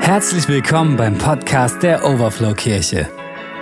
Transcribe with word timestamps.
Herzlich 0.00 0.48
willkommen 0.48 0.96
beim 0.96 1.16
Podcast 1.16 1.80
der 1.82 2.04
Overflow 2.04 2.52
Kirche. 2.54 3.08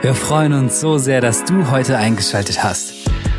Wir 0.01 0.15
freuen 0.15 0.55
uns 0.55 0.80
so 0.80 0.96
sehr, 0.96 1.21
dass 1.21 1.45
du 1.45 1.69
heute 1.71 1.99
eingeschaltet 1.99 2.62
hast. 2.62 2.95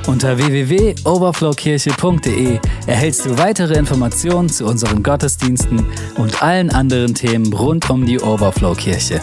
Unter 0.06 0.38
www.overflowkirche.de 0.38 2.60
erhältst 2.88 3.26
du 3.26 3.38
weitere 3.38 3.80
Informationen 3.80 4.50
zu 4.50 4.66
unseren 4.66 5.02
Gottesdiensten 5.02 5.86
und 6.18 6.44
allen 6.44 6.70
anderen 6.70 7.16
Themen 7.16 7.54
rund 7.54 7.90
um 7.90 8.06
die 8.06 8.20
Overflow 8.20 8.76
Kirche. 8.76 9.22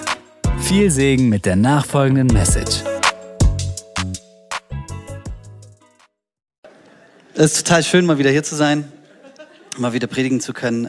Viel 0.59 0.91
Segen 0.91 1.29
mit 1.29 1.45
der 1.45 1.57
nachfolgenden 1.57 2.29
Message. 2.29 2.83
Es 7.35 7.53
ist 7.53 7.67
total 7.67 7.83
schön, 7.85 8.07
mal 8.07 8.17
wieder 8.19 8.31
hier 8.31 8.43
zu 8.43 8.57
sein, 8.57 8.91
mal 9.77 9.93
wieder 9.93 10.07
predigen 10.07 10.41
zu 10.41 10.55
können. 10.55 10.89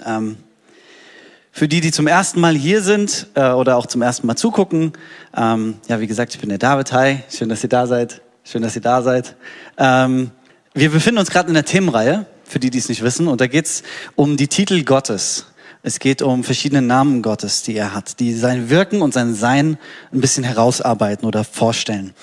Für 1.58 1.68
die, 1.68 1.82
die 1.82 1.92
zum 1.92 2.06
ersten 2.06 2.40
Mal 2.40 2.54
hier 2.54 2.84
sind 2.84 3.26
äh, 3.34 3.50
oder 3.50 3.78
auch 3.78 3.88
zum 3.88 4.04
ersten 4.04 4.28
Mal 4.28 4.36
zugucken, 4.36 4.94
ähm, 5.36 5.78
ja, 5.88 6.00
wie 6.00 6.06
gesagt, 6.06 6.36
ich 6.36 6.40
bin 6.40 6.50
der 6.50 6.60
David. 6.60 6.92
Hi, 6.92 7.24
schön, 7.36 7.50
dass 7.50 7.64
ihr 7.64 7.70
da 7.70 7.88
seid. 7.88 8.22
Schön, 8.44 8.62
dass 8.62 8.76
ihr 8.76 8.84
da 8.84 9.02
seid. 9.02 9.36
Ähm, 9.76 10.30
wir 10.76 10.92
befinden 10.92 11.18
uns 11.18 11.32
gerade 11.32 11.48
in 11.48 11.56
der 11.56 11.66
Themenreihe, 11.66 12.28
für 12.44 12.60
die, 12.60 12.70
die 12.70 12.78
es 12.78 12.90
nicht 12.90 13.02
wissen, 13.02 13.28
und 13.28 13.42
da 13.42 13.48
geht 13.48 13.66
es 13.66 13.82
um 14.16 14.38
die 14.38 14.48
Titel 14.48 14.84
Gottes. 14.84 15.48
Es 15.82 15.98
geht 15.98 16.22
um 16.22 16.44
verschiedene 16.44 16.84
Namen 16.84 17.24
Gottes, 17.24 17.64
die 17.64 17.76
er 17.76 17.96
hat, 17.96 18.20
die 18.20 18.36
sein 18.36 18.70
Wirken 18.70 19.02
und 19.02 19.16
sein 19.16 19.34
Sein 19.34 19.80
ein 20.14 20.22
bisschen 20.22 20.44
herausarbeiten 20.44 21.28
oder 21.28 21.44
vorstellen. 21.44 22.14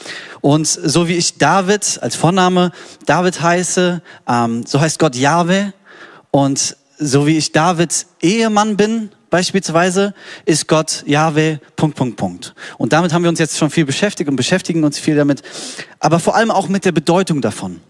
Und 0.42 0.68
so 0.68 1.08
wie 1.08 1.16
ich 1.16 1.38
David 1.38 1.98
als 2.02 2.14
Vorname 2.14 2.70
David 3.04 3.42
heiße, 3.42 4.00
ähm, 4.28 4.64
so 4.64 4.80
heißt 4.80 5.00
Gott 5.00 5.16
Jahwe. 5.16 5.72
Und 6.30 6.76
so 6.98 7.26
wie 7.26 7.36
ich 7.36 7.50
Davids 7.50 8.06
Ehemann 8.22 8.76
bin, 8.76 9.10
beispielsweise, 9.34 10.14
ist 10.44 10.68
Gott 10.68 11.02
Jahwe, 11.08 11.58
Punkt, 11.74 11.96
Punkt, 11.96 12.16
Punkt. 12.16 12.54
Und 12.78 12.92
damit 12.92 13.12
haben 13.12 13.24
wir 13.24 13.28
uns 13.28 13.40
jetzt 13.40 13.58
schon 13.58 13.68
viel 13.68 13.84
beschäftigt 13.84 14.30
und 14.30 14.36
beschäftigen 14.36 14.84
uns 14.84 15.00
viel 15.00 15.16
damit, 15.16 15.42
aber 15.98 16.20
vor 16.20 16.36
allem 16.36 16.52
auch 16.52 16.68
mit 16.68 16.84
der 16.84 16.92
Bedeutung 16.92 17.40
davon. 17.40 17.80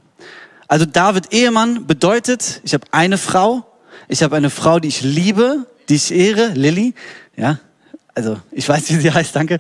Also 0.69 0.87
David 0.87 1.35
Ehemann 1.35 1.87
bedeutet, 1.87 2.63
ich 2.65 2.73
habe 2.73 2.87
eine 2.93 3.19
Frau, 3.19 3.67
ich 4.09 4.23
habe 4.23 4.37
eine 4.37 4.49
Frau, 4.49 4.81
die 4.81 4.89
ich 4.89 5.03
liebe, 5.03 5.67
die 5.91 5.97
ich 5.97 6.15
ehre, 6.15 6.49
Lilly, 6.55 6.95
ja, 7.37 7.59
also 8.15 8.41
ich 8.51 8.67
weiß, 8.67 8.89
wie 8.89 9.01
sie 9.01 9.13
heißt, 9.13 9.37
danke, 9.37 9.59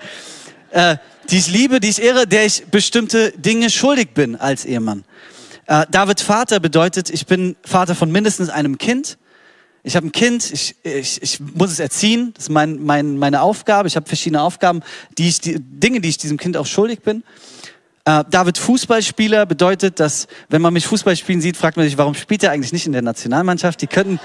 äh, 0.71 0.97
die 1.29 1.37
ich 1.37 1.49
liebe, 1.49 1.81
die 1.81 1.91
ich 1.91 2.01
ehre, 2.01 2.27
der 2.27 2.47
ich 2.47 2.65
bestimmte 2.71 3.33
Dinge 3.33 3.69
schuldig 3.69 4.15
bin 4.15 4.37
als 4.37 4.65
Ehemann. 4.65 5.05
Äh, 5.67 5.85
David 5.91 6.23
Vater 6.23 6.61
bedeutet, 6.61 7.11
ich 7.11 7.27
bin 7.27 7.57
Vater 7.63 7.95
von 7.95 8.11
mindestens 8.11 8.49
einem 8.49 8.79
Kind, 8.79 9.19
ich 9.87 9.97
habe 9.97 10.07
ein 10.07 10.13
Kind, 10.13 10.51
ich, 10.51 10.77
ich, 10.83 11.23
ich 11.23 11.41
muss 11.41 11.71
es 11.71 11.79
erziehen, 11.79 12.33
das 12.35 12.45
ist 12.45 12.51
mein, 12.51 12.83
mein, 12.83 13.19
meine 13.19 13.43
Aufgabe. 13.43 13.87
Ich 13.87 13.97
habe 13.97 14.07
verschiedene 14.07 14.41
Aufgaben, 14.41 14.81
die 15.19 15.29
ich, 15.29 15.43
die, 15.43 15.61
Dinge, 15.61 16.01
die 16.01 16.09
ich 16.09 16.17
diesem 16.17 16.39
Kind 16.39 16.57
auch 16.57 16.65
schuldig 16.65 17.03
bin. 17.03 17.23
Äh, 18.07 18.25
David 18.31 18.57
Fußballspieler 18.57 19.45
bedeutet, 19.45 20.01
dass 20.01 20.27
wenn 20.49 20.63
man 20.63 20.73
mich 20.73 20.87
Fußball 20.87 21.15
spielen 21.17 21.43
sieht, 21.43 21.59
fragt 21.59 21.77
man 21.77 21.85
sich, 21.85 21.99
warum 21.99 22.15
spielt 22.15 22.43
er 22.43 22.53
eigentlich 22.53 22.73
nicht 22.73 22.87
in 22.87 22.93
der 22.93 23.03
Nationalmannschaft? 23.03 23.83
Die 23.83 23.87
könnten, 23.87 24.21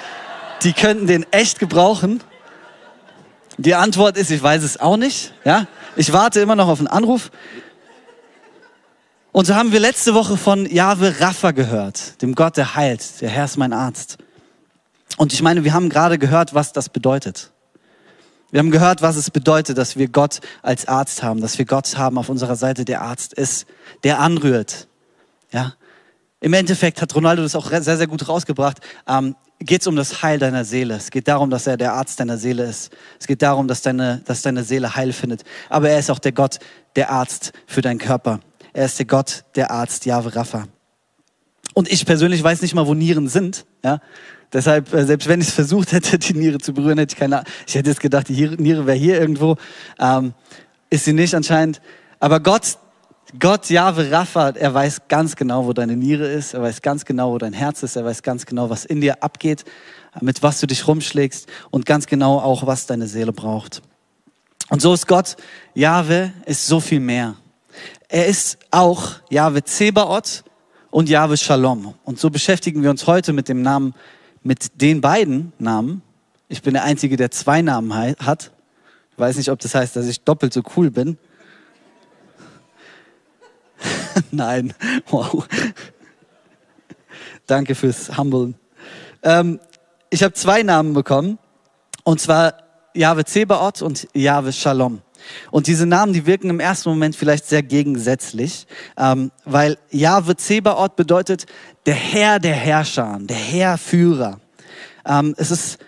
die 0.63 0.71
könnten 0.71 1.07
den 1.07 1.25
echt 1.31 1.59
gebrauchen. 1.59 2.23
Die 3.57 3.75
Antwort 3.75 4.17
ist, 4.17 4.31
ich 4.31 4.41
weiß 4.41 4.63
es 4.63 4.79
auch 4.79 4.95
nicht. 4.95 5.33
Ja, 5.43 5.67
ich 5.97 6.13
warte 6.13 6.39
immer 6.39 6.55
noch 6.55 6.69
auf 6.69 6.79
einen 6.79 6.87
Anruf. 6.87 7.31
Und 9.33 9.45
so 9.45 9.55
haben 9.55 9.73
wir 9.73 9.81
letzte 9.81 10.13
Woche 10.13 10.37
von 10.37 10.65
Jahwe 10.65 11.19
Rapha 11.19 11.51
gehört, 11.51 12.21
dem 12.21 12.33
Gott, 12.33 12.55
der 12.55 12.75
heilt. 12.75 13.19
Der 13.19 13.29
Herr 13.29 13.43
ist 13.43 13.57
mein 13.57 13.73
Arzt. 13.73 14.17
Und 15.19 15.33
ich 15.33 15.41
meine, 15.41 15.65
wir 15.65 15.73
haben 15.73 15.89
gerade 15.89 16.17
gehört, 16.17 16.53
was 16.53 16.71
das 16.71 16.87
bedeutet. 16.87 17.51
Wir 18.51 18.59
haben 18.59 18.71
gehört, 18.71 19.01
was 19.01 19.17
es 19.17 19.29
bedeutet, 19.29 19.77
dass 19.77 19.97
wir 19.97 20.07
Gott 20.07 20.39
als 20.61 20.87
Arzt 20.87 21.23
haben, 21.23 21.41
dass 21.41 21.57
wir 21.57 21.65
Gott 21.65 21.97
haben 21.97 22.17
auf 22.17 22.29
unserer 22.29 22.55
Seite, 22.55 22.85
der 22.85 23.01
Arzt 23.01 23.33
ist, 23.33 23.67
der 24.05 24.21
anrührt. 24.21 24.87
Ja. 25.51 25.73
Im 26.39 26.53
Endeffekt 26.53 27.01
hat 27.01 27.13
Ronaldo 27.15 27.41
das 27.41 27.53
auch 27.53 27.69
sehr, 27.69 27.97
sehr 27.97 28.07
gut 28.07 28.29
rausgebracht. 28.29 28.77
Ähm, 29.09 29.35
geht 29.59 29.81
es 29.81 29.87
um 29.87 29.97
das 29.97 30.23
Heil 30.23 30.39
deiner 30.39 30.63
Seele. 30.63 30.95
Es 30.95 31.11
geht 31.11 31.27
darum, 31.27 31.49
dass 31.49 31.67
er 31.67 31.75
der 31.75 31.95
Arzt 31.95 32.21
deiner 32.21 32.37
Seele 32.37 32.63
ist. 32.63 32.89
Es 33.19 33.27
geht 33.27 33.41
darum, 33.41 33.67
dass 33.67 33.81
deine, 33.81 34.21
dass 34.23 34.41
deine 34.41 34.63
Seele 34.63 34.95
Heil 34.95 35.11
findet. 35.11 35.43
Aber 35.67 35.89
er 35.89 35.99
ist 35.99 36.09
auch 36.09 36.19
der 36.19 36.31
Gott, 36.31 36.59
der 36.95 37.11
Arzt 37.11 37.51
für 37.67 37.81
deinen 37.81 37.99
Körper. 37.99 38.39
Er 38.71 38.85
ist 38.85 38.97
der 38.97 39.05
Gott, 39.05 39.43
der 39.55 39.69
Arzt, 39.69 40.05
Jahwe 40.05 40.33
Rapha. 40.33 40.69
Und 41.73 41.91
ich 41.91 42.05
persönlich 42.05 42.41
weiß 42.41 42.61
nicht 42.61 42.73
mal, 42.73 42.87
wo 42.87 42.93
Nieren 42.93 43.27
sind. 43.27 43.65
Ja? 43.83 43.99
Deshalb, 44.51 44.93
äh, 44.93 45.05
selbst 45.05 45.27
wenn 45.27 45.41
ich 45.41 45.49
es 45.49 45.53
versucht 45.53 45.91
hätte, 45.91 46.17
die 46.17 46.33
Niere 46.33 46.57
zu 46.57 46.73
berühren, 46.73 46.97
hätte 46.97 47.13
ich 47.13 47.19
keine 47.19 47.37
Ahnung. 47.37 47.51
Ich 47.67 47.75
hätte 47.75 47.89
jetzt 47.89 48.01
gedacht, 48.01 48.29
die 48.29 48.49
Niere 48.57 48.85
wäre 48.85 48.97
hier 48.97 49.19
irgendwo. 49.19 49.57
Ähm, 49.99 50.33
ist 50.89 51.05
sie 51.05 51.13
nicht 51.13 51.35
anscheinend. 51.35 51.81
Aber 52.19 52.39
Gott, 52.39 52.77
Gott, 53.37 53.69
Jahwe 53.69 54.09
Rapha, 54.09 54.49
er 54.49 54.73
weiß 54.73 55.01
ganz 55.07 55.35
genau, 55.35 55.67
wo 55.67 55.73
deine 55.73 55.95
Niere 55.95 56.27
ist. 56.27 56.55
Er 56.55 56.63
weiß 56.63 56.81
ganz 56.81 57.05
genau, 57.05 57.31
wo 57.31 57.37
dein 57.37 57.53
Herz 57.53 57.83
ist. 57.83 57.95
Er 57.95 58.03
weiß 58.03 58.23
ganz 58.23 58.45
genau, 58.45 58.71
was 58.71 58.85
in 58.85 59.01
dir 59.01 59.21
abgeht, 59.21 59.65
mit 60.19 60.41
was 60.41 60.59
du 60.59 60.65
dich 60.65 60.87
rumschlägst 60.87 61.47
und 61.69 61.85
ganz 61.85 62.07
genau 62.07 62.39
auch, 62.39 62.65
was 62.65 62.87
deine 62.87 63.07
Seele 63.07 63.31
braucht. 63.31 63.83
Und 64.69 64.81
so 64.81 64.93
ist 64.93 65.07
Gott, 65.07 65.35
Jahwe 65.75 66.31
ist 66.45 66.65
so 66.65 66.79
viel 66.79 66.99
mehr. 66.99 67.35
Er 68.07 68.25
ist 68.25 68.57
auch 68.71 69.11
Jahwe 69.29 69.63
Zebaoth 69.63 70.43
und 70.89 71.07
Jahwe 71.07 71.37
Shalom. 71.37 71.93
Und 72.03 72.19
so 72.19 72.31
beschäftigen 72.31 72.81
wir 72.81 72.89
uns 72.89 73.05
heute 73.05 73.31
mit 73.31 73.47
dem 73.47 73.61
Namen 73.61 73.93
mit 74.43 74.81
den 74.81 75.01
beiden 75.01 75.53
Namen. 75.59 76.01
Ich 76.47 76.61
bin 76.61 76.73
der 76.73 76.83
Einzige, 76.83 77.17
der 77.17 77.31
zwei 77.31 77.61
Namen 77.61 77.93
hat. 77.93 78.51
Ich 79.11 79.19
weiß 79.19 79.37
nicht, 79.37 79.51
ob 79.51 79.59
das 79.59 79.75
heißt, 79.75 79.95
dass 79.95 80.07
ich 80.07 80.21
doppelt 80.21 80.53
so 80.53 80.63
cool 80.75 80.91
bin. 80.91 81.17
Nein, 84.31 84.73
wow. 85.09 85.47
Danke 87.45 87.75
fürs 87.75 88.17
Humblen. 88.17 88.55
Ähm, 89.23 89.59
ich 90.09 90.23
habe 90.23 90.33
zwei 90.33 90.63
Namen 90.63 90.93
bekommen, 90.93 91.37
und 92.03 92.19
zwar 92.19 92.55
Jahwe 92.93 93.25
Zebaoth 93.25 93.81
und 93.81 94.07
Jahwe 94.13 94.51
Shalom. 94.51 95.01
Und 95.51 95.67
diese 95.67 95.85
Namen, 95.85 96.13
die 96.13 96.25
wirken 96.25 96.49
im 96.49 96.59
ersten 96.59 96.89
Moment 96.89 97.15
vielleicht 97.15 97.45
sehr 97.45 97.63
gegensätzlich, 97.63 98.67
ähm, 98.97 99.31
weil 99.45 99.77
Jahwe 99.91 100.35
Zebaoth 100.35 100.95
bedeutet 100.95 101.45
der 101.85 101.95
Herr 101.95 102.39
der 102.39 102.55
Herrscher, 102.55 103.17
der 103.21 103.37
Herrführer. 103.37 104.39
Ähm, 105.05 105.35
es 105.37 105.51
ist 105.51 105.79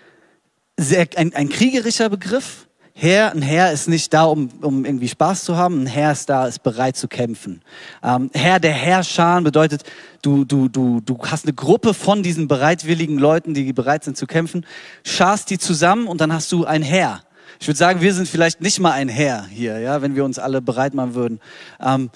sehr, 0.77 1.07
ein, 1.15 1.33
ein 1.33 1.49
kriegerischer 1.49 2.09
Begriff. 2.09 2.67
Herr, 2.93 3.31
ein 3.31 3.41
Herr 3.41 3.71
ist 3.71 3.87
nicht 3.87 4.13
da, 4.13 4.25
um, 4.25 4.49
um 4.61 4.85
irgendwie 4.85 5.07
Spaß 5.07 5.45
zu 5.45 5.55
haben. 5.55 5.83
Ein 5.83 5.87
Herr 5.87 6.11
ist 6.11 6.29
da, 6.29 6.45
ist 6.45 6.61
bereit 6.61 6.97
zu 6.97 7.07
kämpfen. 7.07 7.61
Ähm, 8.03 8.29
Herr 8.33 8.59
der 8.59 8.73
Herrscher 8.73 9.41
bedeutet, 9.41 9.83
du, 10.21 10.45
du, 10.45 10.67
du, 10.67 10.99
du 11.01 11.17
hast 11.25 11.45
eine 11.45 11.53
Gruppe 11.53 11.93
von 11.93 12.21
diesen 12.21 12.47
bereitwilligen 12.47 13.17
Leuten, 13.17 13.53
die 13.53 13.71
bereit 13.73 14.03
sind 14.03 14.17
zu 14.17 14.27
kämpfen, 14.27 14.65
scharst 15.03 15.49
die 15.49 15.57
zusammen 15.57 16.07
und 16.07 16.21
dann 16.21 16.33
hast 16.33 16.51
du 16.51 16.65
ein 16.65 16.83
Herr. 16.83 17.21
Ich 17.59 17.67
würde 17.67 17.77
sagen, 17.77 18.01
wir 18.01 18.13
sind 18.13 18.27
vielleicht 18.27 18.61
nicht 18.61 18.79
mal 18.79 18.91
ein 18.91 19.09
Herr 19.09 19.45
hier, 19.47 19.79
ja, 19.79 20.01
wenn 20.01 20.15
wir 20.15 20.25
uns 20.25 20.39
alle 20.39 20.61
bereit 20.61 20.93
machen 20.93 21.15
würden. 21.15 21.39
Ähm, 21.79 22.09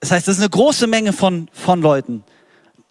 das 0.00 0.10
heißt, 0.10 0.28
das 0.28 0.36
ist 0.36 0.42
eine 0.42 0.50
große 0.50 0.86
Menge 0.86 1.12
von, 1.12 1.48
von 1.52 1.82
Leuten. 1.82 2.24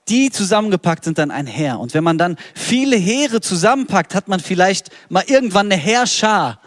Die 0.08 0.30
zusammengepackt 0.30 1.04
sind 1.04 1.18
dann 1.18 1.32
ein 1.32 1.48
Heer. 1.48 1.80
Und 1.80 1.94
wenn 1.94 2.04
man 2.04 2.18
dann 2.18 2.38
viele 2.54 2.96
Heere 2.96 3.42
zusammenpackt, 3.42 4.14
hat 4.14 4.28
man 4.28 4.40
vielleicht 4.40 4.90
mal 5.10 5.24
irgendwann 5.26 5.72
eine 5.72 5.82
Herrschar. 5.82 6.60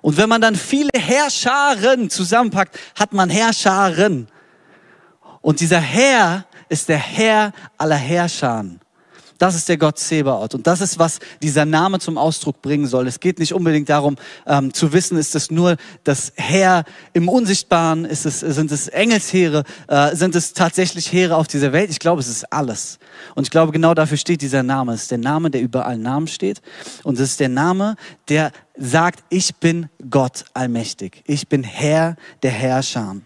Und 0.00 0.16
wenn 0.16 0.28
man 0.28 0.40
dann 0.40 0.56
viele 0.56 0.90
Herrscharen 0.96 2.10
zusammenpackt, 2.10 2.78
hat 2.98 3.12
man 3.12 3.30
Herrscharen. 3.30 4.26
Und 5.40 5.60
dieser 5.60 5.80
Herr 5.80 6.44
ist 6.68 6.88
der 6.88 6.98
Herr 6.98 7.52
aller 7.78 7.96
Herrscharen. 7.96 8.80
Das 9.42 9.56
ist 9.56 9.68
der 9.68 9.76
Gott 9.76 9.98
Zebaoth. 9.98 10.54
Und 10.54 10.68
das 10.68 10.80
ist, 10.80 11.00
was 11.00 11.18
dieser 11.42 11.64
Name 11.64 11.98
zum 11.98 12.16
Ausdruck 12.16 12.62
bringen 12.62 12.86
soll. 12.86 13.08
Es 13.08 13.18
geht 13.18 13.40
nicht 13.40 13.52
unbedingt 13.52 13.88
darum, 13.88 14.14
ähm, 14.46 14.72
zu 14.72 14.92
wissen, 14.92 15.18
ist 15.18 15.34
es 15.34 15.50
nur 15.50 15.78
das 16.04 16.32
Heer 16.36 16.84
im 17.12 17.28
Unsichtbaren, 17.28 18.04
ist 18.04 18.24
es, 18.24 18.38
sind 18.38 18.70
es 18.70 18.86
Engelsheere, 18.86 19.64
äh, 19.88 20.14
sind 20.14 20.36
es 20.36 20.52
tatsächlich 20.52 21.12
Heere 21.12 21.34
auf 21.34 21.48
dieser 21.48 21.72
Welt? 21.72 21.90
Ich 21.90 21.98
glaube, 21.98 22.20
es 22.20 22.28
ist 22.28 22.52
alles. 22.52 23.00
Und 23.34 23.42
ich 23.42 23.50
glaube, 23.50 23.72
genau 23.72 23.94
dafür 23.94 24.16
steht 24.16 24.42
dieser 24.42 24.62
Name. 24.62 24.92
Es 24.92 25.02
ist 25.02 25.10
der 25.10 25.18
Name, 25.18 25.50
der 25.50 25.60
über 25.60 25.86
allen 25.86 26.02
Namen 26.02 26.28
steht. 26.28 26.62
Und 27.02 27.14
es 27.18 27.30
ist 27.30 27.40
der 27.40 27.48
Name, 27.48 27.96
der 28.28 28.52
sagt, 28.76 29.24
ich 29.28 29.56
bin 29.56 29.88
Gott 30.08 30.44
allmächtig. 30.54 31.24
Ich 31.26 31.48
bin 31.48 31.64
Herr 31.64 32.14
der 32.44 32.52
Herrscher. 32.52 33.16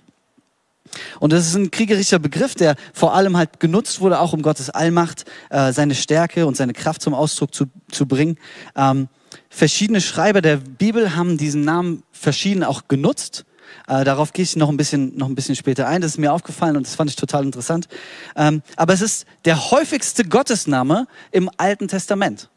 Und 1.21 1.33
das 1.33 1.47
ist 1.47 1.55
ein 1.55 1.71
kriegerischer 1.71 2.19
Begriff, 2.19 2.55
der 2.55 2.77
vor 2.93 3.15
allem 3.15 3.37
halt 3.37 3.61
genutzt 3.61 4.01
wurde, 4.01 4.21
auch 4.21 4.33
um 4.33 4.43
Gottes 4.43 4.71
Allmacht, 4.71 5.25
äh, 5.51 5.73
seine 5.73 5.95
Stärke 5.95 6.47
und 6.47 6.57
seine 6.57 6.73
Kraft 6.73 7.03
zum 7.03 7.15
Ausdruck 7.15 7.55
zu, 7.55 7.67
zu 7.91 8.07
bringen. 8.07 8.39
Ähm, 8.77 9.09
verschiedene 9.49 10.01
Schreiber 10.01 10.41
der 10.41 10.57
Bibel 10.57 11.17
haben 11.17 11.39
diesen 11.39 11.63
Namen 11.63 12.03
verschieden 12.13 12.65
auch 12.65 12.89
genutzt. 12.89 13.45
Äh, 13.89 14.05
darauf 14.05 14.33
gehe 14.33 14.43
ich 14.43 14.57
noch 14.57 14.69
ein, 14.69 14.77
bisschen, 14.77 15.17
noch 15.17 15.29
ein 15.29 15.35
bisschen 15.35 15.57
später 15.57 15.87
ein. 15.87 16.01
Das 16.01 16.13
ist 16.13 16.19
mir 16.19 16.33
aufgefallen 16.33 16.77
und 16.77 16.87
das 16.87 16.95
fand 16.95 17.11
ich 17.11 17.17
total 17.17 17.45
interessant. 17.45 17.89
Ähm, 18.37 18.63
aber 18.77 18.95
es 18.95 19.01
ist 19.01 19.27
der 19.45 19.71
häufigste 19.71 20.25
Gottesname 20.25 21.07
im 21.31 21.51
Alten 21.57 21.89
Testament. 21.89 22.49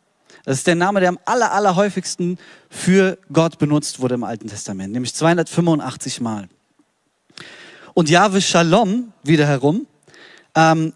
Das 0.46 0.58
ist 0.58 0.68
der 0.68 0.76
Name, 0.76 1.00
der 1.00 1.10
am 1.10 1.20
aller, 1.26 1.52
allerhäufigsten 1.52 2.38
für 2.70 3.18
Gott 3.32 3.60
benutzt 3.60 4.00
wurde 4.00 4.16
im 4.16 4.24
Alten 4.24 4.48
Testament, 4.48 4.94
nämlich 4.94 5.14
285 5.14 6.22
Mal. 6.22 6.48
Und 8.00 8.10
Jahwe 8.10 8.40
Shalom 8.40 9.12
wiederherum 9.24 9.86
ähm, 10.56 10.94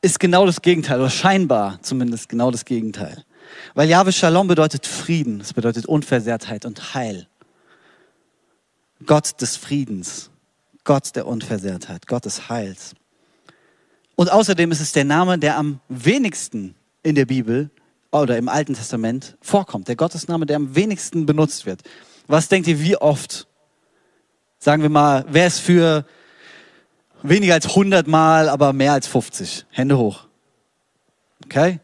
ist 0.00 0.20
genau 0.20 0.46
das 0.46 0.62
Gegenteil, 0.62 1.00
oder 1.00 1.10
scheinbar 1.10 1.82
zumindest 1.82 2.28
genau 2.28 2.52
das 2.52 2.64
Gegenteil. 2.64 3.24
Weil 3.74 3.88
Jahwe 3.88 4.12
Shalom 4.12 4.46
bedeutet 4.46 4.86
Frieden, 4.86 5.40
es 5.40 5.52
bedeutet 5.52 5.86
Unversehrtheit 5.86 6.66
und 6.66 6.94
Heil. 6.94 7.26
Gott 9.04 9.40
des 9.40 9.56
Friedens, 9.56 10.30
Gott 10.84 11.16
der 11.16 11.26
Unversehrtheit, 11.26 12.06
Gott 12.06 12.26
des 12.26 12.48
Heils. 12.48 12.94
Und 14.14 14.30
außerdem 14.30 14.70
ist 14.70 14.80
es 14.80 14.92
der 14.92 15.04
Name, 15.04 15.36
der 15.36 15.58
am 15.58 15.80
wenigsten 15.88 16.76
in 17.02 17.16
der 17.16 17.26
Bibel 17.26 17.70
oder 18.12 18.38
im 18.38 18.48
Alten 18.48 18.74
Testament 18.74 19.36
vorkommt. 19.40 19.88
Der 19.88 19.96
Gottesname, 19.96 20.46
der 20.46 20.58
am 20.58 20.76
wenigsten 20.76 21.26
benutzt 21.26 21.66
wird. 21.66 21.82
Was 22.28 22.46
denkt 22.46 22.68
ihr, 22.68 22.80
wie 22.80 22.96
oft? 22.96 23.48
Sagen 24.60 24.82
wir 24.82 24.90
mal, 24.90 25.24
wer 25.28 25.48
ist 25.48 25.58
für 25.58 26.04
weniger 27.22 27.54
als 27.54 27.66
100 27.66 28.06
Mal, 28.06 28.48
aber 28.48 28.72
mehr 28.72 28.92
als 28.92 29.06
50? 29.06 29.66
Hände 29.70 29.98
hoch. 29.98 30.26
Okay? 31.44 31.80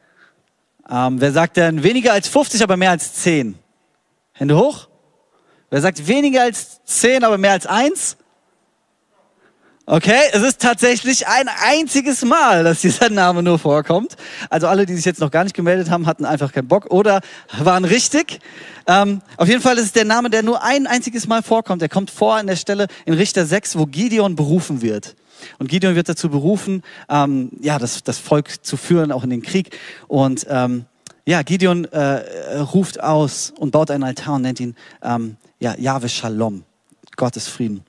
Ähm, 0.89 1.21
wer 1.21 1.33
sagt 1.33 1.57
denn 1.57 1.83
weniger 1.83 2.13
als 2.13 2.29
50, 2.29 2.63
aber 2.63 2.77
mehr 2.77 2.91
als 2.91 3.15
10? 3.15 3.57
Hände 4.33 4.57
hoch. 4.57 4.89
Wer 5.71 5.81
sagt 5.81 6.07
weniger 6.07 6.43
als 6.43 6.83
10, 6.85 7.25
aber 7.25 7.39
mehr 7.39 7.53
als 7.53 7.67
1? 7.67 8.17
Okay, 9.89 10.19
es 10.33 10.43
ist 10.43 10.61
tatsächlich 10.61 11.29
ein 11.29 11.49
einziges 11.65 12.25
Mal, 12.25 12.65
dass 12.65 12.81
dieser 12.81 13.09
Name 13.09 13.45
nur 13.45 13.57
vorkommt. 13.57 14.17
Also 14.51 14.67
alle, 14.67 14.85
die 14.85 14.97
sich 14.97 15.05
jetzt 15.05 15.21
noch 15.21 15.31
gar 15.31 15.45
nicht 15.45 15.55
gemeldet 15.55 15.91
haben, 15.91 16.07
hatten 16.07 16.25
einfach 16.25 16.53
keinen 16.53 16.67
Bock 16.67 16.87
oder 16.91 17.21
waren 17.59 17.85
richtig. 17.85 18.41
Ähm, 18.89 19.23
auf 19.37 19.47
jeden 19.47 19.61
Fall 19.61 19.79
ist 19.79 19.85
es 19.85 19.93
der 19.93 20.05
Name, 20.05 20.29
der 20.29 20.43
nur 20.43 20.63
ein 20.65 20.89
einziges 20.89 21.29
Mal 21.29 21.41
vorkommt. 21.43 21.83
Er 21.83 21.89
kommt 21.89 22.11
vor 22.11 22.35
an 22.35 22.49
der 22.49 22.57
Stelle 22.57 22.89
in 23.05 23.15
Richter 23.15 23.47
6, 23.47 23.79
wo 23.79 23.87
Gideon 23.87 24.35
berufen 24.35 24.83
wird. 24.83 25.15
Und 25.59 25.69
Gideon 25.69 25.95
wird 25.95 26.09
dazu 26.09 26.29
berufen, 26.29 26.83
ähm, 27.09 27.51
ja, 27.61 27.79
das, 27.79 28.03
das 28.03 28.19
Volk 28.19 28.65
zu 28.65 28.77
führen, 28.77 29.13
auch 29.13 29.25
in 29.25 29.31
den 29.31 29.43
Krieg. 29.43 29.79
Und 30.09 30.47
ähm, 30.49 30.87
ja, 31.25 31.43
Gideon 31.43 31.87
äh, 31.87 32.59
ruft 32.59 33.03
aus 33.03 33.53
und 33.59 33.73
baut 33.73 33.91
einen 33.91 34.05
Altar 34.05 34.35
und 34.35 34.43
nennt 34.43 34.61
ihn 34.61 34.77
ähm, 35.03 35.37
ja, 35.59 35.77
Jahwe 35.77 36.09
Shalom, 36.09 36.63
Gottes 37.17 37.49
Frieden. 37.49 37.85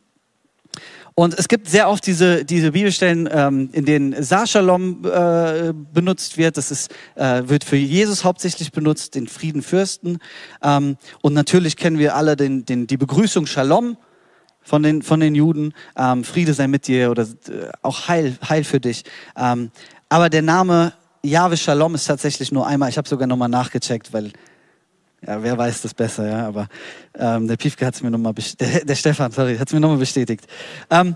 Und 1.19 1.33
es 1.39 1.47
gibt 1.47 1.67
sehr 1.67 1.89
oft 1.89 2.05
diese, 2.05 2.45
diese 2.45 2.73
Bibelstellen, 2.73 3.27
ähm, 3.31 3.69
in 3.71 3.85
denen 3.85 4.21
Sar-Shalom 4.21 5.03
äh, 5.03 5.73
benutzt 5.91 6.37
wird. 6.37 6.57
Das 6.57 6.69
ist, 6.69 6.93
äh, 7.15 7.41
wird 7.47 7.63
für 7.63 7.75
Jesus 7.75 8.23
hauptsächlich 8.23 8.71
benutzt, 8.71 9.15
den 9.15 9.27
Friedenfürsten. 9.27 10.19
Ähm, 10.61 10.95
und 11.23 11.33
natürlich 11.33 11.75
kennen 11.75 11.97
wir 11.97 12.15
alle 12.15 12.35
den, 12.35 12.65
den, 12.65 12.85
die 12.85 12.97
Begrüßung 12.97 13.47
Shalom 13.47 13.97
von 14.67 14.83
den, 14.83 15.01
von 15.01 15.21
den 15.21 15.33
Juden. 15.33 15.73
Ähm, 15.95 16.25
Friede 16.25 16.53
sei 16.53 16.67
mit 16.67 16.87
dir 16.87 17.09
oder 17.09 17.23
äh, 17.23 17.69
auch 17.81 18.09
Heil, 18.09 18.37
Heil 18.47 18.65
für 18.65 18.81
dich. 18.81 19.05
Ähm, 19.37 19.71
aber 20.09 20.29
der 20.29 20.41
Name 20.41 20.91
Jahwe 21.23 21.55
Shalom 21.55 21.95
ist 21.95 22.05
tatsächlich 22.05 22.51
nur 22.51 22.67
einmal. 22.67 22.89
Ich 22.89 22.97
habe 22.97 23.07
sogar 23.07 23.27
nochmal 23.27 23.47
nachgecheckt, 23.47 24.11
weil 24.11 24.33
ja, 25.25 25.41
wer 25.41 25.57
weiß 25.57 25.81
das 25.81 25.93
besser, 25.93 26.27
ja, 26.27 26.47
aber 26.47 26.67
ähm, 27.17 27.47
der 27.47 27.55
Piefke 27.57 27.85
hat 27.85 27.95
es 27.95 28.03
mir 28.03 28.11
nochmal, 28.11 28.33
der, 28.59 28.85
der 28.85 28.95
Stefan, 28.95 29.31
sorry, 29.31 29.57
hat 29.57 29.67
es 29.69 29.73
mir 29.73 29.79
nochmal 29.79 29.97
bestätigt. 29.97 30.45
Ähm, 30.89 31.15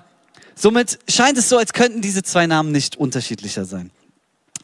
somit 0.56 1.00
scheint 1.10 1.38
es 1.38 1.50
so, 1.50 1.58
als 1.58 1.74
könnten 1.74 2.02
diese 2.02 2.24
zwei 2.24 2.48
Namen 2.48 2.72
nicht 2.72 2.96
unterschiedlicher 2.96 3.66
sein. 3.66 3.92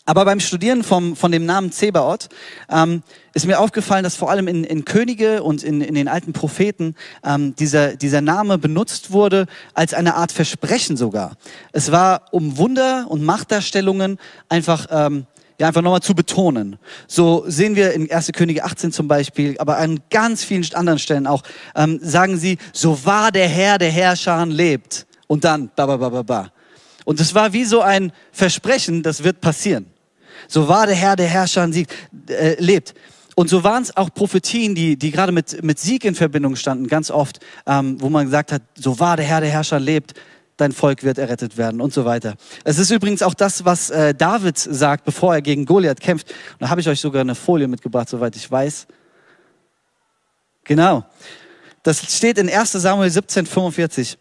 Aber 0.07 0.23
beim 0.23 0.39
Studieren 0.39 0.83
vom, 0.85 1.17
von 1.17 1.33
dem 1.33 1.45
Namen 1.45 1.73
Zebaoth 1.73 2.29
ähm, 2.69 3.03
ist 3.33 3.45
mir 3.45 3.59
aufgefallen, 3.59 4.05
dass 4.05 4.15
vor 4.15 4.31
allem 4.31 4.47
in, 4.47 4.63
in 4.63 4.85
Könige 4.85 5.43
und 5.43 5.63
in, 5.63 5.81
in 5.81 5.95
den 5.95 6.07
alten 6.07 6.31
Propheten 6.31 6.95
ähm, 7.25 7.57
dieser, 7.57 7.97
dieser 7.97 8.21
Name 8.21 8.57
benutzt 8.57 9.11
wurde 9.11 9.47
als 9.73 9.93
eine 9.93 10.15
Art 10.15 10.31
Versprechen 10.31 10.95
sogar. 10.95 11.35
Es 11.73 11.91
war 11.91 12.21
um 12.31 12.57
Wunder 12.57 13.07
und 13.09 13.21
Machtdarstellungen 13.25 14.17
einfach 14.47 14.87
ähm, 14.91 15.27
ja, 15.59 15.67
einfach 15.67 15.81
nochmal 15.81 16.01
zu 16.01 16.15
betonen. 16.15 16.77
So 17.07 17.43
sehen 17.45 17.75
wir 17.75 17.91
in 17.91 18.09
1. 18.09 18.31
Könige 18.33 18.63
18 18.63 18.93
zum 18.93 19.09
Beispiel, 19.09 19.57
aber 19.59 19.77
an 19.77 19.99
ganz 20.09 20.41
vielen 20.41 20.65
anderen 20.73 20.99
Stellen 20.99 21.27
auch, 21.27 21.43
ähm, 21.75 21.99
sagen 22.01 22.37
sie, 22.37 22.59
so 22.71 23.03
wahr 23.03 23.33
der 23.33 23.49
Herr 23.49 23.77
der 23.77 23.91
Herrscher 23.91 24.45
lebt. 24.45 25.05
Und 25.27 25.43
dann, 25.43 25.69
ba, 25.75 25.85
ba, 25.85 25.97
ba, 25.97 26.07
ba, 26.07 26.21
ba. 26.21 26.51
Und 27.03 27.19
es 27.19 27.35
war 27.35 27.51
wie 27.51 27.65
so 27.65 27.81
ein 27.81 28.13
Versprechen, 28.31 29.03
das 29.03 29.25
wird 29.25 29.41
passieren. 29.41 29.87
So 30.47 30.67
wahr 30.67 30.87
der 30.87 30.95
Herr 30.95 31.15
der 31.15 31.27
Herrscher 31.27 31.71
Sieg, 31.71 31.87
äh, 32.29 32.55
lebt. 32.59 32.93
Und 33.35 33.49
so 33.49 33.63
waren 33.63 33.83
es 33.83 33.95
auch 33.95 34.11
Prophetien, 34.13 34.73
die, 34.73 34.97
die 34.97 35.11
gerade 35.11 35.31
mit, 35.31 35.63
mit 35.63 35.77
Sieg 35.77 36.05
in 36.05 36.15
Verbindung 36.15 36.55
standen, 36.55 36.87
ganz 36.87 37.11
oft, 37.11 37.39
ähm, 37.67 38.01
wo 38.01 38.09
man 38.09 38.25
gesagt 38.25 38.51
hat, 38.51 38.63
so 38.75 38.99
wahr 38.99 39.15
der 39.15 39.25
Herr 39.25 39.41
der 39.41 39.51
Herrscher 39.51 39.79
lebt, 39.79 40.15
dein 40.57 40.71
Volk 40.71 41.03
wird 41.03 41.19
errettet 41.19 41.55
werden 41.55 41.79
und 41.79 41.93
so 41.93 42.03
weiter. 42.03 42.35
Es 42.63 42.79
ist 42.79 42.89
übrigens 42.89 43.21
auch 43.21 43.35
das, 43.35 43.63
was 43.63 43.91
äh, 43.91 44.15
David 44.15 44.57
sagt, 44.57 45.05
bevor 45.05 45.35
er 45.35 45.41
gegen 45.41 45.65
Goliath 45.65 45.99
kämpft. 45.99 46.31
Und 46.53 46.61
da 46.61 46.69
habe 46.69 46.81
ich 46.81 46.89
euch 46.89 46.99
sogar 46.99 47.21
eine 47.21 47.35
Folie 47.35 47.67
mitgebracht, 47.67 48.09
soweit 48.09 48.35
ich 48.35 48.49
weiß. 48.49 48.87
Genau. 50.63 51.05
Das 51.83 52.13
steht 52.13 52.37
in 52.39 52.49
1 52.49 52.71
Samuel 52.71 53.09
17, 53.09 53.45
45. 53.45 54.17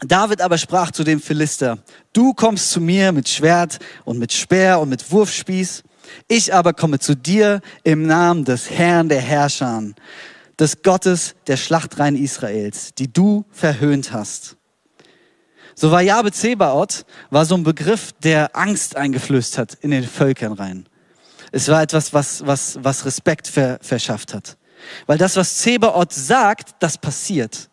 David 0.00 0.40
aber 0.40 0.58
sprach 0.58 0.92
zu 0.92 1.02
dem 1.02 1.20
Philister, 1.20 1.78
du 2.12 2.32
kommst 2.32 2.70
zu 2.70 2.80
mir 2.80 3.10
mit 3.12 3.28
Schwert 3.28 3.78
und 4.04 4.18
mit 4.18 4.32
Speer 4.32 4.78
und 4.80 4.88
mit 4.88 5.10
Wurfspieß. 5.10 5.82
Ich 6.28 6.54
aber 6.54 6.72
komme 6.72 7.00
zu 7.00 7.16
dir 7.16 7.60
im 7.82 8.06
Namen 8.06 8.44
des 8.44 8.70
Herrn 8.70 9.08
der 9.08 9.20
Herrscher, 9.20 9.82
des 10.58 10.82
Gottes 10.82 11.34
der 11.46 11.56
Schlachtreihen 11.56 12.16
Israels, 12.16 12.94
die 12.94 13.12
du 13.12 13.44
verhöhnt 13.50 14.12
hast. 14.12 14.56
So 15.74 15.90
war 15.90 16.00
Jabe 16.00 16.32
Zebaoth, 16.32 17.04
war 17.30 17.44
so 17.44 17.56
ein 17.56 17.62
Begriff, 17.62 18.12
der 18.22 18.56
Angst 18.56 18.96
eingeflößt 18.96 19.58
hat 19.58 19.74
in 19.80 19.90
den 19.90 20.04
Völkern 20.04 20.52
rein. 20.52 20.88
Es 21.52 21.68
war 21.68 21.82
etwas, 21.82 22.12
was, 22.12 22.46
was, 22.46 22.78
was 22.82 23.04
Respekt 23.04 23.48
ver, 23.48 23.78
verschafft 23.80 24.34
hat. 24.34 24.58
Weil 25.06 25.18
das, 25.18 25.36
was 25.36 25.58
Zebaoth 25.58 26.12
sagt, 26.12 26.76
das 26.80 26.98
passiert. 26.98 27.68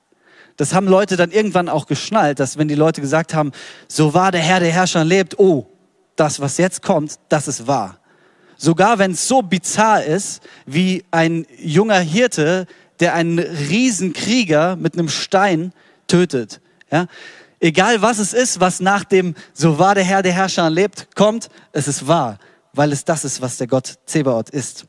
Das 0.57 0.73
haben 0.73 0.87
Leute 0.87 1.17
dann 1.17 1.31
irgendwann 1.31 1.69
auch 1.69 1.85
geschnallt, 1.85 2.39
dass 2.39 2.57
wenn 2.57 2.67
die 2.67 2.75
Leute 2.75 3.01
gesagt 3.01 3.33
haben, 3.33 3.51
so 3.87 4.13
war 4.13 4.31
der 4.31 4.41
Herr 4.41 4.59
der 4.59 4.71
Herrscher 4.71 5.03
lebt, 5.03 5.37
oh, 5.37 5.67
das, 6.15 6.39
was 6.39 6.57
jetzt 6.57 6.81
kommt, 6.81 7.19
das 7.29 7.47
ist 7.47 7.67
wahr. 7.67 7.99
Sogar 8.57 8.99
wenn 8.99 9.11
es 9.11 9.27
so 9.27 9.41
bizarr 9.41 10.03
ist, 10.03 10.41
wie 10.65 11.03
ein 11.11 11.45
junger 11.57 11.99
Hirte, 11.99 12.67
der 13.01 13.13
einen 13.13 13.39
Riesenkrieger 13.39 14.77
mit 14.77 14.93
einem 14.93 15.09
Stein 15.09 15.73
tötet. 16.07 16.61
Ja? 16.89 17.07
Egal 17.59 18.01
was 18.01 18.19
es 18.19 18.33
ist, 18.33 18.59
was 18.59 18.79
nach 18.79 19.03
dem 19.03 19.35
so 19.53 19.77
war 19.77 19.95
der 19.95 20.05
Herr 20.05 20.21
der 20.21 20.31
Herrscher 20.31 20.69
lebt, 20.69 21.15
kommt, 21.15 21.49
es 21.73 21.87
ist 21.87 22.07
wahr, 22.07 22.39
weil 22.73 22.93
es 22.93 23.03
das 23.03 23.25
ist, 23.25 23.41
was 23.41 23.57
der 23.57 23.67
Gott 23.67 23.95
Zebaoth 24.05 24.49
ist. 24.49 24.85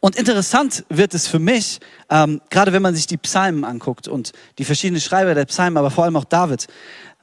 Und 0.00 0.16
interessant 0.16 0.84
wird 0.88 1.14
es 1.14 1.26
für 1.26 1.38
mich, 1.38 1.80
ähm, 2.10 2.40
gerade 2.50 2.72
wenn 2.72 2.82
man 2.82 2.94
sich 2.94 3.06
die 3.06 3.16
Psalmen 3.16 3.64
anguckt 3.64 4.08
und 4.08 4.32
die 4.58 4.64
verschiedenen 4.64 5.00
Schreiber 5.00 5.34
der 5.34 5.44
Psalmen, 5.46 5.76
aber 5.76 5.90
vor 5.90 6.04
allem 6.04 6.16
auch 6.16 6.24
David. 6.24 6.66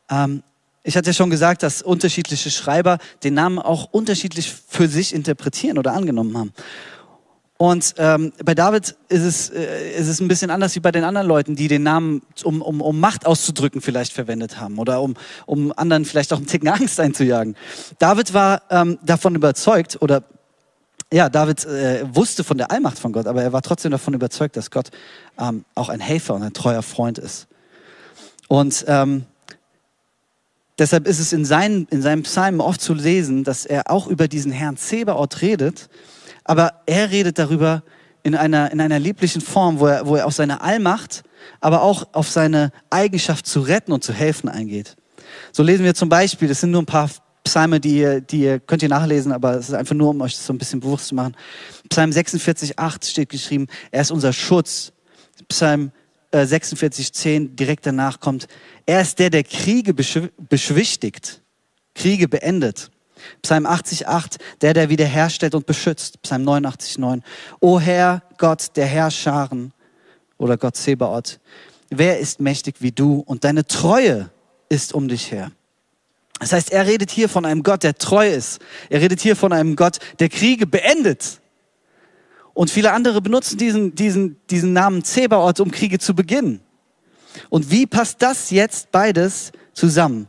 Ähm, 0.09 0.43
ich 0.83 0.97
hatte 0.97 1.07
ja 1.07 1.13
schon 1.13 1.29
gesagt, 1.29 1.63
dass 1.63 1.81
unterschiedliche 1.81 2.49
Schreiber 2.49 2.97
den 3.23 3.35
Namen 3.35 3.59
auch 3.59 3.89
unterschiedlich 3.91 4.51
für 4.67 4.87
sich 4.87 5.13
interpretieren 5.13 5.77
oder 5.77 5.93
angenommen 5.93 6.37
haben. 6.37 6.53
Und 7.61 7.93
ähm, 7.99 8.33
bei 8.43 8.55
David 8.55 8.95
ist 9.07 9.21
es, 9.21 9.49
äh, 9.51 9.91
ist 9.91 10.07
es 10.07 10.19
ein 10.19 10.27
bisschen 10.27 10.49
anders 10.49 10.73
wie 10.73 10.79
bei 10.79 10.91
den 10.91 11.03
anderen 11.03 11.27
Leuten, 11.27 11.55
die 11.55 11.67
den 11.67 11.83
Namen, 11.83 12.23
um, 12.43 12.59
um, 12.59 12.81
um 12.81 12.99
Macht 12.99 13.27
auszudrücken, 13.27 13.81
vielleicht 13.81 14.13
verwendet 14.13 14.59
haben 14.59 14.79
oder 14.79 14.99
um, 14.99 15.13
um 15.45 15.71
anderen 15.77 16.05
vielleicht 16.05 16.33
auch 16.33 16.37
einen 16.37 16.47
Ticken 16.47 16.67
Angst 16.69 16.99
einzujagen. 16.99 17.55
David 17.99 18.33
war 18.33 18.63
ähm, 18.71 18.97
davon 19.03 19.35
überzeugt 19.35 20.01
oder 20.01 20.23
ja, 21.11 21.29
David 21.29 21.65
äh, 21.65 22.05
wusste 22.15 22.43
von 22.43 22.57
der 22.57 22.71
Allmacht 22.71 22.99
von 22.99 23.11
Gott, 23.11 23.27
aber 23.27 23.43
er 23.43 23.53
war 23.53 23.61
trotzdem 23.61 23.91
davon 23.91 24.13
überzeugt, 24.13 24.55
dass 24.57 24.71
Gott 24.71 24.89
ähm, 25.37 25.65
auch 25.75 25.89
ein 25.89 25.99
Helfer 25.99 26.35
und 26.35 26.43
ein 26.43 26.53
treuer 26.53 26.81
Freund 26.81 27.17
ist. 27.17 27.47
Und 28.47 28.85
ähm, 28.87 29.25
deshalb 30.79 31.07
ist 31.07 31.19
es 31.19 31.33
in 31.33 31.45
seinen, 31.45 31.85
in 31.89 32.01
seinen 32.01 32.23
Psalmen 32.23 32.61
oft 32.61 32.81
zu 32.81 32.93
lesen, 32.93 33.43
dass 33.43 33.65
er 33.65 33.91
auch 33.91 34.07
über 34.07 34.27
diesen 34.27 34.51
Herrn 34.51 34.77
Zebaoth 34.77 35.41
redet 35.41 35.89
aber 36.43 36.73
er 36.85 37.11
redet 37.11 37.39
darüber 37.39 37.83
in 38.23 38.35
einer, 38.35 38.71
in 38.71 38.81
einer 38.81 38.99
lieblichen 38.99 39.41
Form, 39.41 39.79
wo 39.79 39.87
er, 39.87 40.05
wo 40.05 40.15
er 40.15 40.27
auf 40.27 40.33
seine 40.33 40.61
Allmacht, 40.61 41.23
aber 41.59 41.81
auch 41.81 42.07
auf 42.13 42.29
seine 42.29 42.71
Eigenschaft 42.89 43.47
zu 43.47 43.61
retten 43.61 43.91
und 43.91 44.03
zu 44.03 44.13
helfen 44.13 44.49
eingeht. 44.49 44.95
So 45.51 45.63
lesen 45.63 45.85
wir 45.85 45.95
zum 45.95 46.09
Beispiel, 46.09 46.47
das 46.47 46.61
sind 46.61 46.71
nur 46.71 46.81
ein 46.81 46.87
paar 46.87 47.09
Psalme, 47.43 47.79
die 47.79 48.21
die 48.21 48.59
könnt 48.65 48.83
ihr 48.83 48.89
nachlesen, 48.89 49.31
aber 49.31 49.55
es 49.55 49.69
ist 49.69 49.75
einfach 49.75 49.95
nur, 49.95 50.09
um 50.09 50.21
euch 50.21 50.35
das 50.35 50.45
so 50.45 50.53
ein 50.53 50.57
bisschen 50.57 50.79
bewusst 50.79 51.07
zu 51.07 51.15
machen. 51.15 51.35
Psalm 51.89 52.11
46, 52.11 52.77
8 52.77 53.05
steht 53.05 53.29
geschrieben, 53.29 53.67
er 53.91 54.01
ist 54.01 54.11
unser 54.11 54.33
Schutz. 54.33 54.93
Psalm 55.49 55.91
äh, 56.31 56.45
46, 56.45 57.13
10 57.13 57.55
direkt 57.55 57.85
danach 57.85 58.19
kommt, 58.19 58.47
er 58.85 59.01
ist 59.01 59.19
der, 59.19 59.29
der 59.29 59.43
Kriege 59.43 59.93
beschwichtigt, 59.93 61.41
Kriege 61.93 62.27
beendet. 62.27 62.91
Psalm 63.41 63.67
80,8, 63.67 64.37
der, 64.61 64.73
der 64.73 64.89
wiederherstellt 64.89 65.53
und 65.53 65.65
beschützt. 65.65 66.21
Psalm 66.23 66.47
89,9. 66.47 67.21
O 67.59 67.79
Herr, 67.79 68.23
Gott, 68.37 68.75
der 68.75 68.87
Herrscharen 68.87 69.73
oder 70.37 70.57
Gott 70.57 70.75
Sebaot, 70.75 71.39
wer 71.89 72.19
ist 72.19 72.39
mächtig 72.39 72.77
wie 72.79 72.91
du 72.91 73.19
und 73.19 73.43
deine 73.43 73.65
Treue 73.65 74.31
ist 74.69 74.93
um 74.93 75.07
dich 75.07 75.31
her. 75.31 75.51
Das 76.41 76.53
heißt, 76.53 76.71
er 76.71 76.87
redet 76.87 77.11
hier 77.11 77.29
von 77.29 77.45
einem 77.45 77.61
Gott, 77.61 77.83
der 77.83 77.95
treu 77.95 78.27
ist. 78.27 78.59
Er 78.89 78.99
redet 78.99 79.21
hier 79.21 79.35
von 79.35 79.53
einem 79.53 79.75
Gott, 79.75 79.99
der 80.19 80.27
Kriege 80.27 80.65
beendet. 80.65 81.39
Und 82.55 82.71
viele 82.71 82.93
andere 82.93 83.21
benutzen 83.21 83.59
diesen, 83.59 83.93
diesen, 83.93 84.41
diesen 84.49 84.73
Namen 84.73 85.03
Zebaoth, 85.03 85.59
um 85.59 85.69
Kriege 85.69 85.99
zu 85.99 86.15
beginnen. 86.15 86.59
Und 87.49 87.69
wie 87.69 87.85
passt 87.85 88.23
das 88.23 88.49
jetzt 88.49 88.91
beides 88.91 89.51
zusammen? 89.73 90.27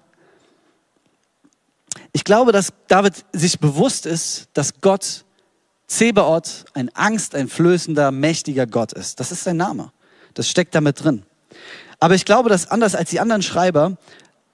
Ich 2.13 2.25
glaube, 2.25 2.53
dass 2.53 2.75
David 2.89 3.25
sich 3.33 3.59
bewusst 3.59 4.05
ist, 4.05 4.49
dass 4.53 4.83
Gott 4.83 5.25
Zebaoth 5.87 6.67
ein 6.75 6.95
angsteinflößender, 6.95 8.11
mächtiger 8.11 8.67
Gott 8.67 8.93
ist. 8.93 9.19
Das 9.19 9.33
ist 9.33 9.45
sein 9.45 9.57
Name. 9.57 9.93
Das 10.35 10.47
steckt 10.47 10.75
damit 10.75 11.03
drin. 11.03 11.23
Aber 12.01 12.15
ich 12.17 12.27
glaube, 12.27 12.51
dass 12.51 12.71
anders 12.71 12.95
als 12.95 13.09
die 13.09 13.21
anderen 13.21 13.43
Schreiber 13.43 13.97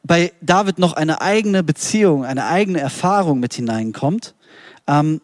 bei 0.09 0.33
David 0.41 0.79
noch 0.81 0.95
eine 0.95 1.21
eigene 1.21 1.63
Beziehung, 1.63 2.25
eine 2.25 2.47
eigene 2.47 2.81
Erfahrung 2.81 3.39
mit 3.39 3.55
hineinkommt, 3.55 4.35
ähm, 4.89 5.21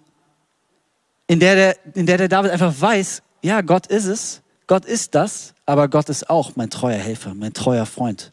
in, 1.26 1.40
der 1.40 1.54
der, 1.54 1.96
in 1.96 2.06
der 2.06 2.18
der 2.18 2.28
David 2.28 2.52
einfach 2.52 2.74
weiß, 2.78 3.22
ja, 3.42 3.62
Gott 3.62 3.86
ist 3.88 4.04
es, 4.04 4.42
Gott 4.66 4.84
ist 4.84 5.14
das, 5.14 5.54
aber 5.66 5.88
Gott 5.88 6.08
ist 6.10 6.30
auch 6.30 6.52
mein 6.54 6.70
treuer 6.70 6.98
Helfer, 6.98 7.34
mein 7.34 7.54
treuer 7.54 7.86
Freund. 7.86 8.30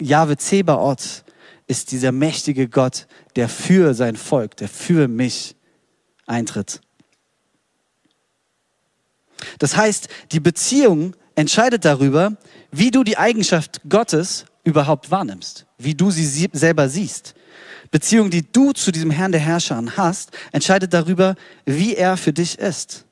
Jahwe 0.00 0.36
Zebaoth 0.36 1.24
ist 1.66 1.90
dieser 1.92 2.12
mächtige 2.12 2.68
Gott, 2.68 3.06
der 3.36 3.48
für 3.48 3.94
sein 3.94 4.16
Volk, 4.16 4.56
der 4.56 4.68
für 4.68 5.08
mich 5.08 5.56
eintritt. 6.26 6.80
Das 9.58 9.76
heißt, 9.76 10.08
die 10.32 10.40
Beziehung 10.40 11.14
entscheidet 11.34 11.84
darüber, 11.84 12.36
wie 12.70 12.90
du 12.90 13.04
die 13.04 13.18
Eigenschaft 13.18 13.80
Gottes 13.88 14.46
überhaupt 14.68 15.10
wahrnimmst, 15.10 15.66
wie 15.78 15.94
du 15.94 16.10
sie 16.10 16.48
selber 16.52 16.88
siehst. 16.88 17.34
Beziehung, 17.90 18.30
die 18.30 18.50
du 18.50 18.72
zu 18.72 18.92
diesem 18.92 19.10
Herrn 19.10 19.32
der 19.32 19.40
Herrscher 19.40 19.82
hast, 19.96 20.30
entscheidet 20.52 20.92
darüber, 20.92 21.34
wie 21.64 21.94
er 21.94 22.16
für 22.16 22.32
dich 22.32 22.58
ist. 22.58 23.06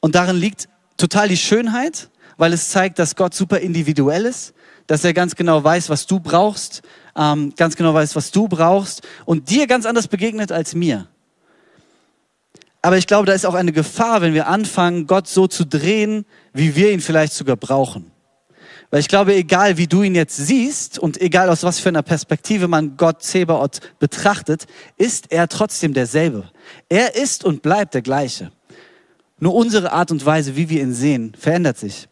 Und 0.00 0.14
darin 0.14 0.36
liegt 0.36 0.68
total 0.96 1.28
die 1.28 1.36
Schönheit, 1.36 2.10
weil 2.36 2.52
es 2.52 2.68
zeigt, 2.68 2.98
dass 2.98 3.16
Gott 3.16 3.34
super 3.34 3.58
individuell 3.60 4.26
ist, 4.26 4.52
dass 4.86 5.04
er 5.04 5.14
ganz 5.14 5.34
genau 5.34 5.64
weiß, 5.64 5.88
was 5.88 6.06
du 6.06 6.20
brauchst, 6.20 6.82
ähm, 7.16 7.52
ganz 7.56 7.76
genau 7.76 7.94
weiß, 7.94 8.14
was 8.14 8.30
du 8.30 8.46
brauchst 8.48 9.02
und 9.24 9.50
dir 9.50 9.66
ganz 9.66 9.86
anders 9.86 10.08
begegnet 10.08 10.52
als 10.52 10.74
mir. 10.74 11.08
Aber 12.82 12.98
ich 12.98 13.06
glaube, 13.06 13.26
da 13.26 13.32
ist 13.32 13.46
auch 13.46 13.54
eine 13.54 13.72
Gefahr, 13.72 14.20
wenn 14.20 14.34
wir 14.34 14.46
anfangen, 14.46 15.06
Gott 15.06 15.26
so 15.26 15.48
zu 15.48 15.64
drehen, 15.64 16.24
wie 16.52 16.76
wir 16.76 16.92
ihn 16.92 17.00
vielleicht 17.00 17.32
sogar 17.32 17.56
brauchen. 17.56 18.12
Weil 18.90 19.00
ich 19.00 19.08
glaube, 19.08 19.34
egal 19.34 19.78
wie 19.78 19.86
du 19.86 20.02
ihn 20.02 20.14
jetzt 20.14 20.36
siehst 20.36 20.98
und 20.98 21.20
egal 21.20 21.48
aus 21.48 21.64
was 21.64 21.80
für 21.80 21.88
einer 21.88 22.02
Perspektive 22.02 22.68
man 22.68 22.96
Gott 22.96 23.22
Zebaoth 23.22 23.80
betrachtet, 23.98 24.66
ist 24.96 25.32
er 25.32 25.48
trotzdem 25.48 25.92
derselbe. 25.92 26.50
Er 26.88 27.16
ist 27.16 27.44
und 27.44 27.62
bleibt 27.62 27.94
der 27.94 28.02
gleiche. 28.02 28.52
Nur 29.38 29.54
unsere 29.54 29.92
Art 29.92 30.10
und 30.10 30.24
Weise, 30.24 30.56
wie 30.56 30.68
wir 30.68 30.80
ihn 30.80 30.94
sehen, 30.94 31.32
verändert 31.38 31.78
sich. 31.78 32.08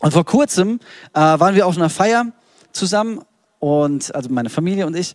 Und 0.00 0.12
vor 0.12 0.24
kurzem 0.24 0.80
äh, 1.14 1.20
waren 1.20 1.54
wir 1.54 1.66
auf 1.66 1.76
einer 1.76 1.88
Feier 1.88 2.32
zusammen 2.72 3.20
und 3.60 4.14
also 4.14 4.28
meine 4.28 4.50
Familie 4.50 4.86
und 4.86 4.96
ich. 4.96 5.14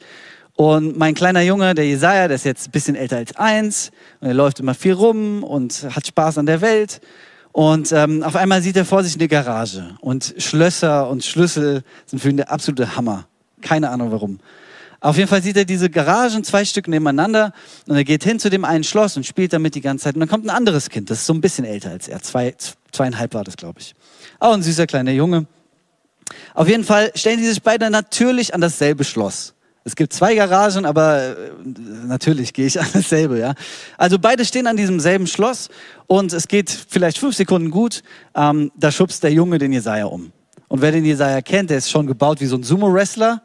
Und 0.56 0.98
mein 0.98 1.14
kleiner 1.14 1.42
Junge, 1.42 1.76
der 1.76 1.86
Jesaja, 1.86 2.28
der 2.28 2.36
ist 2.36 2.46
jetzt 2.46 2.70
ein 2.70 2.72
bisschen 2.72 2.96
älter 2.96 3.18
als 3.18 3.36
eins 3.36 3.92
und 4.22 4.30
er 4.30 4.34
läuft 4.34 4.60
immer 4.60 4.74
viel 4.74 4.94
rum 4.94 5.44
und 5.44 5.88
hat 5.94 6.08
Spaß 6.08 6.40
an 6.40 6.48
der 6.48 6.62
Welt. 6.62 7.00
Und 7.58 7.92
ähm, 7.92 8.22
auf 8.22 8.36
einmal 8.36 8.62
sieht 8.62 8.76
er 8.76 8.86
vor 8.86 9.04
sich 9.04 9.16
eine 9.16 9.28
Garage 9.28 9.96
und 10.00 10.36
Schlösser 10.38 11.10
und 11.10 11.26
Schlüssel 11.26 11.82
sind 12.06 12.20
für 12.20 12.30
ihn 12.30 12.38
der 12.38 12.52
absolute 12.52 12.96
Hammer. 12.96 13.26
Keine 13.62 13.90
Ahnung 13.90 14.12
warum. 14.12 14.40
Auf 15.00 15.18
jeden 15.18 15.28
Fall 15.28 15.42
sieht 15.42 15.58
er 15.58 15.66
diese 15.66 15.90
Garagen, 15.90 16.44
zwei 16.44 16.66
Stück 16.66 16.88
nebeneinander 16.88 17.54
und 17.88 17.96
er 17.96 18.04
geht 18.04 18.24
hin 18.24 18.38
zu 18.38 18.52
dem 18.52 18.64
einen 18.64 18.84
Schloss 18.84 19.18
und 19.18 19.26
spielt 19.26 19.54
damit 19.54 19.74
die 19.74 19.82
ganze 19.82 20.04
Zeit. 20.04 20.14
Und 20.14 20.20
dann 20.20 20.30
kommt 20.30 20.46
ein 20.46 20.52
anderes 20.52 20.92
Kind, 20.92 21.10
das 21.10 21.22
ist 21.22 21.26
so 21.26 21.34
ein 21.34 21.42
bisschen 21.42 21.66
älter 21.66 21.90
als 21.90 22.08
er, 22.08 22.22
zwei, 22.22 22.54
zweieinhalb 22.92 23.34
war 23.34 23.44
das, 23.44 23.58
glaube 23.58 23.80
ich. 23.80 23.96
Auch 24.38 24.54
ein 24.54 24.62
süßer 24.62 24.86
kleiner 24.86 25.14
Junge. 25.14 25.48
Auf 26.54 26.68
jeden 26.68 26.84
Fall 26.84 27.12
stellen 27.16 27.40
die 27.40 27.48
sich 27.48 27.64
beide 27.64 27.90
natürlich 27.90 28.54
an 28.54 28.62
dasselbe 28.62 29.04
Schloss. 29.04 29.56
Es 29.88 29.96
gibt 29.96 30.12
zwei 30.12 30.36
Garagen, 30.36 30.86
aber 30.86 31.30
äh, 31.30 31.34
natürlich 32.08 32.52
gehe 32.52 32.66
ich 32.66 32.78
an 32.78 32.88
dasselbe, 32.92 33.40
ja. 33.40 33.54
Also 33.98 34.20
beide 34.20 34.44
stehen 34.44 34.68
an 34.68 34.76
diesem 34.76 35.00
selben 35.00 35.28
Schloss 35.28 35.70
und 36.08 36.34
es 36.34 36.50
geht 36.50 36.70
vielleicht 36.90 37.18
fünf 37.18 37.38
Sekunden 37.38 37.72
gut. 37.72 38.04
Ähm, 38.36 38.70
da 38.76 38.92
schubst 38.92 39.24
der 39.24 39.32
Junge 39.32 39.60
den 39.60 39.72
Jesaja 39.72 40.08
um. 40.08 40.34
Und 40.68 40.82
wer 40.82 40.92
den 40.92 41.06
Jesaja 41.06 41.42
kennt, 41.42 41.70
der 41.70 41.78
ist 41.78 41.90
schon 41.90 42.06
gebaut 42.06 42.42
wie 42.42 42.48
so 42.48 42.58
ein 42.58 42.64
Sumo-Wrestler. 42.64 43.42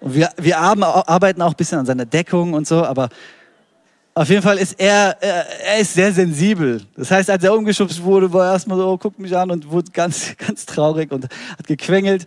Und 0.00 0.14
wir, 0.14 0.30
wir 0.38 0.58
arbeiten 0.58 1.42
auch 1.42 1.50
ein 1.50 1.56
bisschen 1.56 1.80
an 1.80 1.84
seiner 1.84 2.06
Deckung 2.06 2.54
und 2.54 2.66
so, 2.66 2.82
aber 2.82 3.10
auf 4.14 4.30
jeden 4.30 4.42
Fall 4.42 4.56
ist 4.56 4.80
er, 4.80 5.18
er, 5.20 5.46
er 5.66 5.78
ist 5.80 5.92
sehr 5.92 6.14
sensibel. 6.14 6.80
Das 6.96 7.10
heißt, 7.10 7.28
als 7.28 7.44
er 7.44 7.52
umgeschubst 7.52 8.02
wurde, 8.02 8.32
war 8.32 8.46
er 8.46 8.52
erstmal 8.54 8.78
so, 8.78 8.88
oh, 8.88 8.96
guckt 8.96 9.18
mich 9.18 9.36
an 9.36 9.50
und 9.50 9.70
wurde 9.70 9.90
ganz, 9.92 10.34
ganz 10.46 10.64
traurig 10.64 11.12
und 11.12 11.24
hat 11.24 11.66
gequengelt. 11.66 12.24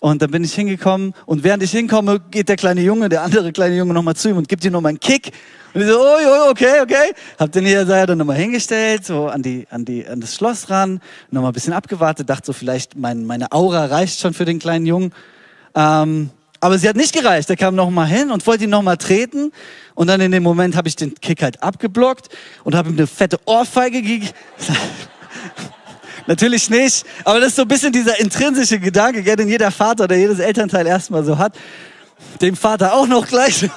Und 0.00 0.22
dann 0.22 0.30
bin 0.30 0.44
ich 0.44 0.54
hingekommen 0.54 1.12
und 1.26 1.42
während 1.42 1.62
ich 1.62 1.72
hinkomme, 1.72 2.20
geht 2.30 2.48
der 2.48 2.56
kleine 2.56 2.80
Junge, 2.82 3.08
der 3.08 3.22
andere 3.22 3.52
kleine 3.52 3.76
Junge 3.76 3.94
nochmal 3.94 4.14
zu 4.14 4.28
ihm 4.28 4.36
und 4.36 4.48
gibt 4.48 4.64
ihm 4.64 4.72
nochmal 4.72 4.90
einen 4.90 5.00
Kick. 5.00 5.32
Und 5.74 5.82
ich 5.82 5.88
so, 5.88 5.98
oh, 5.98 6.50
okay, 6.50 6.80
okay. 6.82 7.12
Hab 7.38 7.52
den 7.52 7.66
hier 7.66 7.84
dann 7.84 8.18
nochmal 8.18 8.36
hingestellt, 8.36 9.04
so 9.04 9.26
an 9.26 9.42
die, 9.42 9.66
an 9.70 9.84
die, 9.84 10.06
an 10.06 10.20
das 10.20 10.34
Schloss 10.34 10.70
ran, 10.70 11.00
nochmal 11.30 11.50
ein 11.50 11.54
bisschen 11.54 11.72
abgewartet, 11.72 12.30
dachte 12.30 12.46
so, 12.46 12.52
vielleicht 12.52 12.96
mein, 12.96 13.24
meine 13.24 13.52
Aura 13.52 13.86
reicht 13.86 14.20
schon 14.20 14.34
für 14.34 14.44
den 14.44 14.58
kleinen 14.58 14.86
Jungen. 14.86 15.12
Ähm, 15.74 16.30
aber 16.60 16.78
sie 16.78 16.88
hat 16.88 16.96
nicht 16.96 17.14
gereicht. 17.14 17.50
Er 17.50 17.56
kam 17.56 17.74
nochmal 17.74 18.06
hin 18.06 18.30
und 18.30 18.46
wollte 18.46 18.64
ihn 18.64 18.70
nochmal 18.70 18.96
treten. 18.96 19.52
Und 19.94 20.08
dann 20.08 20.20
in 20.20 20.32
dem 20.32 20.42
Moment 20.42 20.76
habe 20.76 20.88
ich 20.88 20.96
den 20.96 21.14
Kick 21.14 21.42
halt 21.42 21.62
abgeblockt 21.62 22.28
und 22.64 22.74
habe 22.74 22.88
ihm 22.88 22.96
eine 22.96 23.06
fette 23.06 23.38
Ohrfeige 23.44 24.02
gegeben. 24.02 24.30
Natürlich 26.28 26.68
nicht, 26.68 27.06
aber 27.24 27.40
das 27.40 27.48
ist 27.48 27.56
so 27.56 27.62
ein 27.62 27.68
bisschen 27.68 27.90
dieser 27.90 28.20
intrinsische 28.20 28.78
Gedanke, 28.78 29.22
den 29.34 29.48
jeder 29.48 29.70
Vater 29.70 30.04
oder 30.04 30.14
jedes 30.14 30.40
Elternteil 30.40 30.86
erstmal 30.86 31.24
so 31.24 31.38
hat. 31.38 31.56
Dem 32.42 32.54
Vater 32.54 32.92
auch 32.92 33.06
noch 33.06 33.26
gleich. 33.26 33.66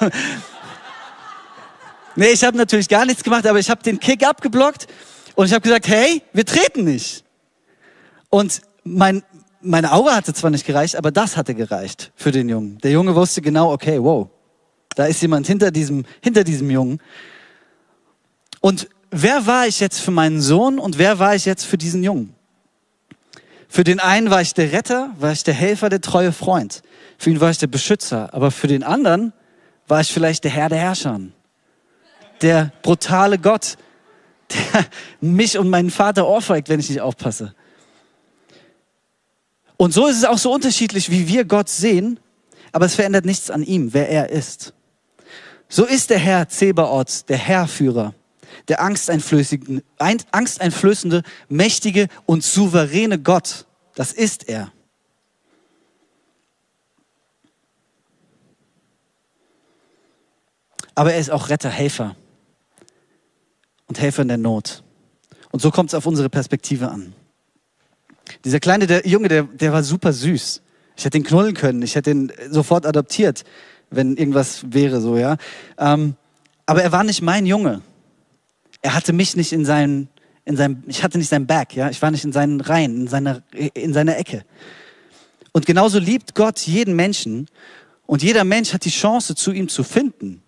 nee, 2.14 2.26
ich 2.26 2.44
habe 2.44 2.58
natürlich 2.58 2.90
gar 2.90 3.06
nichts 3.06 3.24
gemacht, 3.24 3.46
aber 3.46 3.58
ich 3.58 3.70
habe 3.70 3.82
den 3.82 3.98
Kick 3.98 4.26
abgeblockt 4.26 4.86
und 5.34 5.46
ich 5.46 5.54
habe 5.54 5.62
gesagt, 5.62 5.88
hey, 5.88 6.20
wir 6.34 6.44
treten 6.44 6.84
nicht. 6.84 7.24
Und 8.28 8.60
mein, 8.84 9.22
meine 9.62 9.90
Aura 9.90 10.16
hatte 10.16 10.34
zwar 10.34 10.50
nicht 10.50 10.66
gereicht, 10.66 10.96
aber 10.96 11.10
das 11.10 11.38
hatte 11.38 11.54
gereicht 11.54 12.12
für 12.16 12.32
den 12.32 12.50
Jungen. 12.50 12.76
Der 12.82 12.90
Junge 12.90 13.14
wusste 13.14 13.40
genau, 13.40 13.72
okay, 13.72 13.96
wow, 13.98 14.28
da 14.94 15.06
ist 15.06 15.22
jemand 15.22 15.46
hinter 15.46 15.70
diesem, 15.70 16.04
hinter 16.20 16.44
diesem 16.44 16.70
Jungen. 16.70 17.00
Und 18.60 18.90
wer 19.10 19.46
war 19.46 19.66
ich 19.66 19.80
jetzt 19.80 20.00
für 20.00 20.10
meinen 20.10 20.42
Sohn 20.42 20.78
und 20.78 20.98
wer 20.98 21.18
war 21.18 21.34
ich 21.34 21.46
jetzt 21.46 21.64
für 21.64 21.78
diesen 21.78 22.04
Jungen? 22.04 22.34
Für 23.72 23.84
den 23.84 24.00
einen 24.00 24.28
war 24.28 24.42
ich 24.42 24.52
der 24.52 24.70
Retter, 24.70 25.14
war 25.18 25.32
ich 25.32 25.44
der 25.44 25.54
Helfer, 25.54 25.88
der 25.88 26.02
treue 26.02 26.32
Freund. 26.32 26.82
Für 27.16 27.30
ihn 27.30 27.40
war 27.40 27.48
ich 27.48 27.56
der 27.56 27.68
Beschützer. 27.68 28.28
Aber 28.34 28.50
für 28.50 28.66
den 28.66 28.82
anderen 28.82 29.32
war 29.88 30.02
ich 30.02 30.12
vielleicht 30.12 30.44
der 30.44 30.50
Herr 30.50 30.68
der 30.68 30.76
Herrscher. 30.76 31.18
Der 32.42 32.70
brutale 32.82 33.38
Gott, 33.38 33.78
der 34.50 34.84
mich 35.22 35.56
und 35.56 35.70
meinen 35.70 35.90
Vater 35.90 36.28
ohrfeigt, 36.28 36.68
wenn 36.68 36.80
ich 36.80 36.90
nicht 36.90 37.00
aufpasse. 37.00 37.54
Und 39.78 39.94
so 39.94 40.06
ist 40.06 40.18
es 40.18 40.26
auch 40.26 40.36
so 40.36 40.52
unterschiedlich, 40.52 41.10
wie 41.10 41.26
wir 41.26 41.46
Gott 41.46 41.70
sehen, 41.70 42.20
aber 42.72 42.84
es 42.84 42.94
verändert 42.94 43.24
nichts 43.24 43.50
an 43.50 43.62
ihm, 43.62 43.94
wer 43.94 44.10
er 44.10 44.28
ist. 44.28 44.74
So 45.70 45.86
ist 45.86 46.10
der 46.10 46.18
Herr 46.18 46.46
Zebaoth, 46.46 47.26
der 47.30 47.38
Herrführer 47.38 48.12
der 48.68 48.80
angsteinflößende, 48.80 51.22
mächtige 51.48 52.08
und 52.26 52.44
souveräne 52.44 53.18
Gott. 53.18 53.66
Das 53.94 54.12
ist 54.12 54.48
er. 54.48 54.72
Aber 60.94 61.12
er 61.12 61.20
ist 61.20 61.30
auch 61.30 61.48
Retter, 61.48 61.70
Helfer 61.70 62.16
und 63.86 64.00
Helfer 64.00 64.22
in 64.22 64.28
der 64.28 64.36
Not. 64.36 64.82
Und 65.50 65.60
so 65.60 65.70
kommt 65.70 65.90
es 65.90 65.94
auf 65.94 66.06
unsere 66.06 66.28
Perspektive 66.28 66.90
an. 66.90 67.14
Dieser 68.44 68.60
kleine 68.60 68.86
der 68.86 69.06
Junge, 69.06 69.28
der, 69.28 69.44
der 69.44 69.72
war 69.72 69.82
super 69.82 70.12
süß. 70.12 70.62
Ich 70.96 71.04
hätte 71.04 71.18
ihn 71.18 71.24
knullen 71.24 71.54
können, 71.54 71.82
ich 71.82 71.94
hätte 71.94 72.10
ihn 72.10 72.32
sofort 72.50 72.86
adoptiert, 72.86 73.44
wenn 73.90 74.16
irgendwas 74.16 74.72
wäre 74.72 75.00
so, 75.00 75.16
ja. 75.16 75.36
Ähm, 75.78 76.16
aber 76.66 76.82
er 76.82 76.92
war 76.92 77.04
nicht 77.04 77.22
mein 77.22 77.46
Junge. 77.46 77.82
Er 78.82 78.94
hatte 78.94 79.12
mich 79.12 79.36
nicht 79.36 79.52
in 79.52 79.64
seinem, 79.64 80.08
in 80.44 80.56
seinem, 80.56 80.82
ich 80.86 81.02
hatte 81.02 81.18
nicht 81.18 81.28
sein 81.28 81.46
Back, 81.46 81.74
ja. 81.74 81.88
Ich 81.88 82.02
war 82.02 82.10
nicht 82.10 82.24
in 82.24 82.32
seinen 82.32 82.60
Reihen, 82.60 83.02
in 83.02 83.08
seiner, 83.08 83.42
in 83.74 83.92
seiner 83.92 84.18
Ecke. 84.18 84.44
Und 85.52 85.66
genauso 85.66 85.98
liebt 85.98 86.34
Gott 86.34 86.58
jeden 86.60 86.94
Menschen 86.96 87.48
und 88.06 88.22
jeder 88.22 88.44
Mensch 88.44 88.72
hat 88.74 88.84
die 88.84 88.90
Chance, 88.90 89.34
zu 89.34 89.52
ihm 89.52 89.68
zu 89.68 89.84
finden. 89.84 90.42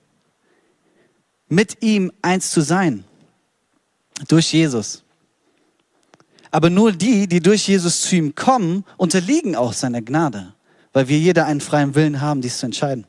mit 1.49 1.83
ihm 1.83 2.13
eins 2.23 2.51
zu 2.51 2.61
sein. 2.61 3.05
Durch 4.29 4.53
Jesus. 4.53 5.03
Aber 6.51 6.71
nur 6.71 6.93
die, 6.93 7.27
die 7.27 7.41
durch 7.41 7.67
Jesus 7.69 8.03
zu 8.03 8.17
ihm 8.17 8.35
kommen, 8.35 8.85
unterliegen 8.97 9.57
auch 9.57 9.73
seiner 9.73 10.03
Gnade, 10.03 10.55
weil 10.93 11.09
wir 11.09 11.19
jeder 11.19 11.47
einen 11.47 11.61
freien 11.61 11.95
Willen 11.95 12.21
haben, 12.21 12.41
dies 12.41 12.59
zu 12.59 12.67
entscheiden. 12.67 13.07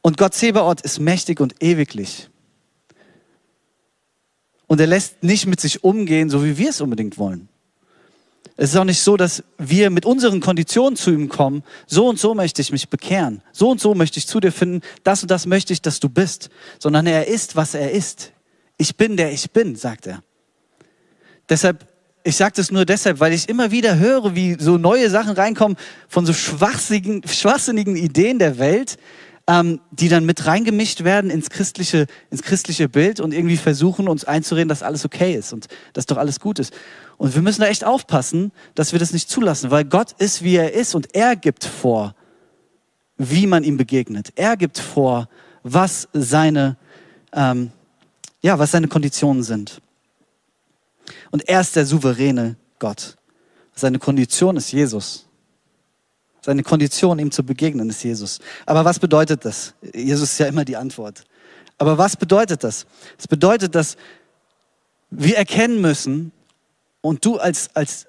Und 0.00 0.16
Gott 0.16 0.34
Zebaoth 0.34 0.80
ist 0.82 1.00
mächtig 1.00 1.40
und 1.40 1.60
ewiglich. 1.62 2.28
Und 4.66 4.80
er 4.80 4.86
lässt 4.86 5.22
nicht 5.22 5.46
mit 5.46 5.60
sich 5.60 5.84
umgehen, 5.84 6.30
so 6.30 6.44
wie 6.44 6.58
wir 6.58 6.70
es 6.70 6.80
unbedingt 6.80 7.18
wollen. 7.18 7.48
Es 8.56 8.70
ist 8.70 8.76
auch 8.76 8.84
nicht 8.84 9.02
so, 9.02 9.16
dass 9.16 9.44
wir 9.58 9.90
mit 9.90 10.06
unseren 10.06 10.40
Konditionen 10.40 10.96
zu 10.96 11.10
ihm 11.10 11.28
kommen. 11.28 11.62
So 11.86 12.08
und 12.08 12.18
so 12.18 12.34
möchte 12.34 12.62
ich 12.62 12.72
mich 12.72 12.88
bekehren. 12.88 13.42
So 13.52 13.70
und 13.70 13.80
so 13.80 13.94
möchte 13.94 14.18
ich 14.18 14.26
zu 14.26 14.40
dir 14.40 14.50
finden. 14.50 14.80
Das 15.04 15.22
und 15.22 15.30
das 15.30 15.44
möchte 15.46 15.74
ich, 15.74 15.82
dass 15.82 16.00
du 16.00 16.08
bist. 16.08 16.48
Sondern 16.78 17.06
er 17.06 17.26
ist, 17.26 17.54
was 17.54 17.74
er 17.74 17.90
ist. 17.90 18.32
Ich 18.78 18.96
bin, 18.96 19.16
der 19.18 19.30
ich 19.32 19.50
bin, 19.50 19.76
sagt 19.76 20.06
er. 20.06 20.22
Deshalb, 21.50 21.86
ich 22.24 22.36
sage 22.36 22.54
das 22.56 22.70
nur 22.70 22.86
deshalb, 22.86 23.20
weil 23.20 23.34
ich 23.34 23.48
immer 23.48 23.70
wieder 23.70 23.98
höre, 23.98 24.34
wie 24.34 24.56
so 24.58 24.78
neue 24.78 25.10
Sachen 25.10 25.32
reinkommen 25.32 25.76
von 26.08 26.24
so 26.24 26.32
schwachsinnigen, 26.32 27.22
schwachsinnigen 27.28 27.94
Ideen 27.94 28.38
der 28.38 28.58
Welt, 28.58 28.96
ähm, 29.48 29.80
die 29.90 30.08
dann 30.08 30.24
mit 30.24 30.46
reingemischt 30.46 31.04
werden 31.04 31.30
ins 31.30 31.50
christliche, 31.50 32.06
ins 32.30 32.42
christliche 32.42 32.88
Bild 32.88 33.20
und 33.20 33.32
irgendwie 33.32 33.56
versuchen, 33.56 34.08
uns 34.08 34.24
einzureden, 34.24 34.68
dass 34.68 34.82
alles 34.82 35.04
okay 35.04 35.34
ist 35.34 35.52
und 35.52 35.68
dass 35.92 36.06
doch 36.06 36.16
alles 36.16 36.40
gut 36.40 36.58
ist. 36.58 36.72
Und 37.16 37.34
wir 37.34 37.42
müssen 37.42 37.60
da 37.60 37.68
echt 37.68 37.84
aufpassen, 37.84 38.52
dass 38.74 38.92
wir 38.92 38.98
das 38.98 39.12
nicht 39.12 39.30
zulassen, 39.30 39.70
weil 39.70 39.84
Gott 39.84 40.12
ist, 40.18 40.42
wie 40.42 40.56
er 40.56 40.72
ist 40.72 40.94
und 40.94 41.14
er 41.14 41.36
gibt 41.36 41.64
vor, 41.64 42.14
wie 43.16 43.46
man 43.46 43.62
ihm 43.62 43.76
begegnet. 43.76 44.32
Er 44.34 44.56
gibt 44.56 44.78
vor, 44.78 45.28
was 45.62 46.08
seine, 46.12 46.76
ähm, 47.32 47.70
ja, 48.42 48.58
was 48.58 48.72
seine 48.72 48.88
Konditionen 48.88 49.42
sind. 49.42 49.80
Und 51.30 51.48
er 51.48 51.60
ist 51.60 51.76
der 51.76 51.86
souveräne 51.86 52.56
Gott. 52.78 53.16
Seine 53.74 53.98
Kondition 53.98 54.56
ist 54.56 54.72
Jesus. 54.72 55.25
Seine 56.46 56.62
Kondition, 56.62 57.18
ihm 57.18 57.32
zu 57.32 57.42
begegnen, 57.42 57.90
ist 57.90 58.04
Jesus. 58.04 58.38
Aber 58.66 58.84
was 58.84 59.00
bedeutet 59.00 59.44
das? 59.44 59.74
Jesus 59.92 60.30
ist 60.30 60.38
ja 60.38 60.46
immer 60.46 60.64
die 60.64 60.76
Antwort. 60.76 61.24
Aber 61.76 61.98
was 61.98 62.16
bedeutet 62.16 62.62
das? 62.62 62.86
Es 63.18 63.26
bedeutet, 63.26 63.74
dass 63.74 63.96
wir 65.10 65.36
erkennen 65.36 65.80
müssen, 65.80 66.30
und 67.00 67.24
du 67.24 67.38
als, 67.38 67.68
als 67.74 68.06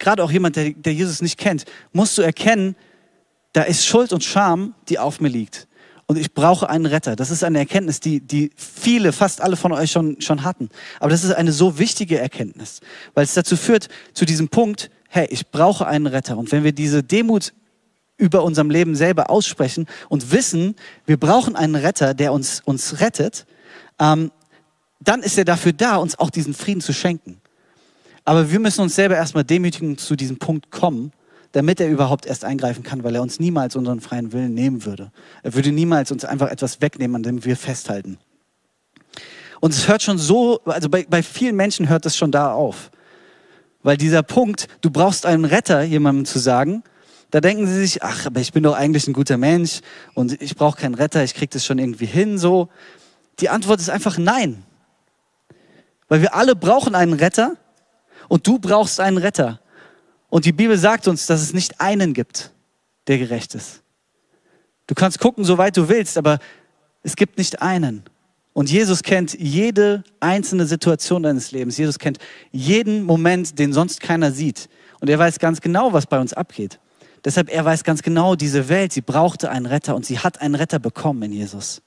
gerade 0.00 0.24
auch 0.24 0.32
jemand, 0.32 0.56
der, 0.56 0.70
der 0.70 0.94
Jesus 0.94 1.22
nicht 1.22 1.38
kennt, 1.38 1.64
musst 1.92 2.18
du 2.18 2.22
erkennen, 2.22 2.74
da 3.52 3.62
ist 3.62 3.86
Schuld 3.86 4.12
und 4.12 4.24
Scham, 4.24 4.74
die 4.88 4.98
auf 4.98 5.20
mir 5.20 5.28
liegt. 5.28 5.68
Und 6.06 6.18
ich 6.18 6.34
brauche 6.34 6.68
einen 6.68 6.86
Retter. 6.86 7.14
Das 7.14 7.30
ist 7.30 7.44
eine 7.44 7.60
Erkenntnis, 7.60 8.00
die, 8.00 8.18
die 8.18 8.50
viele, 8.56 9.12
fast 9.12 9.40
alle 9.40 9.56
von 9.56 9.70
euch 9.70 9.92
schon, 9.92 10.20
schon 10.20 10.42
hatten. 10.42 10.70
Aber 10.98 11.10
das 11.10 11.22
ist 11.22 11.34
eine 11.34 11.52
so 11.52 11.78
wichtige 11.78 12.18
Erkenntnis, 12.18 12.80
weil 13.14 13.22
es 13.22 13.34
dazu 13.34 13.56
führt, 13.56 13.88
zu 14.12 14.24
diesem 14.24 14.48
Punkt, 14.48 14.90
hey, 15.08 15.28
ich 15.30 15.52
brauche 15.52 15.86
einen 15.86 16.08
Retter. 16.08 16.36
Und 16.36 16.50
wenn 16.50 16.64
wir 16.64 16.72
diese 16.72 17.04
Demut 17.04 17.52
über 18.18 18.42
unserem 18.42 18.70
Leben 18.70 18.96
selber 18.96 19.30
aussprechen 19.30 19.86
und 20.08 20.32
wissen, 20.32 20.76
wir 21.04 21.18
brauchen 21.18 21.56
einen 21.56 21.74
Retter, 21.74 22.14
der 22.14 22.32
uns, 22.32 22.62
uns 22.64 23.00
rettet, 23.00 23.46
ähm, 23.98 24.30
dann 25.00 25.22
ist 25.22 25.36
er 25.36 25.44
dafür 25.44 25.72
da, 25.72 25.96
uns 25.96 26.18
auch 26.18 26.30
diesen 26.30 26.54
Frieden 26.54 26.80
zu 26.80 26.92
schenken. 26.92 27.40
Aber 28.24 28.50
wir 28.50 28.58
müssen 28.58 28.80
uns 28.80 28.94
selber 28.94 29.16
erstmal 29.16 29.44
demütigen 29.44 29.98
zu 29.98 30.16
diesem 30.16 30.38
Punkt 30.38 30.70
kommen, 30.70 31.12
damit 31.52 31.80
er 31.80 31.88
überhaupt 31.88 32.26
erst 32.26 32.44
eingreifen 32.44 32.82
kann, 32.82 33.04
weil 33.04 33.14
er 33.14 33.22
uns 33.22 33.38
niemals 33.38 33.76
unseren 33.76 34.00
freien 34.00 34.32
Willen 34.32 34.52
nehmen 34.52 34.84
würde. 34.84 35.12
Er 35.42 35.54
würde 35.54 35.70
niemals 35.70 36.10
uns 36.10 36.24
einfach 36.24 36.50
etwas 36.50 36.80
wegnehmen, 36.80 37.16
an 37.16 37.22
dem 37.22 37.44
wir 37.44 37.56
festhalten. 37.56 38.18
Und 39.60 39.72
es 39.72 39.88
hört 39.88 40.02
schon 40.02 40.18
so, 40.18 40.60
also 40.64 40.88
bei, 40.88 41.06
bei 41.08 41.22
vielen 41.22 41.56
Menschen 41.56 41.88
hört 41.88 42.04
es 42.04 42.16
schon 42.16 42.32
da 42.32 42.52
auf. 42.52 42.90
Weil 43.82 43.96
dieser 43.96 44.22
Punkt, 44.22 44.66
du 44.80 44.90
brauchst 44.90 45.24
einen 45.24 45.44
Retter, 45.44 45.82
jemandem 45.82 46.24
zu 46.24 46.38
sagen, 46.38 46.82
da 47.30 47.40
denken 47.40 47.66
sie 47.66 47.80
sich, 47.80 48.02
ach, 48.02 48.26
aber 48.26 48.40
ich 48.40 48.52
bin 48.52 48.62
doch 48.62 48.74
eigentlich 48.74 49.06
ein 49.06 49.12
guter 49.12 49.36
Mensch 49.36 49.80
und 50.14 50.40
ich 50.40 50.56
brauche 50.56 50.80
keinen 50.80 50.94
Retter, 50.94 51.24
ich 51.24 51.34
kriege 51.34 51.50
das 51.52 51.64
schon 51.64 51.78
irgendwie 51.78 52.06
hin, 52.06 52.38
so. 52.38 52.68
Die 53.40 53.48
Antwort 53.48 53.80
ist 53.80 53.90
einfach 53.90 54.16
nein. 54.18 54.64
Weil 56.08 56.22
wir 56.22 56.34
alle 56.34 56.54
brauchen 56.54 56.94
einen 56.94 57.14
Retter 57.14 57.56
und 58.28 58.46
du 58.46 58.58
brauchst 58.58 59.00
einen 59.00 59.18
Retter. 59.18 59.60
Und 60.28 60.44
die 60.44 60.52
Bibel 60.52 60.78
sagt 60.78 61.08
uns, 61.08 61.26
dass 61.26 61.42
es 61.42 61.52
nicht 61.52 61.80
einen 61.80 62.14
gibt, 62.14 62.52
der 63.06 63.18
gerecht 63.18 63.54
ist. 63.54 63.82
Du 64.86 64.94
kannst 64.94 65.18
gucken, 65.18 65.44
soweit 65.44 65.76
du 65.76 65.88
willst, 65.88 66.16
aber 66.16 66.38
es 67.02 67.16
gibt 67.16 67.38
nicht 67.38 67.60
einen. 67.60 68.04
Und 68.52 68.70
Jesus 68.70 69.02
kennt 69.02 69.38
jede 69.38 70.02
einzelne 70.18 70.66
Situation 70.66 71.22
deines 71.22 71.52
Lebens. 71.52 71.76
Jesus 71.76 71.98
kennt 71.98 72.18
jeden 72.52 73.02
Moment, 73.02 73.58
den 73.58 73.72
sonst 73.72 74.00
keiner 74.00 74.32
sieht. 74.32 74.68
Und 75.00 75.10
er 75.10 75.18
weiß 75.18 75.38
ganz 75.38 75.60
genau, 75.60 75.92
was 75.92 76.06
bei 76.06 76.18
uns 76.18 76.32
abgeht. 76.32 76.78
Deshalb, 77.26 77.52
er 77.52 77.64
weiß 77.64 77.82
ganz 77.82 78.02
genau, 78.02 78.36
diese 78.36 78.68
Welt, 78.68 78.92
sie 78.92 79.00
brauchte 79.00 79.50
einen 79.50 79.66
Retter 79.66 79.96
und 79.96 80.06
sie 80.06 80.20
hat 80.20 80.40
einen 80.40 80.54
Retter 80.54 80.78
bekommen 80.78 81.24
in 81.24 81.32
Jesus. 81.32 81.82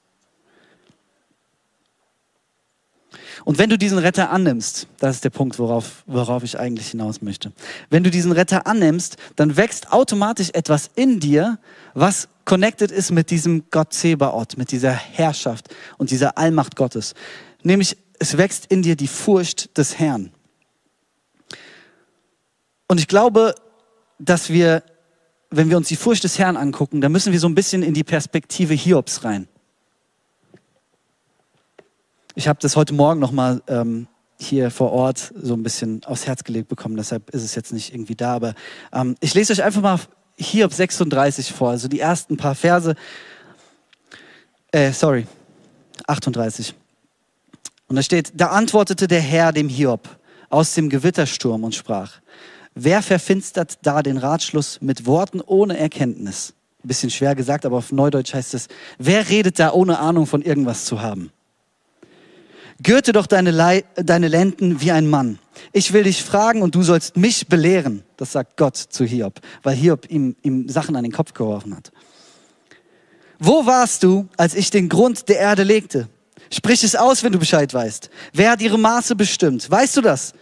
Und 3.46 3.56
wenn 3.56 3.70
du 3.70 3.78
diesen 3.78 3.96
Retter 3.96 4.28
annimmst, 4.28 4.86
das 4.98 5.16
ist 5.16 5.24
der 5.24 5.30
Punkt, 5.30 5.58
worauf, 5.58 6.04
worauf 6.04 6.44
ich 6.44 6.58
eigentlich 6.58 6.88
hinaus 6.88 7.22
möchte. 7.22 7.52
Wenn 7.88 8.04
du 8.04 8.10
diesen 8.10 8.32
Retter 8.32 8.66
annimmst, 8.66 9.16
dann 9.36 9.56
wächst 9.56 9.92
automatisch 9.92 10.50
etwas 10.52 10.90
in 10.94 11.20
dir, 11.20 11.58
was 11.94 12.28
connected 12.44 12.90
ist 12.90 13.10
mit 13.10 13.30
diesem 13.30 13.64
Gott 13.70 13.94
Zebaoth, 13.94 14.58
mit 14.58 14.70
dieser 14.72 14.92
Herrschaft 14.92 15.74
und 15.96 16.10
dieser 16.10 16.36
Allmacht 16.36 16.76
Gottes. 16.76 17.14
Nämlich, 17.62 17.96
es 18.18 18.36
wächst 18.36 18.66
in 18.66 18.82
dir 18.82 18.94
die 18.94 19.08
Furcht 19.08 19.78
des 19.78 19.98
Herrn. 19.98 20.32
Und 22.88 23.00
ich 23.00 23.08
glaube, 23.08 23.54
dass 24.18 24.50
wir 24.50 24.82
wenn 25.50 25.68
wir 25.68 25.76
uns 25.76 25.88
die 25.88 25.96
Furcht 25.96 26.24
des 26.24 26.38
Herrn 26.38 26.56
angucken, 26.56 27.00
dann 27.00 27.12
müssen 27.12 27.32
wir 27.32 27.40
so 27.40 27.48
ein 27.48 27.54
bisschen 27.54 27.82
in 27.82 27.92
die 27.92 28.04
Perspektive 28.04 28.74
Hiobs 28.74 29.24
rein. 29.24 29.48
Ich 32.36 32.46
habe 32.48 32.60
das 32.62 32.76
heute 32.76 32.94
Morgen 32.94 33.20
nochmal 33.20 33.60
ähm, 33.66 34.06
hier 34.38 34.70
vor 34.70 34.92
Ort 34.92 35.32
so 35.34 35.54
ein 35.54 35.62
bisschen 35.62 36.04
aufs 36.04 36.26
Herz 36.26 36.44
gelegt 36.44 36.68
bekommen, 36.68 36.96
deshalb 36.96 37.30
ist 37.30 37.42
es 37.42 37.54
jetzt 37.54 37.72
nicht 37.72 37.92
irgendwie 37.92 38.14
da. 38.14 38.34
Aber 38.34 38.54
ähm, 38.92 39.16
ich 39.20 39.34
lese 39.34 39.52
euch 39.52 39.62
einfach 39.62 39.82
mal 39.82 39.98
Hiob 40.38 40.72
36 40.72 41.52
vor, 41.52 41.70
also 41.70 41.88
die 41.88 42.00
ersten 42.00 42.36
paar 42.36 42.54
Verse. 42.54 42.94
Äh, 44.70 44.92
sorry, 44.92 45.26
38. 46.06 46.74
Und 47.88 47.96
da 47.96 48.02
steht, 48.02 48.32
da 48.34 48.46
antwortete 48.46 49.08
der 49.08 49.20
Herr 49.20 49.52
dem 49.52 49.68
Hiob 49.68 50.08
aus 50.48 50.74
dem 50.74 50.88
Gewittersturm 50.88 51.64
und 51.64 51.74
sprach, 51.74 52.20
Wer 52.74 53.02
verfinstert 53.02 53.78
da 53.82 54.02
den 54.02 54.16
Ratschluss 54.16 54.80
mit 54.80 55.06
Worten 55.06 55.40
ohne 55.40 55.78
Erkenntnis? 55.78 56.54
Bisschen 56.82 57.10
schwer 57.10 57.34
gesagt, 57.34 57.66
aber 57.66 57.76
auf 57.76 57.92
Neudeutsch 57.92 58.32
heißt 58.32 58.54
es, 58.54 58.68
wer 58.98 59.28
redet 59.28 59.58
da 59.58 59.72
ohne 59.72 59.98
Ahnung 59.98 60.26
von 60.26 60.40
irgendwas 60.40 60.86
zu 60.86 61.02
haben? 61.02 61.30
Gürte 62.82 63.12
doch 63.12 63.26
deine, 63.26 63.50
Le 63.50 63.84
deine 63.96 64.28
Lenden 64.28 64.80
wie 64.80 64.90
ein 64.90 65.10
Mann. 65.10 65.38
Ich 65.72 65.92
will 65.92 66.04
dich 66.04 66.22
fragen 66.22 66.62
und 66.62 66.74
du 66.74 66.82
sollst 66.82 67.18
mich 67.18 67.48
belehren. 67.48 68.02
Das 68.16 68.32
sagt 68.32 68.56
Gott 68.56 68.76
zu 68.76 69.04
Hiob, 69.04 69.40
weil 69.62 69.76
Hiob 69.76 70.10
ihm, 70.10 70.34
ihm 70.42 70.68
Sachen 70.68 70.96
an 70.96 71.02
den 71.02 71.12
Kopf 71.12 71.34
geworfen 71.34 71.76
hat. 71.76 71.92
Wo 73.38 73.66
warst 73.66 74.02
du, 74.02 74.28
als 74.38 74.54
ich 74.54 74.70
den 74.70 74.88
Grund 74.88 75.28
der 75.28 75.38
Erde 75.38 75.64
legte? 75.64 76.08
Sprich 76.50 76.82
es 76.82 76.96
aus, 76.96 77.22
wenn 77.22 77.32
du 77.32 77.38
Bescheid 77.38 77.72
weißt. 77.72 78.10
Wer 78.32 78.50
hat 78.52 78.62
ihre 78.62 78.78
Maße 78.78 79.14
bestimmt? 79.14 79.70
Weißt 79.70 79.96
du 79.98 80.00
das? 80.00 80.32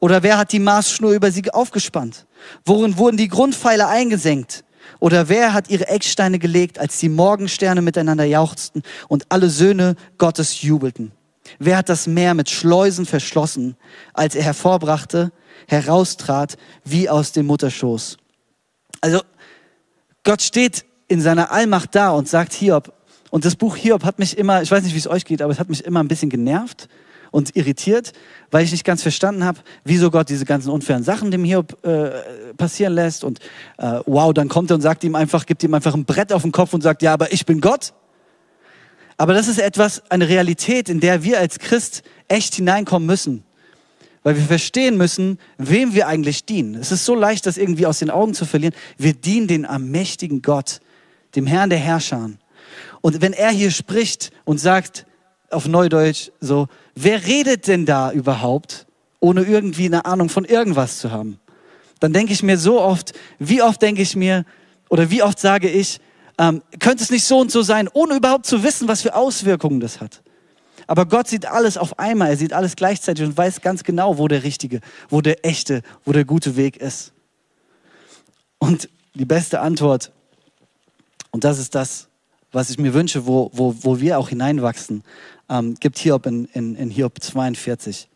Oder 0.00 0.22
wer 0.22 0.38
hat 0.38 0.52
die 0.52 0.60
Maßschnur 0.60 1.12
über 1.12 1.30
sie 1.32 1.50
aufgespannt? 1.50 2.26
Worin 2.64 2.98
wurden 2.98 3.16
die 3.16 3.28
Grundpfeiler 3.28 3.88
eingesenkt? 3.88 4.64
Oder 5.00 5.28
wer 5.28 5.52
hat 5.52 5.70
ihre 5.70 5.88
Ecksteine 5.88 6.38
gelegt, 6.38 6.78
als 6.78 6.98
die 6.98 7.08
Morgensterne 7.08 7.82
miteinander 7.82 8.24
jauchzten 8.24 8.82
und 9.08 9.26
alle 9.28 9.50
Söhne 9.50 9.96
Gottes 10.18 10.62
jubelten? 10.62 11.12
Wer 11.58 11.78
hat 11.78 11.88
das 11.88 12.06
Meer 12.06 12.34
mit 12.34 12.50
Schleusen 12.50 13.06
verschlossen, 13.06 13.76
als 14.12 14.34
er 14.34 14.42
hervorbrachte, 14.42 15.32
heraustrat 15.66 16.56
wie 16.84 17.08
aus 17.08 17.32
dem 17.32 17.46
Mutterschoß? 17.46 18.18
Also 19.00 19.22
Gott 20.24 20.42
steht 20.42 20.84
in 21.08 21.20
seiner 21.20 21.50
Allmacht 21.52 21.94
da 21.94 22.10
und 22.10 22.28
sagt 22.28 22.52
Hiob, 22.52 22.92
und 23.30 23.44
das 23.44 23.56
Buch 23.56 23.76
Hiob 23.76 24.04
hat 24.04 24.18
mich 24.18 24.38
immer, 24.38 24.62
ich 24.62 24.70
weiß 24.70 24.82
nicht, 24.82 24.94
wie 24.94 24.98
es 24.98 25.06
euch 25.06 25.24
geht, 25.24 25.42
aber 25.42 25.52
es 25.52 25.58
hat 25.58 25.68
mich 25.68 25.84
immer 25.84 26.02
ein 26.02 26.08
bisschen 26.08 26.30
genervt, 26.30 26.88
und 27.30 27.56
irritiert, 27.56 28.12
weil 28.50 28.64
ich 28.64 28.72
nicht 28.72 28.84
ganz 28.84 29.02
verstanden 29.02 29.44
habe, 29.44 29.60
wieso 29.84 30.10
Gott 30.10 30.28
diese 30.28 30.44
ganzen 30.44 30.70
unfairen 30.70 31.02
Sachen 31.02 31.30
dem 31.30 31.44
Hiob 31.44 31.84
äh, 31.84 32.10
passieren 32.56 32.94
lässt. 32.94 33.24
Und 33.24 33.40
äh, 33.78 34.00
wow, 34.06 34.32
dann 34.32 34.48
kommt 34.48 34.70
er 34.70 34.74
und 34.74 34.80
sagt 34.80 35.04
ihm 35.04 35.14
einfach, 35.14 35.46
gibt 35.46 35.62
ihm 35.62 35.74
einfach 35.74 35.94
ein 35.94 36.04
Brett 36.04 36.32
auf 36.32 36.42
den 36.42 36.52
Kopf 36.52 36.72
und 36.72 36.82
sagt, 36.82 37.02
ja, 37.02 37.12
aber 37.12 37.32
ich 37.32 37.46
bin 37.46 37.60
Gott. 37.60 37.92
Aber 39.16 39.34
das 39.34 39.48
ist 39.48 39.58
etwas, 39.58 40.02
eine 40.10 40.28
Realität, 40.28 40.88
in 40.88 41.00
der 41.00 41.24
wir 41.24 41.40
als 41.40 41.58
Christ 41.58 42.02
echt 42.28 42.54
hineinkommen 42.54 43.06
müssen. 43.06 43.42
Weil 44.22 44.36
wir 44.36 44.44
verstehen 44.44 44.96
müssen, 44.96 45.38
wem 45.58 45.94
wir 45.94 46.06
eigentlich 46.06 46.44
dienen. 46.44 46.76
Es 46.76 46.92
ist 46.92 47.04
so 47.04 47.14
leicht, 47.14 47.46
das 47.46 47.56
irgendwie 47.56 47.86
aus 47.86 47.98
den 47.98 48.10
Augen 48.10 48.34
zu 48.34 48.44
verlieren. 48.44 48.74
Wir 48.96 49.14
dienen 49.14 49.48
den 49.48 49.66
allmächtigen 49.66 50.42
Gott, 50.42 50.80
dem 51.34 51.46
Herrn 51.46 51.70
der 51.70 51.78
Herrscher. 51.78 52.30
Und 53.00 53.20
wenn 53.20 53.32
er 53.32 53.50
hier 53.50 53.70
spricht 53.70 54.30
und 54.44 54.58
sagt, 54.58 55.06
auf 55.50 55.66
Neudeutsch 55.66 56.30
so, 56.40 56.68
wer 56.94 57.26
redet 57.26 57.66
denn 57.68 57.86
da 57.86 58.12
überhaupt, 58.12 58.86
ohne 59.20 59.42
irgendwie 59.42 59.86
eine 59.86 60.04
Ahnung 60.04 60.28
von 60.28 60.44
irgendwas 60.44 60.98
zu 60.98 61.10
haben? 61.10 61.38
Dann 62.00 62.12
denke 62.12 62.32
ich 62.32 62.42
mir 62.42 62.58
so 62.58 62.80
oft, 62.80 63.12
wie 63.38 63.62
oft 63.62 63.82
denke 63.82 64.02
ich 64.02 64.14
mir, 64.14 64.44
oder 64.88 65.10
wie 65.10 65.22
oft 65.22 65.38
sage 65.38 65.68
ich, 65.68 66.00
ähm, 66.38 66.62
könnte 66.78 67.02
es 67.02 67.10
nicht 67.10 67.24
so 67.24 67.38
und 67.38 67.50
so 67.50 67.62
sein, 67.62 67.88
ohne 67.92 68.16
überhaupt 68.16 68.46
zu 68.46 68.62
wissen, 68.62 68.88
was 68.88 69.02
für 69.02 69.14
Auswirkungen 69.14 69.80
das 69.80 70.00
hat. 70.00 70.22
Aber 70.86 71.04
Gott 71.04 71.28
sieht 71.28 71.46
alles 71.46 71.76
auf 71.76 71.98
einmal, 71.98 72.30
er 72.30 72.36
sieht 72.36 72.52
alles 72.52 72.76
gleichzeitig 72.76 73.24
und 73.26 73.36
weiß 73.36 73.60
ganz 73.60 73.84
genau, 73.84 74.16
wo 74.18 74.28
der 74.28 74.42
richtige, 74.42 74.80
wo 75.10 75.20
der 75.20 75.44
echte, 75.44 75.82
wo 76.04 76.12
der 76.12 76.24
gute 76.24 76.56
Weg 76.56 76.78
ist. 76.78 77.12
Und 78.58 78.88
die 79.14 79.26
beste 79.26 79.60
Antwort, 79.60 80.12
und 81.30 81.44
das 81.44 81.58
ist 81.58 81.74
das, 81.74 82.08
was 82.52 82.70
ich 82.70 82.78
mir 82.78 82.94
wünsche, 82.94 83.26
wo, 83.26 83.50
wo, 83.52 83.74
wo 83.82 84.00
wir 84.00 84.18
auch 84.18 84.30
hineinwachsen, 84.30 85.02
ähm, 85.48 85.74
gibt 85.74 85.98
Hiob 85.98 86.26
in, 86.26 86.46
in, 86.52 86.74
in 86.76 86.90
Hiob 86.90 87.22
42. 87.22 88.08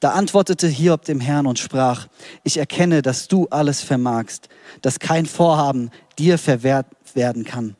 Da 0.00 0.10
antwortete 0.10 0.68
Hiob 0.68 1.04
dem 1.04 1.20
Herrn 1.20 1.46
und 1.46 1.58
sprach, 1.58 2.08
ich 2.42 2.58
erkenne, 2.58 3.02
dass 3.02 3.28
du 3.28 3.46
alles 3.48 3.80
vermagst, 3.80 4.48
dass 4.82 4.98
kein 4.98 5.26
Vorhaben 5.26 5.90
dir 6.18 6.38
verwehrt 6.38 6.86
werden 7.14 7.44
kann. 7.44 7.76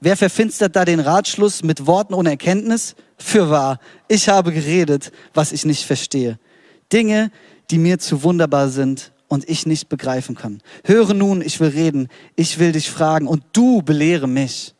Wer 0.00 0.16
verfinstert 0.16 0.76
da 0.76 0.84
den 0.84 1.00
Ratschluss 1.00 1.62
mit 1.62 1.86
Worten 1.86 2.14
ohne 2.14 2.30
Erkenntnis? 2.30 2.96
Fürwahr, 3.18 3.78
ich 4.08 4.28
habe 4.28 4.52
geredet, 4.52 5.12
was 5.34 5.52
ich 5.52 5.66
nicht 5.66 5.84
verstehe. 5.84 6.38
Dinge, 6.92 7.30
die 7.70 7.78
mir 7.78 7.98
zu 7.98 8.22
wunderbar 8.22 8.70
sind 8.70 9.12
und 9.28 9.48
ich 9.48 9.66
nicht 9.66 9.88
begreifen 9.88 10.34
kann. 10.34 10.62
Höre 10.84 11.14
nun, 11.14 11.42
ich 11.42 11.60
will 11.60 11.68
reden, 11.68 12.08
ich 12.34 12.58
will 12.58 12.72
dich 12.72 12.90
fragen 12.90 13.28
und 13.28 13.44
du 13.52 13.82
belehre 13.82 14.26
mich. 14.26 14.74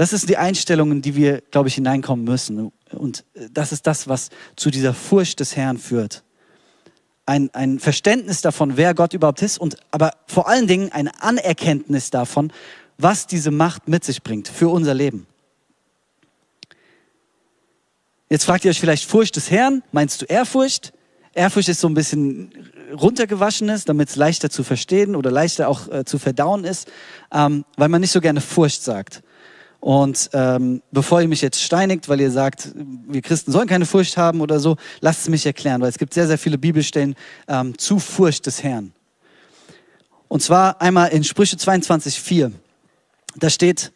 Das 0.00 0.14
ist 0.14 0.30
die 0.30 0.38
Einstellung, 0.38 0.92
in 0.92 1.02
die 1.02 1.14
wir, 1.14 1.42
glaube 1.50 1.68
ich, 1.68 1.74
hineinkommen 1.74 2.24
müssen. 2.24 2.72
Und 2.90 3.26
das 3.50 3.70
ist 3.70 3.86
das, 3.86 4.08
was 4.08 4.30
zu 4.56 4.70
dieser 4.70 4.94
Furcht 4.94 5.40
des 5.40 5.56
Herrn 5.56 5.76
führt. 5.76 6.24
Ein, 7.26 7.50
ein 7.52 7.78
Verständnis 7.78 8.40
davon, 8.40 8.78
wer 8.78 8.94
Gott 8.94 9.12
überhaupt 9.12 9.42
ist 9.42 9.58
und 9.58 9.76
aber 9.90 10.12
vor 10.26 10.48
allen 10.48 10.66
Dingen 10.66 10.90
ein 10.90 11.08
Anerkenntnis 11.08 12.08
davon, 12.08 12.50
was 12.96 13.26
diese 13.26 13.50
Macht 13.50 13.88
mit 13.88 14.02
sich 14.02 14.22
bringt 14.22 14.48
für 14.48 14.70
unser 14.70 14.94
Leben. 14.94 15.26
Jetzt 18.30 18.46
fragt 18.46 18.64
ihr 18.64 18.70
euch 18.70 18.80
vielleicht 18.80 19.04
Furcht 19.04 19.36
des 19.36 19.50
Herrn. 19.50 19.82
Meinst 19.92 20.22
du 20.22 20.24
Ehrfurcht? 20.24 20.94
Ehrfurcht 21.34 21.68
ist 21.68 21.80
so 21.80 21.88
ein 21.90 21.94
bisschen 21.94 22.54
runtergewaschenes, 22.90 23.84
damit 23.84 24.08
es 24.08 24.16
leichter 24.16 24.48
zu 24.48 24.64
verstehen 24.64 25.14
oder 25.14 25.30
leichter 25.30 25.68
auch 25.68 25.88
äh, 25.88 26.06
zu 26.06 26.18
verdauen 26.18 26.64
ist, 26.64 26.90
ähm, 27.34 27.66
weil 27.76 27.90
man 27.90 28.00
nicht 28.00 28.12
so 28.12 28.22
gerne 28.22 28.40
Furcht 28.40 28.82
sagt. 28.82 29.22
Und 29.80 30.28
ähm, 30.34 30.82
bevor 30.92 31.22
ihr 31.22 31.28
mich 31.28 31.40
jetzt 31.40 31.62
steinigt, 31.62 32.08
weil 32.08 32.20
ihr 32.20 32.30
sagt, 32.30 32.68
wir 32.74 33.22
Christen 33.22 33.50
sollen 33.50 33.66
keine 33.66 33.86
Furcht 33.86 34.18
haben 34.18 34.42
oder 34.42 34.60
so, 34.60 34.76
lasst 35.00 35.22
es 35.22 35.28
mich 35.30 35.46
erklären, 35.46 35.80
weil 35.80 35.88
es 35.88 35.98
gibt 35.98 36.12
sehr, 36.12 36.26
sehr 36.26 36.38
viele 36.38 36.58
Bibelstellen 36.58 37.14
ähm, 37.48 37.76
zu 37.78 37.98
Furcht 37.98 38.44
des 38.44 38.62
Herrn. 38.62 38.92
Und 40.28 40.42
zwar 40.42 40.80
einmal 40.82 41.08
in 41.08 41.24
Sprüche 41.24 41.56
22,4. 41.56 42.52
Da 43.36 43.48
steht, 43.48 43.90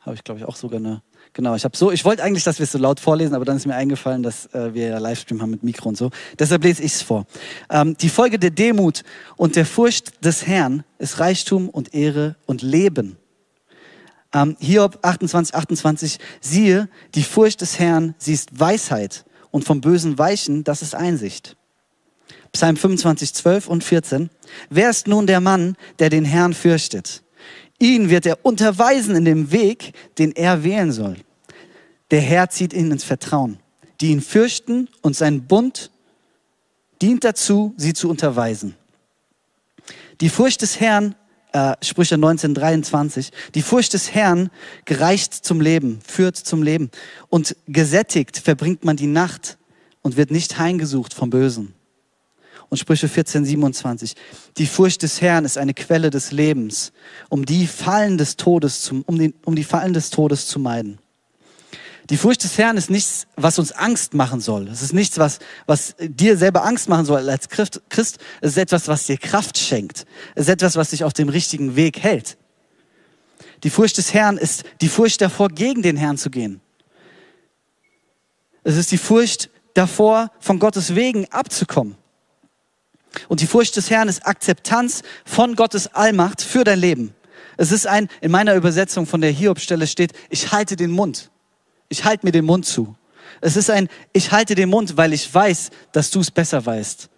habe 0.00 0.16
ich 0.16 0.24
glaube 0.24 0.40
ich 0.40 0.46
auch 0.46 0.56
sogar 0.56 0.80
eine, 0.80 1.02
genau, 1.34 1.54
ich 1.54 1.64
habe 1.64 1.76
so, 1.76 1.92
ich 1.92 2.06
wollte 2.06 2.22
eigentlich, 2.22 2.44
dass 2.44 2.58
wir 2.58 2.64
es 2.64 2.72
so 2.72 2.78
laut 2.78 2.98
vorlesen, 2.98 3.34
aber 3.34 3.44
dann 3.44 3.58
ist 3.58 3.66
mir 3.66 3.74
eingefallen, 3.74 4.22
dass 4.22 4.46
äh, 4.54 4.72
wir 4.72 4.88
ja 4.88 4.98
Livestream 4.98 5.42
haben 5.42 5.50
mit 5.50 5.62
Mikro 5.62 5.90
und 5.90 5.98
so. 5.98 6.10
Deshalb 6.38 6.64
lese 6.64 6.82
ich 6.82 6.94
es 6.94 7.02
vor. 7.02 7.26
Ähm, 7.68 7.94
die 7.98 8.08
Folge 8.08 8.38
der 8.38 8.50
Demut 8.50 9.04
und 9.36 9.54
der 9.54 9.66
Furcht 9.66 10.24
des 10.24 10.46
Herrn 10.46 10.82
ist 10.98 11.20
Reichtum 11.20 11.68
und 11.68 11.94
Ehre 11.94 12.36
und 12.46 12.62
Leben. 12.62 13.18
Ähm, 14.34 14.56
Hiob 14.60 14.98
28, 15.02 15.54
28, 15.54 16.18
siehe, 16.40 16.88
die 17.14 17.22
Furcht 17.22 17.60
des 17.60 17.78
Herrn, 17.78 18.14
sie 18.18 18.34
ist 18.34 18.58
Weisheit 18.58 19.24
und 19.50 19.64
vom 19.64 19.80
Bösen 19.80 20.18
weichen, 20.18 20.64
das 20.64 20.82
ist 20.82 20.94
Einsicht. 20.94 21.56
Psalm 22.52 22.76
25, 22.76 23.34
12 23.34 23.68
und 23.68 23.84
14. 23.84 24.30
Wer 24.70 24.90
ist 24.90 25.06
nun 25.06 25.26
der 25.26 25.40
Mann, 25.40 25.76
der 25.98 26.10
den 26.10 26.24
Herrn 26.24 26.54
fürchtet? 26.54 27.22
Ihn 27.78 28.10
wird 28.10 28.26
er 28.26 28.44
unterweisen 28.44 29.14
in 29.14 29.24
dem 29.24 29.52
Weg, 29.52 29.92
den 30.18 30.32
er 30.32 30.64
wählen 30.64 30.92
soll. 30.92 31.16
Der 32.10 32.20
Herr 32.20 32.50
zieht 32.50 32.72
ihn 32.72 32.90
ins 32.90 33.04
Vertrauen. 33.04 33.58
Die 34.00 34.10
ihn 34.10 34.20
fürchten 34.20 34.88
und 35.02 35.16
sein 35.16 35.46
Bund 35.46 35.90
dient 37.02 37.24
dazu, 37.24 37.74
sie 37.76 37.94
zu 37.94 38.08
unterweisen. 38.08 38.74
Die 40.20 40.28
Furcht 40.28 40.62
des 40.62 40.80
Herrn 40.80 41.14
äh, 41.58 41.84
Sprüche 41.84 42.14
1923. 42.16 43.30
Die 43.54 43.62
Furcht 43.62 43.92
des 43.94 44.14
Herrn 44.14 44.50
gereicht 44.84 45.34
zum 45.34 45.60
Leben, 45.60 46.00
führt 46.06 46.36
zum 46.36 46.62
Leben. 46.62 46.90
Und 47.28 47.56
gesättigt 47.66 48.38
verbringt 48.38 48.84
man 48.84 48.96
die 48.96 49.06
Nacht 49.06 49.58
und 50.02 50.16
wird 50.16 50.30
nicht 50.30 50.58
heimgesucht 50.58 51.14
vom 51.14 51.30
Bösen. 51.30 51.74
Und 52.68 52.76
Sprüche 52.76 53.08
14, 53.08 53.44
27. 53.44 54.14
Die 54.58 54.66
Furcht 54.66 55.02
des 55.02 55.20
Herrn 55.20 55.44
ist 55.44 55.56
eine 55.56 55.74
Quelle 55.74 56.10
des 56.10 56.32
Lebens, 56.32 56.92
um 57.30 57.46
die 57.46 57.66
Fallen 57.66 58.18
des 58.18 58.36
Todes, 58.36 58.82
zum, 58.82 59.02
um, 59.02 59.18
den, 59.18 59.34
um 59.44 59.56
die 59.56 59.64
Fallen 59.64 59.94
des 59.94 60.10
Todes 60.10 60.46
zu 60.46 60.58
meiden. 60.58 60.98
Die 62.10 62.16
Furcht 62.16 62.42
des 62.42 62.56
Herrn 62.56 62.78
ist 62.78 62.88
nichts, 62.88 63.26
was 63.36 63.58
uns 63.58 63.72
Angst 63.72 64.14
machen 64.14 64.40
soll. 64.40 64.68
Es 64.68 64.80
ist 64.80 64.94
nichts, 64.94 65.18
was, 65.18 65.40
was 65.66 65.94
dir 65.98 66.38
selber 66.38 66.64
Angst 66.64 66.88
machen 66.88 67.04
soll 67.04 67.28
als 67.28 67.48
Christ. 67.50 67.80
Es 68.40 68.50
ist 68.50 68.56
etwas, 68.56 68.88
was 68.88 69.04
dir 69.04 69.18
Kraft 69.18 69.58
schenkt. 69.58 70.06
Es 70.34 70.42
ist 70.42 70.48
etwas, 70.48 70.76
was 70.76 70.90
dich 70.90 71.04
auf 71.04 71.12
dem 71.12 71.28
richtigen 71.28 71.76
Weg 71.76 72.00
hält. 72.00 72.38
Die 73.62 73.70
Furcht 73.70 73.98
des 73.98 74.14
Herrn 74.14 74.38
ist 74.38 74.64
die 74.80 74.88
Furcht 74.88 75.20
davor, 75.20 75.48
gegen 75.48 75.82
den 75.82 75.96
Herrn 75.96 76.16
zu 76.16 76.30
gehen. 76.30 76.60
Es 78.64 78.76
ist 78.76 78.90
die 78.90 78.98
Furcht 78.98 79.50
davor, 79.74 80.30
von 80.40 80.58
Gottes 80.58 80.94
Wegen 80.94 81.30
abzukommen. 81.30 81.96
Und 83.28 83.40
die 83.40 83.46
Furcht 83.46 83.76
des 83.76 83.90
Herrn 83.90 84.08
ist 84.08 84.26
Akzeptanz 84.26 85.02
von 85.24 85.56
Gottes 85.56 85.94
Allmacht 85.94 86.40
für 86.40 86.64
dein 86.64 86.78
Leben. 86.78 87.14
Es 87.56 87.72
ist 87.72 87.86
ein, 87.86 88.08
in 88.20 88.30
meiner 88.30 88.54
Übersetzung 88.54 89.06
von 89.06 89.20
der 89.20 89.30
Hiob-Stelle 89.30 89.86
steht, 89.86 90.12
ich 90.30 90.52
halte 90.52 90.76
den 90.76 90.90
Mund. 90.90 91.30
Ich 91.88 92.04
halte 92.04 92.26
mir 92.26 92.32
den 92.32 92.44
Mund 92.44 92.66
zu. 92.66 92.96
Es 93.40 93.56
ist 93.56 93.70
ein, 93.70 93.88
ich 94.12 94.32
halte 94.32 94.54
den 94.54 94.68
Mund, 94.68 94.96
weil 94.96 95.12
ich 95.12 95.32
weiß, 95.32 95.70
dass 95.92 96.10
du 96.10 96.20
es 96.20 96.30
besser 96.30 96.64
weißt. 96.64 97.08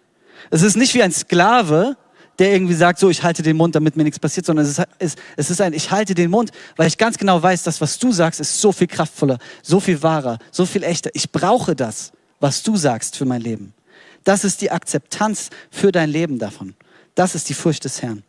Es 0.49 0.61
ist 0.61 0.75
nicht 0.75 0.93
wie 0.93 1.03
ein 1.03 1.11
Sklave, 1.11 1.97
der 2.39 2.53
irgendwie 2.53 2.73
sagt, 2.73 2.99
so, 2.99 3.09
ich 3.09 3.23
halte 3.23 3.43
den 3.43 3.57
Mund, 3.57 3.75
damit 3.75 3.95
mir 3.95 4.03
nichts 4.03 4.19
passiert, 4.19 4.45
sondern 4.45 4.65
es 4.65 4.79
ist, 4.99 5.19
es 5.37 5.49
ist 5.49 5.61
ein, 5.61 5.73
ich 5.73 5.91
halte 5.91 6.15
den 6.15 6.31
Mund, 6.31 6.51
weil 6.75 6.87
ich 6.87 6.97
ganz 6.97 7.17
genau 7.17 7.41
weiß, 7.41 7.63
dass 7.63 7.81
was 7.81 7.99
du 7.99 8.11
sagst, 8.11 8.39
ist 8.39 8.59
so 8.59 8.71
viel 8.71 8.87
kraftvoller, 8.87 9.37
so 9.61 9.79
viel 9.79 10.01
wahrer, 10.01 10.39
so 10.51 10.65
viel 10.65 10.83
echter. 10.83 11.11
Ich 11.13 11.31
brauche 11.31 11.75
das, 11.75 12.11
was 12.39 12.63
du 12.63 12.75
sagst 12.77 13.17
für 13.17 13.25
mein 13.25 13.41
Leben. 13.41 13.73
Das 14.23 14.43
ist 14.43 14.61
die 14.61 14.71
Akzeptanz 14.71 15.49
für 15.69 15.91
dein 15.91 16.09
Leben 16.09 16.39
davon. 16.39 16.75
Das 17.15 17.35
ist 17.35 17.49
die 17.49 17.53
Furcht 17.53 17.83
des 17.85 18.01
Herrn. 18.01 18.23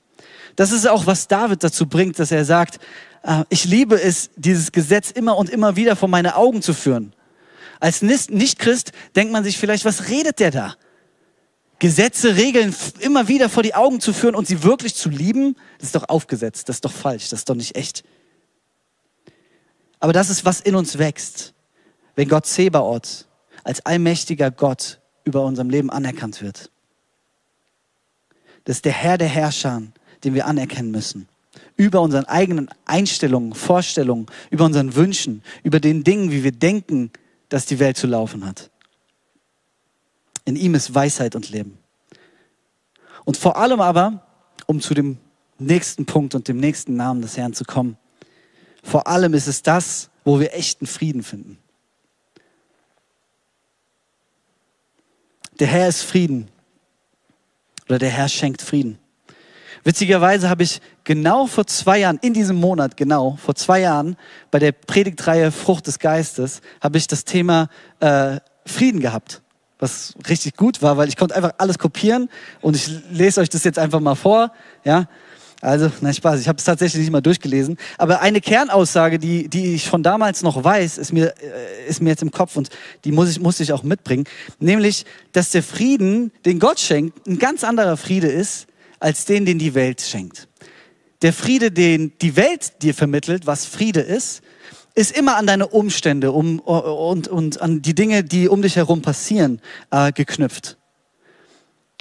Das 0.56 0.72
ist 0.72 0.86
auch, 0.86 1.06
was 1.06 1.28
David 1.28 1.64
dazu 1.64 1.86
bringt, 1.86 2.18
dass 2.18 2.30
er 2.30 2.44
sagt, 2.44 2.78
äh, 3.22 3.44
ich 3.48 3.64
liebe 3.64 4.00
es, 4.00 4.30
dieses 4.36 4.72
Gesetz 4.72 5.10
immer 5.10 5.36
und 5.36 5.50
immer 5.50 5.76
wieder 5.76 5.96
vor 5.96 6.08
meine 6.08 6.36
Augen 6.36 6.62
zu 6.62 6.74
führen. 6.74 7.14
Als 7.80 8.02
Nicht-Christ 8.02 8.92
denkt 9.16 9.32
man 9.32 9.44
sich 9.44 9.58
vielleicht, 9.58 9.84
was 9.84 10.08
redet 10.08 10.38
der 10.38 10.50
da? 10.50 10.76
Gesetze, 11.80 12.36
Regeln 12.36 12.72
immer 13.00 13.26
wieder 13.26 13.48
vor 13.48 13.64
die 13.64 13.74
Augen 13.74 14.00
zu 14.00 14.12
führen 14.12 14.36
und 14.36 14.46
sie 14.46 14.62
wirklich 14.62 14.94
zu 14.94 15.08
lieben, 15.08 15.56
das 15.78 15.88
ist 15.88 15.96
doch 15.96 16.08
aufgesetzt, 16.08 16.68
das 16.68 16.76
ist 16.76 16.84
doch 16.84 16.92
falsch, 16.92 17.28
das 17.30 17.40
ist 17.40 17.48
doch 17.48 17.56
nicht 17.56 17.74
echt. 17.74 18.04
Aber 19.98 20.12
das 20.12 20.30
ist, 20.30 20.44
was 20.44 20.60
in 20.60 20.76
uns 20.76 20.98
wächst, 20.98 21.54
wenn 22.14 22.28
Gott 22.28 22.46
Zebaoth 22.46 23.26
als 23.64 23.84
allmächtiger 23.84 24.52
Gott 24.52 25.00
über 25.24 25.44
unserem 25.44 25.70
Leben 25.70 25.90
anerkannt 25.90 26.40
wird. 26.40 26.70
Das 28.64 28.76
ist 28.76 28.84
der 28.84 28.92
Herr 28.92 29.18
der 29.18 29.28
Herrscher, 29.28 29.82
den 30.24 30.34
wir 30.34 30.46
anerkennen 30.46 30.90
müssen 30.90 31.28
über 31.76 32.00
unseren 32.00 32.24
eigenen 32.26 32.68
Einstellungen, 32.84 33.54
Vorstellungen, 33.54 34.26
über 34.50 34.64
unseren 34.64 34.94
Wünschen, 34.94 35.42
über 35.62 35.80
den 35.80 36.04
Dingen, 36.04 36.30
wie 36.30 36.44
wir 36.44 36.52
denken, 36.52 37.10
dass 37.48 37.66
die 37.66 37.78
Welt 37.78 37.96
zu 37.96 38.06
laufen 38.06 38.46
hat. 38.46 38.70
In 40.44 40.56
ihm 40.56 40.74
ist 40.74 40.94
Weisheit 40.94 41.36
und 41.36 41.50
Leben. 41.50 41.78
Und 43.24 43.36
vor 43.36 43.56
allem 43.56 43.80
aber, 43.80 44.26
um 44.66 44.80
zu 44.80 44.94
dem 44.94 45.18
nächsten 45.58 46.06
Punkt 46.06 46.34
und 46.34 46.48
dem 46.48 46.56
nächsten 46.56 46.96
Namen 46.96 47.22
des 47.22 47.36
Herrn 47.36 47.54
zu 47.54 47.64
kommen, 47.64 47.96
vor 48.82 49.06
allem 49.06 49.34
ist 49.34 49.46
es 49.46 49.62
das, 49.62 50.10
wo 50.24 50.40
wir 50.40 50.54
echten 50.54 50.86
Frieden 50.86 51.22
finden. 51.22 51.58
Der 55.60 55.68
Herr 55.68 55.88
ist 55.88 56.02
Frieden. 56.02 56.48
Oder 57.88 57.98
der 57.98 58.10
Herr 58.10 58.28
schenkt 58.28 58.62
Frieden. 58.62 58.98
Witzigerweise 59.84 60.48
habe 60.48 60.62
ich 60.62 60.80
genau 61.04 61.46
vor 61.46 61.66
zwei 61.66 61.98
Jahren, 61.98 62.18
in 62.22 62.34
diesem 62.34 62.56
Monat 62.56 62.96
genau, 62.96 63.36
vor 63.44 63.54
zwei 63.54 63.80
Jahren, 63.80 64.16
bei 64.50 64.58
der 64.58 64.72
Predigtreihe 64.72 65.50
Frucht 65.50 65.86
des 65.86 65.98
Geistes, 65.98 66.60
habe 66.80 66.98
ich 66.98 67.08
das 67.08 67.24
Thema 67.24 67.68
äh, 68.00 68.38
Frieden 68.64 69.00
gehabt. 69.00 69.42
Was 69.78 70.14
richtig 70.28 70.56
gut 70.56 70.80
war, 70.82 70.96
weil 70.96 71.08
ich 71.08 71.16
konnte 71.16 71.34
einfach 71.34 71.54
alles 71.58 71.78
kopieren 71.78 72.28
und 72.60 72.76
ich 72.76 72.88
lese 73.10 73.40
euch 73.40 73.48
das 73.48 73.64
jetzt 73.64 73.80
einfach 73.80 73.98
mal 73.98 74.14
vor. 74.14 74.52
Ja, 74.84 75.08
Also, 75.60 75.90
nein, 76.00 76.14
Spaß, 76.14 76.40
ich 76.40 76.46
habe 76.48 76.58
es 76.58 76.64
tatsächlich 76.64 77.00
nicht 77.00 77.12
mal 77.12 77.20
durchgelesen. 77.20 77.76
Aber 77.98 78.20
eine 78.20 78.40
Kernaussage, 78.40 79.18
die, 79.18 79.48
die 79.48 79.74
ich 79.74 79.88
von 79.88 80.04
damals 80.04 80.42
noch 80.42 80.62
weiß, 80.62 80.98
ist 80.98 81.12
mir, 81.12 81.34
äh, 81.40 81.88
ist 81.88 82.00
mir 82.00 82.10
jetzt 82.10 82.22
im 82.22 82.30
Kopf 82.30 82.56
und 82.56 82.68
die 83.04 83.10
muss 83.10 83.30
ich, 83.30 83.40
musste 83.40 83.64
ich 83.64 83.72
auch 83.72 83.82
mitbringen. 83.82 84.24
Nämlich, 84.60 85.04
dass 85.32 85.50
der 85.50 85.64
Frieden, 85.64 86.30
den 86.44 86.60
Gott 86.60 86.78
schenkt, 86.78 87.26
ein 87.26 87.38
ganz 87.40 87.64
anderer 87.64 87.96
Friede 87.96 88.28
ist, 88.28 88.66
als 89.02 89.24
den, 89.24 89.44
den 89.44 89.58
die 89.58 89.74
Welt 89.74 90.00
schenkt. 90.00 90.48
Der 91.22 91.32
Friede, 91.32 91.70
den 91.70 92.12
die 92.20 92.36
Welt 92.36 92.82
dir 92.82 92.94
vermittelt, 92.94 93.46
was 93.46 93.64
Friede 93.66 94.00
ist, 94.00 94.42
ist 94.94 95.16
immer 95.16 95.36
an 95.36 95.46
deine 95.46 95.68
Umstände 95.68 96.32
um, 96.32 96.58
und, 96.60 97.28
und 97.28 97.60
an 97.60 97.82
die 97.82 97.94
Dinge, 97.94 98.24
die 98.24 98.48
um 98.48 98.62
dich 98.62 98.76
herum 98.76 99.02
passieren, 99.02 99.60
äh, 99.90 100.12
geknüpft. 100.12 100.76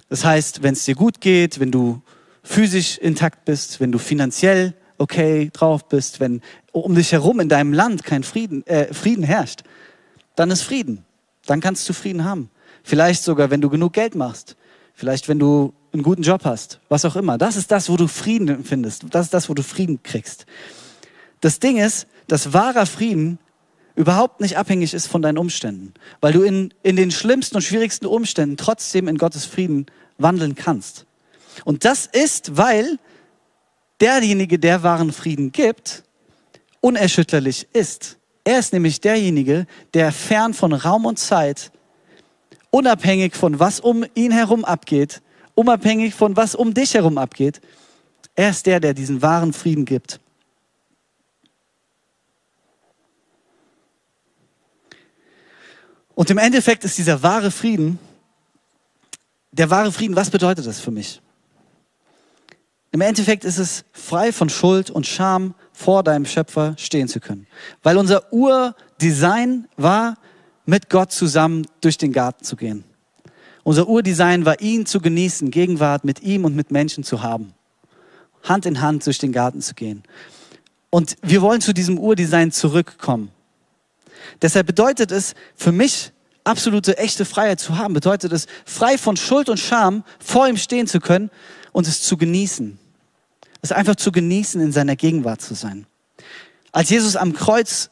Das 0.09 0.25
heißt, 0.25 0.61
wenn 0.61 0.73
es 0.73 0.85
dir 0.85 0.95
gut 0.95 1.21
geht, 1.21 1.59
wenn 1.59 1.71
du 1.71 2.01
physisch 2.43 2.97
intakt 2.97 3.45
bist, 3.45 3.79
wenn 3.79 3.91
du 3.91 3.97
finanziell 3.97 4.73
okay 4.97 5.49
drauf 5.53 5.87
bist, 5.87 6.19
wenn 6.19 6.41
um 6.71 6.95
dich 6.95 7.11
herum 7.11 7.39
in 7.39 7.49
deinem 7.49 7.73
Land 7.73 8.03
kein 8.03 8.23
Frieden, 8.23 8.65
äh, 8.67 8.93
Frieden 8.93 9.23
herrscht, 9.23 9.63
dann 10.35 10.51
ist 10.51 10.63
Frieden. 10.63 11.05
Dann 11.45 11.61
kannst 11.61 11.87
du 11.87 11.93
Frieden 11.93 12.25
haben. 12.25 12.49
Vielleicht 12.83 13.23
sogar, 13.23 13.49
wenn 13.49 13.61
du 13.61 13.69
genug 13.69 13.93
Geld 13.93 14.15
machst. 14.15 14.57
Vielleicht, 14.93 15.27
wenn 15.29 15.39
du 15.39 15.73
einen 15.93 16.03
guten 16.03 16.21
Job 16.21 16.45
hast. 16.45 16.79
Was 16.89 17.05
auch 17.05 17.15
immer. 17.15 17.37
Das 17.37 17.55
ist 17.55 17.71
das, 17.71 17.89
wo 17.89 17.97
du 17.97 18.07
Frieden 18.07 18.63
findest. 18.63 19.05
Das 19.09 19.25
ist 19.25 19.33
das, 19.33 19.49
wo 19.49 19.53
du 19.53 19.63
Frieden 19.63 20.01
kriegst. 20.03 20.45
Das 21.41 21.59
Ding 21.59 21.77
ist, 21.77 22.07
dass 22.27 22.53
wahrer 22.53 22.85
Frieden 22.85 23.39
überhaupt 23.95 24.39
nicht 24.39 24.57
abhängig 24.57 24.93
ist 24.93 25.07
von 25.07 25.21
deinen 25.21 25.37
Umständen. 25.37 25.93
Weil 26.21 26.33
du 26.33 26.43
in, 26.43 26.73
in 26.83 26.95
den 26.95 27.11
schlimmsten 27.11 27.57
und 27.57 27.61
schwierigsten 27.61 28.05
Umständen 28.05 28.57
trotzdem 28.57 29.07
in 29.07 29.17
Gottes 29.17 29.45
Frieden 29.45 29.85
wandeln 30.17 30.55
kannst. 30.55 31.05
Und 31.65 31.83
das 31.83 32.05
ist, 32.05 32.57
weil 32.57 32.97
derjenige, 33.99 34.59
der 34.59 34.83
wahren 34.83 35.11
Frieden 35.11 35.51
gibt, 35.51 36.03
unerschütterlich 36.79 37.67
ist. 37.73 38.17
Er 38.43 38.59
ist 38.59 38.73
nämlich 38.73 39.01
derjenige, 39.01 39.67
der 39.93 40.11
fern 40.11 40.53
von 40.53 40.73
Raum 40.73 41.05
und 41.05 41.19
Zeit, 41.19 41.71
unabhängig 42.71 43.35
von 43.35 43.59
was 43.59 43.79
um 43.79 44.05
ihn 44.15 44.31
herum 44.31 44.65
abgeht, 44.65 45.21
unabhängig 45.61 46.13
von 46.13 46.35
was 46.35 46.55
um 46.55 46.73
dich 46.73 46.93
herum 46.93 47.17
abgeht, 47.17 47.61
er 48.35 48.49
ist 48.49 48.65
der, 48.65 48.79
der 48.79 48.93
diesen 48.93 49.21
wahren 49.21 49.53
Frieden 49.53 49.85
gibt. 49.85 50.19
Und 56.15 56.29
im 56.29 56.37
Endeffekt 56.37 56.83
ist 56.83 56.97
dieser 56.97 57.23
wahre 57.23 57.51
Frieden, 57.51 57.99
der 59.51 59.69
wahre 59.69 59.91
Frieden, 59.91 60.15
was 60.15 60.29
bedeutet 60.29 60.65
das 60.65 60.79
für 60.79 60.91
mich? 60.91 61.21
Im 62.91 63.01
Endeffekt 63.01 63.45
ist 63.45 63.57
es 63.57 63.85
frei 63.91 64.33
von 64.33 64.49
Schuld 64.49 64.89
und 64.89 65.07
Scham 65.07 65.55
vor 65.71 66.03
deinem 66.03 66.25
Schöpfer 66.25 66.75
stehen 66.77 67.07
zu 67.07 67.19
können. 67.19 67.47
Weil 67.83 67.97
unser 67.97 68.31
Urdesign 68.33 69.67
war, 69.77 70.17
mit 70.65 70.89
Gott 70.89 71.11
zusammen 71.11 71.65
durch 71.81 71.97
den 71.97 72.11
Garten 72.11 72.43
zu 72.43 72.55
gehen. 72.55 72.83
Unser 73.63 73.87
Urdesign 73.87 74.45
war, 74.45 74.59
ihn 74.61 74.85
zu 74.85 74.99
genießen, 74.99 75.51
Gegenwart 75.51 76.03
mit 76.03 76.21
ihm 76.21 76.45
und 76.45 76.55
mit 76.55 76.71
Menschen 76.71 77.03
zu 77.03 77.21
haben. 77.21 77.53
Hand 78.43 78.65
in 78.65 78.81
Hand 78.81 79.05
durch 79.05 79.19
den 79.19 79.31
Garten 79.31 79.61
zu 79.61 79.75
gehen. 79.75 80.03
Und 80.89 81.15
wir 81.21 81.41
wollen 81.41 81.61
zu 81.61 81.73
diesem 81.73 81.99
Urdesign 81.99 82.51
zurückkommen. 82.51 83.29
Deshalb 84.41 84.67
bedeutet 84.67 85.11
es 85.11 85.35
für 85.55 85.71
mich, 85.71 86.11
absolute, 86.43 86.97
echte 86.97 87.23
Freiheit 87.23 87.59
zu 87.59 87.77
haben, 87.77 87.93
bedeutet 87.93 88.31
es, 88.31 88.47
frei 88.65 88.97
von 88.97 89.15
Schuld 89.15 89.47
und 89.47 89.59
Scham 89.59 90.03
vor 90.19 90.47
ihm 90.47 90.57
stehen 90.57 90.87
zu 90.87 90.99
können 90.99 91.29
und 91.71 91.87
es 91.87 92.01
zu 92.01 92.17
genießen 92.17 92.79
es 93.61 93.71
einfach 93.71 93.95
zu 93.95 94.11
genießen, 94.11 94.59
in 94.61 94.71
seiner 94.71 94.95
Gegenwart 94.95 95.41
zu 95.41 95.53
sein. 95.53 95.85
Als 96.71 96.89
Jesus 96.89 97.15
am 97.15 97.33
Kreuz 97.33 97.89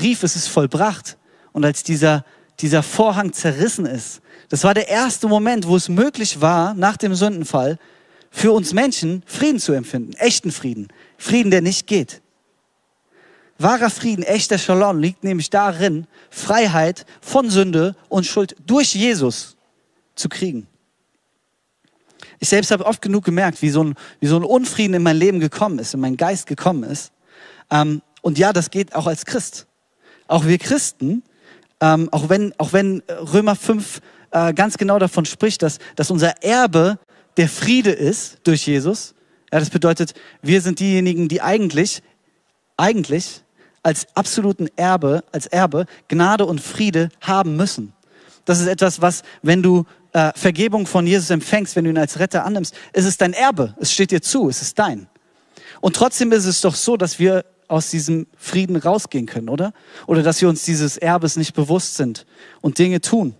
rief, 0.00 0.22
es 0.22 0.36
ist 0.36 0.48
vollbracht 0.48 1.16
und 1.52 1.64
als 1.64 1.82
dieser, 1.82 2.24
dieser 2.60 2.82
Vorhang 2.82 3.32
zerrissen 3.32 3.86
ist, 3.86 4.20
das 4.52 4.64
war 4.64 4.74
der 4.74 4.86
erste 4.86 5.28
Moment, 5.28 5.66
wo 5.66 5.76
es 5.76 5.88
möglich 5.88 6.42
war, 6.42 6.74
nach 6.74 6.98
dem 6.98 7.14
Sündenfall, 7.14 7.78
für 8.30 8.52
uns 8.52 8.74
Menschen 8.74 9.22
Frieden 9.24 9.58
zu 9.58 9.72
empfinden, 9.72 10.12
echten 10.18 10.52
Frieden, 10.52 10.88
Frieden, 11.16 11.50
der 11.50 11.62
nicht 11.62 11.86
geht. 11.86 12.20
Wahrer 13.56 13.88
Frieden, 13.88 14.22
echter 14.22 14.58
Shalom 14.58 14.98
liegt 14.98 15.24
nämlich 15.24 15.48
darin, 15.48 16.06
Freiheit 16.28 17.06
von 17.22 17.48
Sünde 17.48 17.96
und 18.10 18.26
Schuld 18.26 18.54
durch 18.66 18.94
Jesus 18.94 19.56
zu 20.16 20.28
kriegen. 20.28 20.66
Ich 22.38 22.50
selbst 22.50 22.72
habe 22.72 22.84
oft 22.84 23.00
genug 23.00 23.24
gemerkt, 23.24 23.62
wie 23.62 23.70
so, 23.70 23.82
ein, 23.82 23.94
wie 24.20 24.26
so 24.26 24.36
ein 24.36 24.44
Unfrieden 24.44 24.92
in 24.92 25.02
mein 25.02 25.16
Leben 25.16 25.40
gekommen 25.40 25.78
ist, 25.78 25.94
in 25.94 26.00
meinen 26.00 26.18
Geist 26.18 26.46
gekommen 26.46 26.82
ist. 26.82 27.10
Ähm, 27.70 28.02
und 28.20 28.36
ja, 28.36 28.52
das 28.52 28.68
geht 28.68 28.94
auch 28.94 29.06
als 29.06 29.24
Christ. 29.24 29.66
Auch 30.26 30.44
wir 30.44 30.58
Christen, 30.58 31.22
ähm, 31.80 32.10
auch, 32.12 32.28
wenn, 32.28 32.52
auch 32.58 32.74
wenn 32.74 33.02
Römer 33.08 33.56
5 33.56 34.02
äh, 34.32 34.52
ganz 34.52 34.76
genau 34.76 34.98
davon 34.98 35.24
spricht, 35.24 35.62
dass, 35.62 35.78
dass 35.96 36.10
unser 36.10 36.42
Erbe 36.42 36.98
der 37.36 37.48
Friede 37.48 37.90
ist 37.90 38.38
durch 38.44 38.66
Jesus. 38.66 39.14
Ja, 39.52 39.60
das 39.60 39.70
bedeutet, 39.70 40.14
wir 40.42 40.60
sind 40.60 40.80
diejenigen, 40.80 41.28
die 41.28 41.40
eigentlich, 41.40 42.02
eigentlich 42.76 43.42
als 43.82 44.06
absoluten 44.14 44.68
Erbe, 44.76 45.24
als 45.32 45.46
Erbe 45.46 45.86
Gnade 46.08 46.46
und 46.46 46.60
Friede 46.60 47.10
haben 47.20 47.56
müssen. 47.56 47.92
Das 48.44 48.60
ist 48.60 48.66
etwas, 48.66 49.00
was, 49.00 49.22
wenn 49.42 49.62
du 49.62 49.84
äh, 50.12 50.32
Vergebung 50.34 50.86
von 50.86 51.06
Jesus 51.06 51.30
empfängst, 51.30 51.76
wenn 51.76 51.84
du 51.84 51.90
ihn 51.90 51.98
als 51.98 52.18
Retter 52.18 52.44
annimmst, 52.44 52.74
ist 52.92 53.04
es 53.04 53.16
dein 53.16 53.32
Erbe. 53.32 53.74
Es 53.78 53.92
steht 53.92 54.10
dir 54.10 54.20
zu, 54.20 54.48
es 54.48 54.62
ist 54.62 54.78
dein. 54.78 55.08
Und 55.80 55.96
trotzdem 55.96 56.32
ist 56.32 56.46
es 56.46 56.60
doch 56.60 56.74
so, 56.74 56.96
dass 56.96 57.18
wir 57.18 57.44
aus 57.68 57.90
diesem 57.90 58.26
Frieden 58.36 58.76
rausgehen 58.76 59.26
können, 59.26 59.48
oder? 59.48 59.72
Oder 60.06 60.22
dass 60.22 60.40
wir 60.40 60.48
uns 60.48 60.64
dieses 60.64 60.96
Erbes 60.98 61.36
nicht 61.36 61.54
bewusst 61.54 61.96
sind 61.96 62.26
und 62.60 62.78
Dinge 62.78 63.00
tun, 63.00 63.34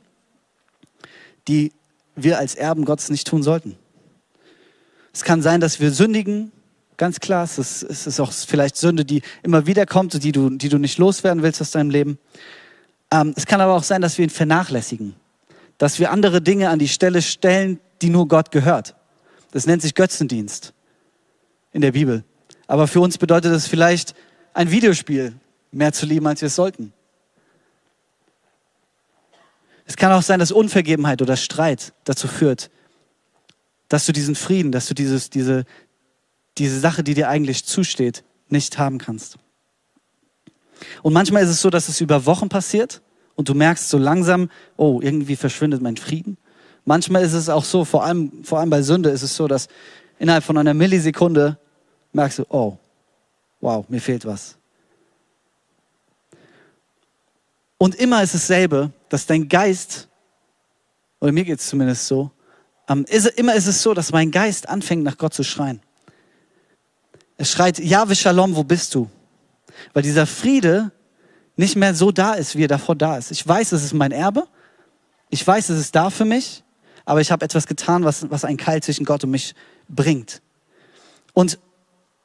die 1.48 1.72
wir 2.14 2.38
als 2.38 2.54
Erben 2.54 2.84
Gottes 2.84 3.10
nicht 3.10 3.26
tun 3.26 3.42
sollten. 3.42 3.76
Es 5.12 5.24
kann 5.24 5.42
sein, 5.42 5.60
dass 5.60 5.80
wir 5.80 5.90
sündigen, 5.90 6.52
ganz 6.96 7.20
klar. 7.20 7.44
Es 7.44 7.58
ist, 7.58 7.82
es 7.82 8.06
ist 8.06 8.20
auch 8.20 8.32
vielleicht 8.32 8.76
Sünde, 8.76 9.04
die 9.04 9.22
immer 9.42 9.66
wieder 9.66 9.86
kommt, 9.86 10.22
die 10.22 10.32
du, 10.32 10.50
die 10.50 10.68
du 10.68 10.78
nicht 10.78 10.98
loswerden 10.98 11.42
willst 11.42 11.60
aus 11.60 11.70
deinem 11.70 11.90
Leben. 11.90 12.18
Ähm, 13.10 13.34
es 13.36 13.46
kann 13.46 13.60
aber 13.60 13.74
auch 13.74 13.82
sein, 13.82 14.00
dass 14.00 14.18
wir 14.18 14.24
ihn 14.24 14.30
vernachlässigen 14.30 15.14
dass 15.82 15.98
wir 15.98 16.12
andere 16.12 16.40
Dinge 16.40 16.68
an 16.68 16.78
die 16.78 16.86
Stelle 16.86 17.22
stellen, 17.22 17.80
die 18.02 18.08
nur 18.08 18.28
Gott 18.28 18.52
gehört. 18.52 18.94
Das 19.50 19.66
nennt 19.66 19.82
sich 19.82 19.96
Götzendienst 19.96 20.74
in 21.72 21.80
der 21.80 21.90
Bibel. 21.90 22.22
Aber 22.68 22.86
für 22.86 23.00
uns 23.00 23.18
bedeutet 23.18 23.52
das 23.52 23.66
vielleicht 23.66 24.14
ein 24.54 24.70
Videospiel 24.70 25.34
mehr 25.72 25.92
zu 25.92 26.06
lieben, 26.06 26.24
als 26.28 26.40
wir 26.40 26.46
es 26.46 26.54
sollten. 26.54 26.92
Es 29.86 29.96
kann 29.96 30.12
auch 30.12 30.22
sein, 30.22 30.38
dass 30.38 30.52
Unvergebenheit 30.52 31.22
oder 31.22 31.36
Streit 31.36 31.92
dazu 32.04 32.28
führt, 32.28 32.70
dass 33.88 34.06
du 34.06 34.12
diesen 34.12 34.34
Frieden, 34.34 34.72
dass 34.72 34.86
du 34.86 34.94
dieses, 34.94 35.30
diese, 35.30 35.64
diese 36.58 36.78
Sache, 36.80 37.02
die 37.02 37.14
dir 37.14 37.28
eigentlich 37.28 37.64
zusteht, 37.64 38.24
nicht 38.48 38.78
haben 38.78 38.98
kannst. 38.98 39.38
Und 41.02 41.12
manchmal 41.12 41.42
ist 41.42 41.50
es 41.50 41.60
so, 41.60 41.70
dass 41.70 41.88
es 41.88 42.00
über 42.00 42.26
Wochen 42.26 42.48
passiert 42.48 43.02
und 43.34 43.48
du 43.48 43.54
merkst 43.54 43.88
so 43.88 43.98
langsam, 43.98 44.50
oh, 44.76 45.00
irgendwie 45.02 45.36
verschwindet 45.36 45.82
mein 45.82 45.96
Frieden. 45.96 46.36
Manchmal 46.84 47.22
ist 47.22 47.32
es 47.32 47.48
auch 47.48 47.64
so, 47.64 47.84
vor 47.84 48.04
allem, 48.04 48.44
vor 48.44 48.58
allem 48.58 48.70
bei 48.70 48.82
Sünde 48.82 49.10
ist 49.10 49.22
es 49.22 49.36
so, 49.36 49.46
dass 49.46 49.68
innerhalb 50.18 50.44
von 50.44 50.58
einer 50.58 50.74
Millisekunde 50.74 51.58
merkst 52.12 52.40
du, 52.40 52.46
oh, 52.48 52.78
wow, 53.60 53.88
mir 53.88 54.00
fehlt 54.00 54.24
was. 54.26 54.56
Und 57.78 57.94
immer 57.96 58.22
ist 58.22 58.34
es 58.34 58.42
dasselbe, 58.42 58.92
dass 59.12 59.26
dein 59.26 59.48
Geist, 59.48 60.08
oder 61.20 61.32
mir 61.32 61.44
geht 61.44 61.60
es 61.60 61.68
zumindest 61.68 62.06
so, 62.06 62.30
ähm, 62.88 63.04
ist, 63.08 63.26
immer 63.26 63.54
ist 63.54 63.66
es 63.66 63.82
so, 63.82 63.92
dass 63.92 64.10
mein 64.10 64.30
Geist 64.30 64.68
anfängt, 64.68 65.04
nach 65.04 65.18
Gott 65.18 65.34
zu 65.34 65.44
schreien. 65.44 65.80
Er 67.36 67.44
schreit, 67.44 67.78
Jahwe 67.78 68.14
Shalom, 68.14 68.56
wo 68.56 68.64
bist 68.64 68.94
du? 68.94 69.10
Weil 69.92 70.02
dieser 70.02 70.26
Friede 70.26 70.92
nicht 71.56 71.76
mehr 71.76 71.94
so 71.94 72.10
da 72.10 72.34
ist, 72.34 72.56
wie 72.56 72.64
er 72.64 72.68
davor 72.68 72.96
da 72.96 73.18
ist. 73.18 73.30
Ich 73.30 73.46
weiß, 73.46 73.72
es 73.72 73.84
ist 73.84 73.92
mein 73.92 74.12
Erbe. 74.12 74.46
Ich 75.28 75.46
weiß, 75.46 75.68
es 75.68 75.78
ist 75.78 75.94
da 75.94 76.08
für 76.08 76.24
mich. 76.24 76.64
Aber 77.04 77.20
ich 77.20 77.30
habe 77.30 77.44
etwas 77.44 77.66
getan, 77.66 78.04
was, 78.04 78.30
was 78.30 78.44
einen 78.44 78.56
Keil 78.56 78.82
zwischen 78.82 79.04
Gott 79.04 79.24
und 79.24 79.30
mich 79.30 79.54
bringt. 79.88 80.40
Und 81.34 81.58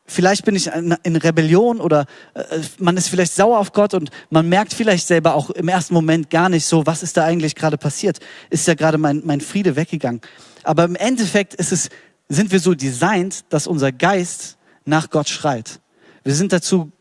vielleicht 0.07 0.45
bin 0.45 0.55
ich 0.55 0.67
in 0.67 1.15
Rebellion 1.15 1.79
oder 1.79 2.05
äh, 2.33 2.59
man 2.79 2.97
ist 2.97 3.09
vielleicht 3.09 3.33
sauer 3.33 3.59
auf 3.59 3.73
Gott 3.73 3.93
und 3.93 4.09
man 4.29 4.47
merkt 4.47 4.73
vielleicht 4.73 5.05
selber 5.05 5.35
auch 5.35 5.49
im 5.51 5.67
ersten 5.67 5.93
Moment 5.93 6.29
gar 6.29 6.49
nicht 6.49 6.65
so, 6.65 6.85
was 6.85 7.03
ist 7.03 7.17
da 7.17 7.25
eigentlich 7.25 7.55
gerade 7.55 7.77
passiert? 7.77 8.19
Ist 8.49 8.67
ja 8.67 8.73
gerade 8.73 8.97
mein, 8.97 9.21
mein 9.25 9.41
Friede 9.41 9.75
weggegangen? 9.75 10.21
Aber 10.63 10.85
im 10.85 10.95
Endeffekt 10.95 11.53
ist 11.53 11.71
es, 11.71 11.89
sind 12.29 12.51
wir 12.51 12.59
so 12.59 12.73
designt, 12.73 13.45
dass 13.49 13.67
unser 13.67 13.91
Geist 13.91 14.57
nach 14.85 15.09
Gott 15.09 15.29
schreit. 15.29 15.79
Wir 16.23 16.33
sind 16.33 16.51
dazu 16.53 16.91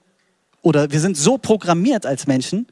oder 0.62 0.90
wir 0.90 1.00
sind 1.00 1.16
so 1.16 1.38
programmiert 1.38 2.06
als 2.06 2.26
Menschen, 2.26 2.66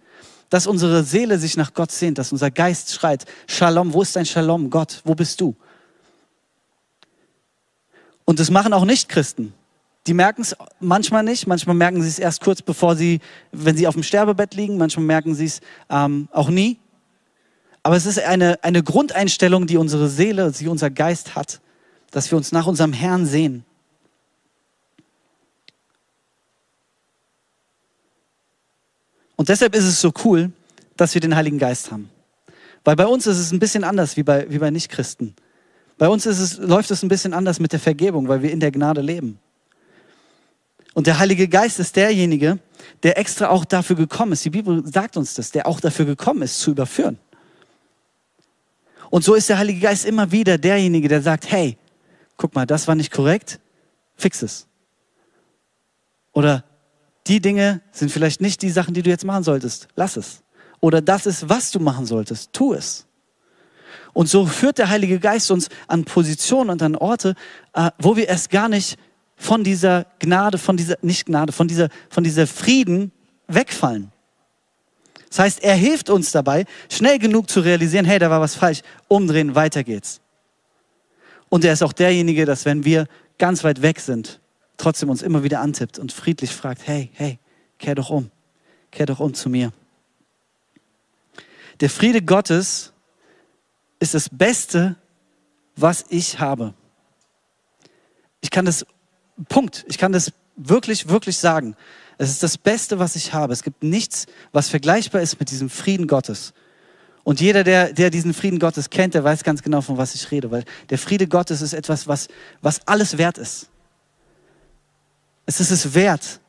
dass 0.51 0.67
unsere 0.67 1.05
Seele 1.05 1.39
sich 1.39 1.57
nach 1.57 1.75
Gott 1.75 1.91
sehnt, 1.91 2.19
dass 2.19 2.33
unser 2.33 2.51
Geist 2.51 2.93
schreit, 2.93 3.25
Shalom, 3.47 3.93
wo 3.93 4.03
ist 4.03 4.15
dein 4.17 4.27
Shalom, 4.27 4.71
Gott, 4.71 5.01
wo 5.05 5.15
bist 5.15 5.41
du? 5.41 5.57
Und 8.25 8.41
das 8.41 8.51
machen 8.51 8.73
auch 8.73 8.85
Nicht-Christen. 8.85 9.53
Die 10.07 10.15
merken 10.15 10.43
es 10.43 10.55
manchmal 10.81 11.23
nicht, 11.23 11.47
manchmal 11.47 11.77
merken 11.77 12.03
sie 12.03 12.09
es 12.09 12.19
erst 12.19 12.43
kurz 12.43 12.61
bevor 12.61 12.95
sie, 12.95 13.21
wenn 13.53 13.77
sie 13.77 13.87
auf 13.87 13.95
dem 13.95 14.03
Sterbebett 14.03 14.55
liegen, 14.55 14.77
manchmal 14.77 15.07
merken 15.07 15.35
sie 15.35 15.47
es 15.47 15.61
ähm, 15.89 16.29
auch 16.31 16.51
nie. 16.51 16.79
Aber 17.83 17.97
es 17.97 18.07
ist 18.07 18.19
eine, 18.19 18.63
eine 18.63 18.83
Grundeinstellung, 18.83 19.67
die 19.67 19.77
unsere 19.77 20.09
Seele, 20.09 20.51
die 20.53 20.69
unser 20.69 20.91
Geist 20.91 21.35
hat, 21.35 21.61
dass 22.11 22.31
wir 22.31 22.37
uns 22.37 22.53
nach 22.53 22.67
unserem 22.67 22.93
Herrn 22.93 23.27
sehen. 23.27 23.65
Und 29.37 29.49
deshalb 29.49 29.75
ist 29.75 29.85
es 29.85 30.01
so 30.01 30.13
cool, 30.25 30.53
dass 30.97 31.15
wir 31.15 31.21
den 31.21 31.35
Heiligen 31.35 31.59
Geist 31.59 31.91
haben. 31.91 32.09
Weil 32.85 32.97
bei 32.97 33.07
uns 33.07 33.27
ist 33.27 33.39
es 33.39 33.53
ein 33.53 33.59
bisschen 33.59 33.85
anders 33.85 34.17
wie 34.17 34.23
bei, 34.23 34.51
wie 34.51 34.59
bei 34.59 34.71
Nichtchristen. 34.71 35.35
Bei 35.97 36.09
uns 36.09 36.27
ist 36.27 36.41
es, 36.41 36.59
läuft 36.59 36.91
es 36.91 37.03
ein 37.03 37.09
bisschen 37.09 37.33
anders 37.33 37.59
mit 37.59 37.73
der 37.73 37.81
Vergebung, 37.81 38.29
weil 38.29 38.43
wir 38.43 38.51
in 38.51 38.61
der 38.61 38.71
Gnade 38.71 39.01
leben. 39.01 39.39
Und 40.95 41.09
der 41.09 41.19
Heilige 41.19 41.49
Geist 41.49 41.81
ist 41.81 41.97
derjenige, 41.97 42.61
der 43.03 43.19
extra 43.19 43.49
auch 43.49 43.65
dafür 43.65 43.97
gekommen 43.97 44.33
ist. 44.33 44.45
Die 44.45 44.51
Bibel 44.51 44.83
sagt 44.87 45.17
uns 45.17 45.35
das, 45.35 45.51
der 45.51 45.67
auch 45.67 45.81
dafür 45.81 46.07
gekommen 46.07 46.43
ist, 46.43 46.61
zu 46.61 46.71
überführen. 46.71 47.19
Und 49.11 49.25
so 49.25 49.35
ist 49.35 49.49
der 49.49 49.59
Heilige 49.59 49.81
Geist 49.81 50.07
immer 50.07 50.31
wieder 50.33 50.57
derjenige, 50.57 51.09
der 51.09 51.21
sagt, 51.21 51.51
hey, 51.51 51.77
guck 52.37 52.55
mal, 52.55 52.67
das 52.67 52.89
war 52.89 52.95
nicht 52.95 53.13
korrekt, 53.13 53.61
fix 54.17 54.43
es. 54.43 54.67
Oder 56.33 56.65
die 57.27 57.41
Dinge 57.41 57.81
sind 57.93 58.11
vielleicht 58.11 58.41
nicht 58.41 58.63
die 58.63 58.71
Sachen, 58.71 58.95
die 58.95 59.03
du 59.03 59.11
jetzt 59.11 59.25
machen 59.25 59.45
solltest, 59.45 59.89
lass 59.97 60.17
es. 60.17 60.43
Oder 60.81 61.01
das 61.01 61.27
ist, 61.27 61.49
was 61.49 61.71
du 61.71 61.81
machen 61.81 62.07
solltest, 62.07 62.53
tu 62.53 62.75
es. 62.75 63.07
Und 64.13 64.29
so 64.29 64.47
führt 64.47 64.79
der 64.79 64.91
Heilige 64.91 65.19
Geist 65.19 65.51
uns 65.51 65.69
an 65.89 66.05
Positionen 66.05 66.71
und 66.71 66.83
an 66.83 66.95
Orte, 66.95 67.35
äh, 67.73 67.91
wo 67.99 68.17
wir 68.17 68.29
erst 68.29 68.51
gar 68.51 68.69
nicht 68.69 68.99
von 69.37 69.65
dieser 69.65 70.07
Gnade, 70.19 70.59
von 70.59 70.77
dieser, 70.77 70.97
nicht 71.03 71.27
Gnade, 71.27 71.53
von 71.53 71.69
dieser, 71.69 71.89
von 72.09 72.25
dieser 72.25 72.47
Frieden 72.47 73.13
wegfallen. 73.49 74.13
Das 75.29 75.39
heißt, 75.41 75.65
er 75.65 75.75
hilft 75.75 76.11
uns 76.11 76.31
dabei, 76.31 76.65
schnell 76.89 77.19
genug 77.19 77.51
zu 77.51 77.61
realisieren, 77.61 78.05
hey, 78.05 78.19
da 78.19 78.31
war 78.31 78.41
was 78.41 78.55
falsch, 78.55 78.83
umdrehen, 79.09 79.55
weiter 79.55 79.83
geht's. 79.83 80.21
Und 81.49 81.65
er 81.65 81.73
ist 81.73 81.83
auch 81.83 81.93
derjenige, 81.93 82.45
dass 82.47 82.65
wenn 82.65 82.85
wir 82.85 83.07
ganz 83.39 83.65
weit 83.65 83.83
weg 83.83 84.01
sind, 84.01 84.41
trotzdem 84.77 85.11
uns 85.11 85.23
immer 85.23 85.43
wieder 85.43 85.61
antippt 85.61 85.99
und 85.99 86.13
friedlich 86.13 86.51
fragt, 86.51 86.87
hey, 86.87 87.11
hey, 87.15 87.39
kehr 87.79 87.95
doch 87.95 88.11
um, 88.11 88.31
kehr 88.91 89.07
doch 89.07 89.21
um 89.21 89.35
zu 89.35 89.49
mir. 89.49 89.73
Der 91.81 91.91
Friede 91.91 92.23
Gottes 92.23 92.93
ist 93.99 94.15
das 94.15 94.29
Beste, 94.29 94.97
was 95.77 96.05
ich 96.09 96.39
habe. 96.39 96.75
Ich 98.41 98.51
kann 98.51 98.65
das, 98.65 98.87
Punkt, 99.49 99.85
ich 99.89 99.99
kann 99.99 100.13
das 100.13 100.33
wirklich, 100.57 101.09
wirklich 101.09 101.39
sagen. 101.39 101.77
Es 102.19 102.31
ist 102.31 102.43
das 102.43 102.57
Beste, 102.57 102.99
was 102.99 103.17
ich 103.17 103.33
habe. 103.33 103.53
Es 103.53 103.63
gibt 103.63 103.83
nichts, 103.83 104.27
was 104.53 104.69
vergleichbar 104.69 105.21
ist 105.21 105.41
mit 105.41 105.51
diesem 105.51 105.69
Frieden 105.69 106.07
Gottes. 106.07 106.55
Und 107.25 107.41
jeder, 107.41 107.65
der, 107.65 107.93
der 107.93 108.11
diesen 108.11 108.35
Frieden 108.35 108.59
Gottes 108.59 108.91
kennt, 108.91 109.15
der 109.15 109.25
weiß 109.25 109.43
ganz 109.45 109.63
genau, 109.63 109.81
von 109.81 109.97
was 109.97 110.15
ich 110.15 110.31
rede, 110.31 110.51
weil 110.51 110.65
der 110.91 110.99
Friede 110.99 111.27
Gottes 111.27 111.63
ist 111.63 111.73
etwas, 111.73 112.07
was, 112.07 112.29
was 112.61 112.87
alles 112.87 113.19
wert 113.19 113.39
ist. 113.39 113.69
Es 115.47 115.59
ist 115.59 115.71
es 115.71 115.95
wert. 115.95 116.41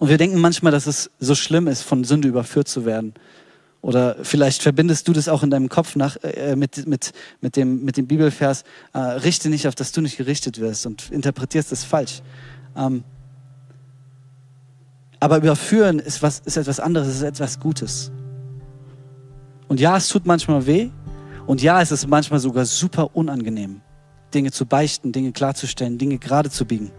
Und 0.00 0.08
wir 0.08 0.18
denken 0.18 0.40
manchmal, 0.40 0.72
dass 0.72 0.86
es 0.86 1.10
so 1.20 1.36
schlimm 1.36 1.68
ist, 1.68 1.82
von 1.82 2.02
Sünde 2.02 2.28
überführt 2.28 2.66
zu 2.66 2.84
werden. 2.84 3.14
Oder 3.82 4.16
vielleicht 4.22 4.62
verbindest 4.62 5.08
du 5.08 5.12
das 5.12 5.28
auch 5.28 5.42
in 5.42 5.50
deinem 5.50 5.68
Kopf 5.68 5.96
nach, 5.96 6.16
äh, 6.22 6.54
mit, 6.54 6.86
mit, 6.86 7.12
mit, 7.40 7.56
dem, 7.56 7.84
mit 7.84 7.96
dem 7.96 8.06
Bibelvers, 8.06 8.62
äh, 8.94 8.98
richte 8.98 9.48
nicht 9.50 9.66
auf, 9.66 9.74
dass 9.74 9.90
du 9.90 10.00
nicht 10.00 10.16
gerichtet 10.16 10.60
wirst 10.60 10.86
und 10.86 11.10
interpretierst 11.10 11.72
es 11.72 11.82
falsch. 11.82 12.22
Ähm, 12.76 13.02
aber 15.18 15.38
überführen 15.38 15.98
ist, 15.98 16.22
was, 16.22 16.38
ist 16.44 16.56
etwas 16.56 16.78
anderes, 16.78 17.08
ist 17.08 17.22
etwas 17.22 17.58
Gutes. 17.58 18.12
Und 19.66 19.80
ja, 19.80 19.96
es 19.96 20.06
tut 20.08 20.26
manchmal 20.26 20.66
weh. 20.66 20.90
Und 21.46 21.60
ja, 21.60 21.82
es 21.82 21.90
ist 21.90 22.06
manchmal 22.06 22.38
sogar 22.38 22.64
super 22.66 23.16
unangenehm, 23.16 23.80
Dinge 24.32 24.52
zu 24.52 24.64
beichten, 24.64 25.10
Dinge 25.10 25.32
klarzustellen, 25.32 25.98
Dinge 25.98 26.18
gerade 26.18 26.50
zu 26.50 26.64
biegen. 26.64 26.92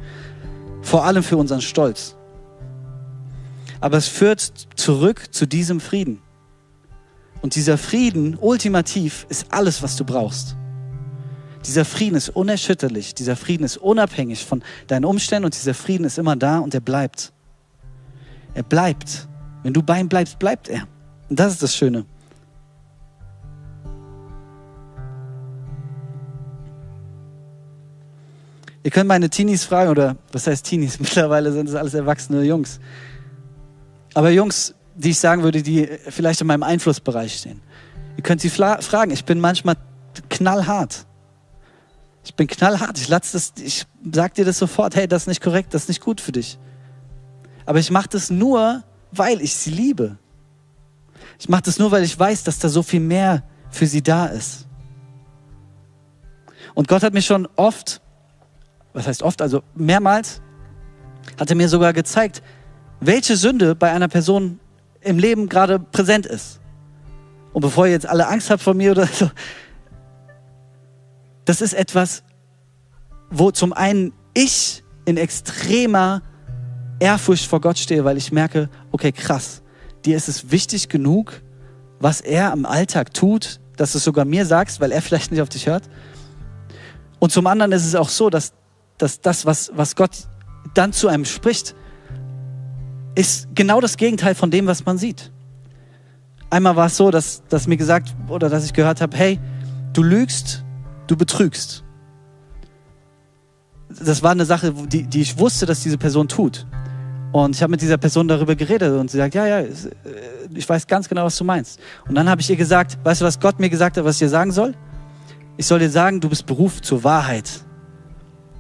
Vor 0.82 1.06
allem 1.06 1.24
für 1.24 1.38
unseren 1.38 1.62
Stolz. 1.62 2.18
Aber 3.80 3.98
es 3.98 4.10
führt 4.10 4.68
zurück 4.76 5.28
zu 5.32 5.46
diesem 5.46 5.80
Frieden. 5.80 6.22
Und 7.44 7.56
dieser 7.56 7.78
Frieden, 7.78 8.38
ultimativ, 8.40 9.26
ist 9.28 9.48
alles, 9.50 9.84
was 9.84 9.98
du 9.98 10.06
brauchst. 10.06 10.56
Dieser 11.66 11.84
Frieden 11.84 12.16
ist 12.16 12.30
unerschütterlich, 12.30 13.14
dieser 13.16 13.36
Frieden 13.36 13.66
ist 13.66 13.76
unabhängig 13.76 14.46
von 14.46 14.64
deinen 14.88 15.04
Umständen 15.04 15.46
und 15.46 15.54
dieser 15.54 15.74
Frieden 15.74 16.06
ist 16.06 16.18
immer 16.18 16.38
da 16.38 16.60
und 16.60 16.74
er 16.74 16.80
bleibt. 16.80 17.34
Er 18.54 18.64
bleibt. 18.64 19.28
Wenn 19.62 19.74
du 19.74 19.84
bei 19.84 20.00
ihm 20.00 20.08
bleibst, 20.08 20.40
bleibt 20.40 20.70
er. 20.70 20.88
Und 21.30 21.38
das 21.38 21.52
ist 21.52 21.64
das 21.64 21.76
Schöne. 21.76 22.06
Ihr 28.84 28.92
könnt 28.92 29.10
meine 29.10 29.30
Teenies 29.30 29.66
fragen, 29.66 29.90
oder 29.90 30.16
was 30.32 30.48
heißt 30.48 30.66
Teenies? 30.66 30.98
Mittlerweile 31.02 31.52
sind 31.52 31.68
es 31.68 31.76
alles 31.76 31.94
erwachsene 31.94 32.44
Jungs. 32.44 32.80
Aber 34.14 34.30
Jungs, 34.30 34.74
die 34.96 35.12
ich 35.12 35.20
sagen 35.20 35.44
würde, 35.44 35.62
die 35.62 35.88
vielleicht 36.10 36.42
in 36.42 36.48
meinem 36.48 36.64
Einflussbereich 36.64 37.36
stehen. 37.36 37.62
Ihr 38.18 38.24
könnt 38.24 38.42
sie 38.42 38.50
fragen. 38.50 39.12
Ich 39.12 39.26
bin 39.26 39.40
manchmal 39.40 39.76
knallhart. 40.30 41.06
Ich 42.24 42.36
bin 42.36 42.48
knallhart. 42.48 42.98
Ich, 43.00 43.08
das, 43.08 43.54
ich 43.62 43.86
sag 44.12 44.34
dir 44.36 44.46
das 44.46 44.58
sofort. 44.58 44.96
Hey, 44.96 45.08
das 45.08 45.24
ist 45.24 45.28
nicht 45.28 45.42
korrekt, 45.42 45.74
das 45.74 45.84
ist 45.84 45.88
nicht 45.90 46.02
gut 46.02 46.22
für 46.22 46.32
dich. 46.32 46.58
Aber 47.66 47.80
ich 47.80 47.92
mache 47.92 48.10
das 48.10 48.30
nur, 48.30 48.84
weil 49.12 49.42
ich 49.42 49.56
sie 49.56 49.72
liebe. 49.72 50.18
Ich 51.40 51.50
mache 51.50 51.64
das 51.64 51.80
nur, 51.80 51.92
weil 51.92 52.04
ich 52.04 52.18
weiß, 52.18 52.44
dass 52.44 52.60
da 52.60 52.70
so 52.70 52.84
viel 52.84 53.00
mehr 53.00 53.44
für 53.70 53.88
sie 53.88 54.02
da 54.02 54.28
ist. 54.28 54.68
Und 56.74 56.88
Gott 56.88 57.04
hat 57.04 57.14
mir 57.14 57.22
schon 57.22 57.48
oft, 57.56 58.02
was 58.94 59.08
heißt 59.08 59.24
oft, 59.24 59.42
also 59.42 59.64
mehrmals, 59.76 60.42
hat 61.40 61.50
er 61.50 61.56
mir 61.56 61.70
sogar 61.70 61.94
gezeigt, 61.94 62.42
welche 63.00 63.36
Sünde 63.36 63.76
bei 63.76 63.92
einer 63.92 64.08
Person 64.08 64.60
im 65.04 65.18
Leben 65.20 65.50
gerade 65.50 65.80
präsent 65.80 66.26
ist. 66.26 66.60
Und 67.54 67.62
bevor 67.62 67.86
ihr 67.86 67.94
jetzt 67.94 68.08
alle 68.08 68.28
Angst 68.28 68.50
habt 68.50 68.62
vor 68.62 68.74
mir 68.74 68.92
oder 68.92 69.06
so, 69.08 69.30
das 71.46 71.62
ist 71.62 71.74
etwas, 71.74 72.24
wo 73.30 73.52
zum 73.52 73.74
einen 73.74 74.14
ich 74.34 74.84
in 75.06 75.18
extremer 75.18 76.22
Ehrfurcht 77.00 77.46
vor 77.46 77.62
Gott 77.62 77.78
stehe, 77.78 78.06
weil 78.06 78.18
ich 78.18 78.32
merke, 78.32 78.70
okay, 78.92 79.12
krass, 79.12 79.62
dir 80.06 80.16
ist 80.16 80.30
es 80.30 80.52
wichtig 80.52 80.90
genug, 80.90 81.42
was 82.00 82.22
er 82.22 82.54
im 82.54 82.66
Alltag 82.66 83.14
tut, 83.14 83.60
dass 83.78 83.92
du 83.92 83.98
es 83.98 84.04
sogar 84.04 84.26
mir 84.26 84.46
sagst, 84.46 84.80
weil 84.80 84.92
er 84.92 85.02
vielleicht 85.04 85.32
nicht 85.32 85.42
auf 85.42 85.50
dich 85.50 85.68
hört. 85.68 85.84
Und 87.20 87.32
zum 87.32 87.48
anderen 87.48 87.72
ist 87.72 87.86
es 87.86 87.96
auch 87.96 88.10
so, 88.10 88.30
dass, 88.30 88.54
dass 88.98 89.22
das, 89.22 89.46
was, 89.46 89.72
was 89.76 89.96
Gott 89.96 90.28
dann 90.74 90.94
zu 90.94 91.08
einem 91.08 91.26
spricht, 91.26 91.76
ist 93.16 93.48
genau 93.56 93.80
das 93.80 93.98
Gegenteil 93.98 94.36
von 94.36 94.52
dem, 94.52 94.68
was 94.68 94.86
man 94.86 94.98
sieht. 94.98 95.32
Einmal 96.50 96.76
war 96.76 96.88
es 96.88 96.98
so, 96.98 97.12
dass, 97.12 97.44
dass 97.50 97.68
mir 97.68 97.78
gesagt 97.78 98.14
oder 98.28 98.50
dass 98.50 98.66
ich 98.66 98.74
gehört 98.74 99.02
habe, 99.02 99.16
hey, 99.18 99.40
du 99.94 100.04
lügst, 100.04 100.64
du 101.08 101.16
betrügst. 101.16 101.84
Das 103.90 104.24
war 104.24 104.32
eine 104.32 104.46
Sache, 104.46 104.74
die, 104.74 105.04
die 105.04 105.22
ich 105.22 105.38
wusste, 105.38 105.66
dass 105.66 105.82
diese 105.82 105.98
Person 105.98 106.28
tut. 106.28 106.66
Und 107.32 107.56
ich 107.56 107.64
habe 107.64 107.72
mit 107.72 107.82
dieser 107.82 107.98
Person 107.98 108.28
darüber 108.28 108.56
geredet 108.56 108.94
und 108.94 109.10
sie 109.10 109.18
sagt, 109.18 109.34
ja, 109.34 109.48
ja, 109.48 109.60
äh, 109.62 109.70
ich 110.54 110.70
weiß 110.70 110.86
ganz 110.86 111.10
genau, 111.10 111.26
was 111.26 111.38
du 111.38 111.44
meinst. 111.44 111.80
Und 112.08 112.14
dann 112.16 112.30
habe 112.30 112.42
ich 112.42 112.50
ihr 112.50 112.56
gesagt, 112.56 113.00
weißt 113.04 113.22
du, 113.22 113.26
was 113.26 113.40
Gott 113.40 113.60
mir 113.60 113.70
gesagt 113.70 113.98
hat, 113.98 114.06
was 114.06 114.16
ich 114.16 114.20
dir 114.20 114.30
sagen 114.30 114.52
soll? 114.52 114.76
Ich 115.58 115.66
soll 115.66 115.80
dir 115.80 115.90
sagen, 115.90 116.20
du 116.20 116.30
bist 116.30 116.46
berufen 116.46 116.84
zur 116.84 117.04
Wahrheit. 117.04 117.50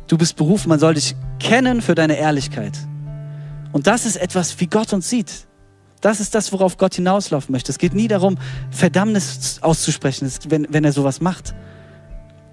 Du 0.08 0.18
bist 0.18 0.36
berufen, 0.36 0.70
man 0.70 0.80
soll 0.80 0.96
dich 0.96 1.16
kennen 1.40 1.82
für 1.84 1.94
deine 1.94 2.18
Ehrlichkeit. 2.18 2.74
Und 3.74 3.88
das 3.88 4.06
ist 4.06 4.16
etwas, 4.16 4.58
wie 4.62 4.68
Gott 4.68 4.94
uns 4.94 5.10
sieht. 5.10 5.48
Das 6.00 6.20
ist 6.20 6.36
das, 6.36 6.52
worauf 6.52 6.78
Gott 6.78 6.96
hinauslaufen 6.96 7.52
möchte. 7.52 7.72
Es 7.72 7.78
geht 7.78 7.94
nie 7.94 8.08
darum, 8.08 8.38
Verdammnis 8.72 9.60
auszusprechen, 9.62 10.32
wenn, 10.48 10.68
wenn 10.70 10.84
er 10.84 10.94
sowas 10.94 11.20
macht. 11.20 11.56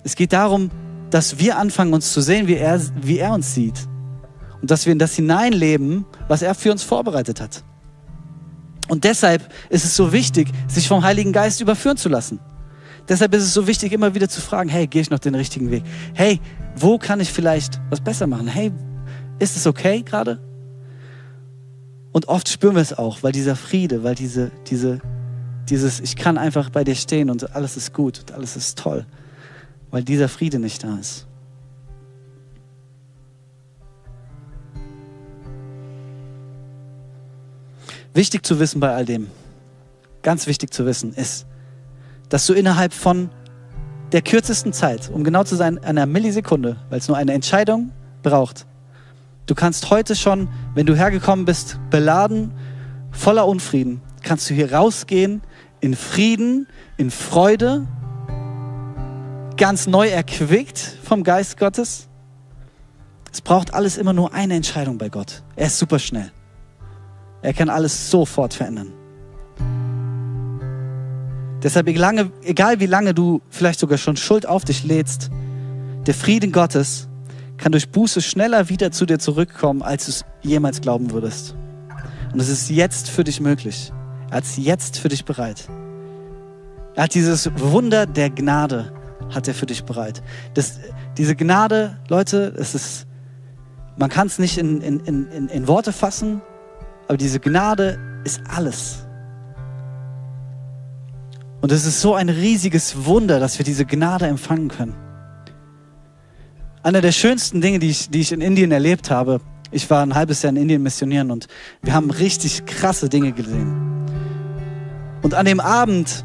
Es 0.02 0.16
geht 0.16 0.32
darum, 0.32 0.70
dass 1.10 1.38
wir 1.38 1.58
anfangen, 1.58 1.92
uns 1.92 2.12
zu 2.12 2.20
sehen, 2.20 2.46
wie 2.46 2.54
er, 2.54 2.80
wie 3.02 3.18
er 3.18 3.32
uns 3.32 3.54
sieht. 3.54 3.74
Und 4.62 4.70
dass 4.70 4.86
wir 4.86 4.92
in 4.92 4.98
das 4.98 5.14
hineinleben, 5.14 6.06
was 6.28 6.42
er 6.42 6.54
für 6.54 6.72
uns 6.72 6.82
vorbereitet 6.82 7.40
hat. 7.40 7.64
Und 8.88 9.04
deshalb 9.04 9.52
ist 9.68 9.84
es 9.84 9.94
so 9.94 10.12
wichtig, 10.12 10.48
sich 10.68 10.88
vom 10.88 11.02
Heiligen 11.02 11.32
Geist 11.32 11.60
überführen 11.60 11.96
zu 11.96 12.08
lassen. 12.08 12.40
Deshalb 13.08 13.34
ist 13.34 13.42
es 13.42 13.52
so 13.52 13.66
wichtig, 13.66 13.92
immer 13.92 14.14
wieder 14.14 14.28
zu 14.28 14.40
fragen, 14.40 14.70
hey, 14.70 14.86
gehe 14.86 15.02
ich 15.02 15.10
noch 15.10 15.18
den 15.18 15.34
richtigen 15.34 15.70
Weg? 15.70 15.82
Hey, 16.14 16.40
wo 16.76 16.98
kann 16.98 17.20
ich 17.20 17.32
vielleicht 17.32 17.80
was 17.90 18.00
besser 18.00 18.26
machen? 18.26 18.46
Hey, 18.46 18.72
ist 19.38 19.56
es 19.56 19.66
okay 19.66 20.02
gerade? 20.02 20.49
Und 22.12 22.28
oft 22.28 22.48
spüren 22.48 22.74
wir 22.74 22.82
es 22.82 22.92
auch, 22.92 23.22
weil 23.22 23.32
dieser 23.32 23.56
Friede, 23.56 24.02
weil 24.02 24.14
diese, 24.14 24.50
diese, 24.66 25.00
dieses, 25.68 26.00
ich 26.00 26.16
kann 26.16 26.38
einfach 26.38 26.70
bei 26.70 26.82
dir 26.82 26.96
stehen 26.96 27.30
und 27.30 27.54
alles 27.54 27.76
ist 27.76 27.94
gut 27.94 28.20
und 28.20 28.32
alles 28.32 28.56
ist 28.56 28.78
toll, 28.78 29.06
weil 29.90 30.02
dieser 30.02 30.28
Friede 30.28 30.58
nicht 30.58 30.82
da 30.82 30.96
ist. 30.96 31.26
Wichtig 38.12 38.44
zu 38.44 38.58
wissen 38.58 38.80
bei 38.80 38.92
all 38.92 39.04
dem, 39.04 39.28
ganz 40.22 40.48
wichtig 40.48 40.74
zu 40.74 40.84
wissen 40.84 41.14
ist, 41.14 41.46
dass 42.28 42.44
du 42.44 42.54
innerhalb 42.54 42.92
von 42.92 43.30
der 44.10 44.22
kürzesten 44.22 44.72
Zeit, 44.72 45.10
um 45.10 45.22
genau 45.22 45.44
zu 45.44 45.54
sein, 45.54 45.78
einer 45.78 46.06
Millisekunde, 46.06 46.76
weil 46.88 46.98
es 46.98 47.06
nur 47.06 47.16
eine 47.16 47.32
Entscheidung 47.32 47.92
braucht, 48.24 48.66
du 49.50 49.56
kannst 49.56 49.90
heute 49.90 50.14
schon, 50.14 50.48
wenn 50.74 50.86
du 50.86 50.94
hergekommen 50.94 51.44
bist, 51.44 51.78
beladen, 51.90 52.52
voller 53.10 53.46
Unfrieden, 53.48 54.00
kannst 54.22 54.48
du 54.48 54.54
hier 54.54 54.72
rausgehen 54.72 55.42
in 55.80 55.96
Frieden, 55.96 56.68
in 56.96 57.10
Freude, 57.10 57.86
ganz 59.56 59.88
neu 59.88 60.08
erquickt 60.08 60.78
vom 61.02 61.24
Geist 61.24 61.58
Gottes. 61.58 62.08
Es 63.32 63.40
braucht 63.40 63.74
alles 63.74 63.98
immer 63.98 64.12
nur 64.12 64.32
eine 64.34 64.54
Entscheidung 64.54 64.98
bei 64.98 65.08
Gott. 65.08 65.42
Er 65.56 65.66
ist 65.66 65.78
super 65.78 65.98
schnell. 65.98 66.30
Er 67.42 67.52
kann 67.52 67.70
alles 67.70 68.10
sofort 68.10 68.54
verändern. 68.54 68.92
Deshalb, 71.62 71.88
egal 71.88 72.80
wie 72.80 72.86
lange 72.86 73.14
du 73.14 73.42
vielleicht 73.50 73.80
sogar 73.80 73.98
schon 73.98 74.16
Schuld 74.16 74.46
auf 74.46 74.64
dich 74.64 74.84
lädst, 74.84 75.30
der 76.06 76.14
Frieden 76.14 76.52
Gottes 76.52 77.09
kann 77.60 77.72
durch 77.72 77.90
Buße 77.90 78.22
schneller 78.22 78.68
wieder 78.68 78.90
zu 78.90 79.06
dir 79.06 79.18
zurückkommen, 79.18 79.82
als 79.82 80.06
du 80.06 80.10
es 80.10 80.24
jemals 80.42 80.80
glauben 80.80 81.12
würdest. 81.12 81.54
Und 82.32 82.40
es 82.40 82.48
ist 82.48 82.70
jetzt 82.70 83.10
für 83.10 83.22
dich 83.22 83.40
möglich. 83.40 83.92
Er 84.30 84.38
hat 84.38 84.44
es 84.44 84.56
jetzt 84.56 84.98
für 84.98 85.08
dich 85.08 85.24
bereit. 85.24 85.68
Er 86.94 87.04
hat 87.04 87.14
dieses 87.14 87.50
Wunder 87.56 88.06
der 88.06 88.30
Gnade, 88.30 88.92
hat 89.32 89.46
er 89.46 89.54
für 89.54 89.66
dich 89.66 89.84
bereit. 89.84 90.22
Das, 90.54 90.80
diese 91.18 91.36
Gnade, 91.36 91.98
Leute, 92.08 92.54
es 92.56 92.74
ist, 92.74 93.06
man 93.96 94.08
kann 94.08 94.26
es 94.26 94.38
nicht 94.38 94.56
in, 94.58 94.80
in, 94.80 95.00
in, 95.00 95.48
in 95.48 95.68
Worte 95.68 95.92
fassen, 95.92 96.40
aber 97.08 97.18
diese 97.18 97.40
Gnade 97.40 97.98
ist 98.24 98.40
alles. 98.48 99.06
Und 101.60 101.72
es 101.72 101.84
ist 101.84 102.00
so 102.00 102.14
ein 102.14 102.30
riesiges 102.30 103.04
Wunder, 103.04 103.38
dass 103.38 103.58
wir 103.58 103.64
diese 103.64 103.84
Gnade 103.84 104.26
empfangen 104.26 104.68
können. 104.68 105.09
Einer 106.82 107.02
der 107.02 107.12
schönsten 107.12 107.60
Dinge, 107.60 107.78
die 107.78 107.90
ich, 107.90 108.08
die 108.08 108.20
ich 108.20 108.32
in 108.32 108.40
Indien 108.40 108.72
erlebt 108.72 109.10
habe, 109.10 109.40
ich 109.70 109.88
war 109.90 110.02
ein 110.02 110.14
halbes 110.14 110.40
Jahr 110.42 110.50
in 110.50 110.56
Indien 110.56 110.82
missionieren 110.82 111.30
und 111.30 111.46
wir 111.82 111.92
haben 111.92 112.10
richtig 112.10 112.64
krasse 112.64 113.10
Dinge 113.10 113.32
gesehen. 113.32 114.06
Und 115.22 115.34
an 115.34 115.44
dem 115.44 115.60
Abend, 115.60 116.24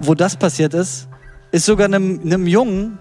wo 0.00 0.14
das 0.14 0.36
passiert 0.36 0.74
ist, 0.74 1.08
ist 1.52 1.64
sogar 1.64 1.86
einem, 1.86 2.20
einem 2.20 2.48
Jungen, 2.48 2.98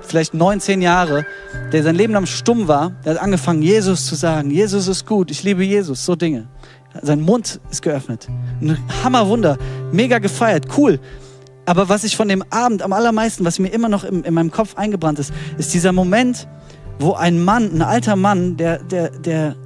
vielleicht 0.00 0.34
neun, 0.34 0.60
zehn 0.60 0.82
Jahre, 0.82 1.24
der 1.72 1.84
sein 1.84 1.94
Leben 1.94 2.12
lang 2.12 2.26
stumm 2.26 2.66
war, 2.66 2.90
der 3.04 3.14
hat 3.14 3.22
angefangen, 3.22 3.62
Jesus 3.62 4.06
zu 4.06 4.16
sagen, 4.16 4.50
Jesus 4.50 4.88
ist 4.88 5.06
gut, 5.06 5.30
ich 5.30 5.44
liebe 5.44 5.64
Jesus, 5.64 6.04
so 6.04 6.16
Dinge. 6.16 6.48
Sein 7.02 7.20
Mund 7.20 7.60
ist 7.70 7.82
geöffnet. 7.82 8.26
Ein 8.60 8.76
Hammerwunder, 9.04 9.58
mega 9.92 10.18
gefeiert, 10.18 10.66
cool. 10.76 10.98
Aber 11.66 11.88
was 11.88 12.04
ich 12.04 12.16
von 12.16 12.28
dem 12.28 12.44
Abend 12.50 12.82
am 12.82 12.92
allermeisten, 12.92 13.44
was 13.44 13.58
mir 13.58 13.68
immer 13.68 13.88
noch 13.88 14.04
in, 14.04 14.22
in 14.22 14.34
meinem 14.34 14.52
Kopf 14.52 14.76
eingebrannt 14.76 15.18
ist, 15.18 15.32
ist 15.58 15.74
dieser 15.74 15.92
Moment, 15.92 16.46
wo 16.98 17.14
ein 17.14 17.44
Mann, 17.44 17.70
ein 17.74 17.82
alter 17.82 18.16
Mann, 18.16 18.56
der, 18.56 18.78
der, 18.78 19.10
der 19.10 19.56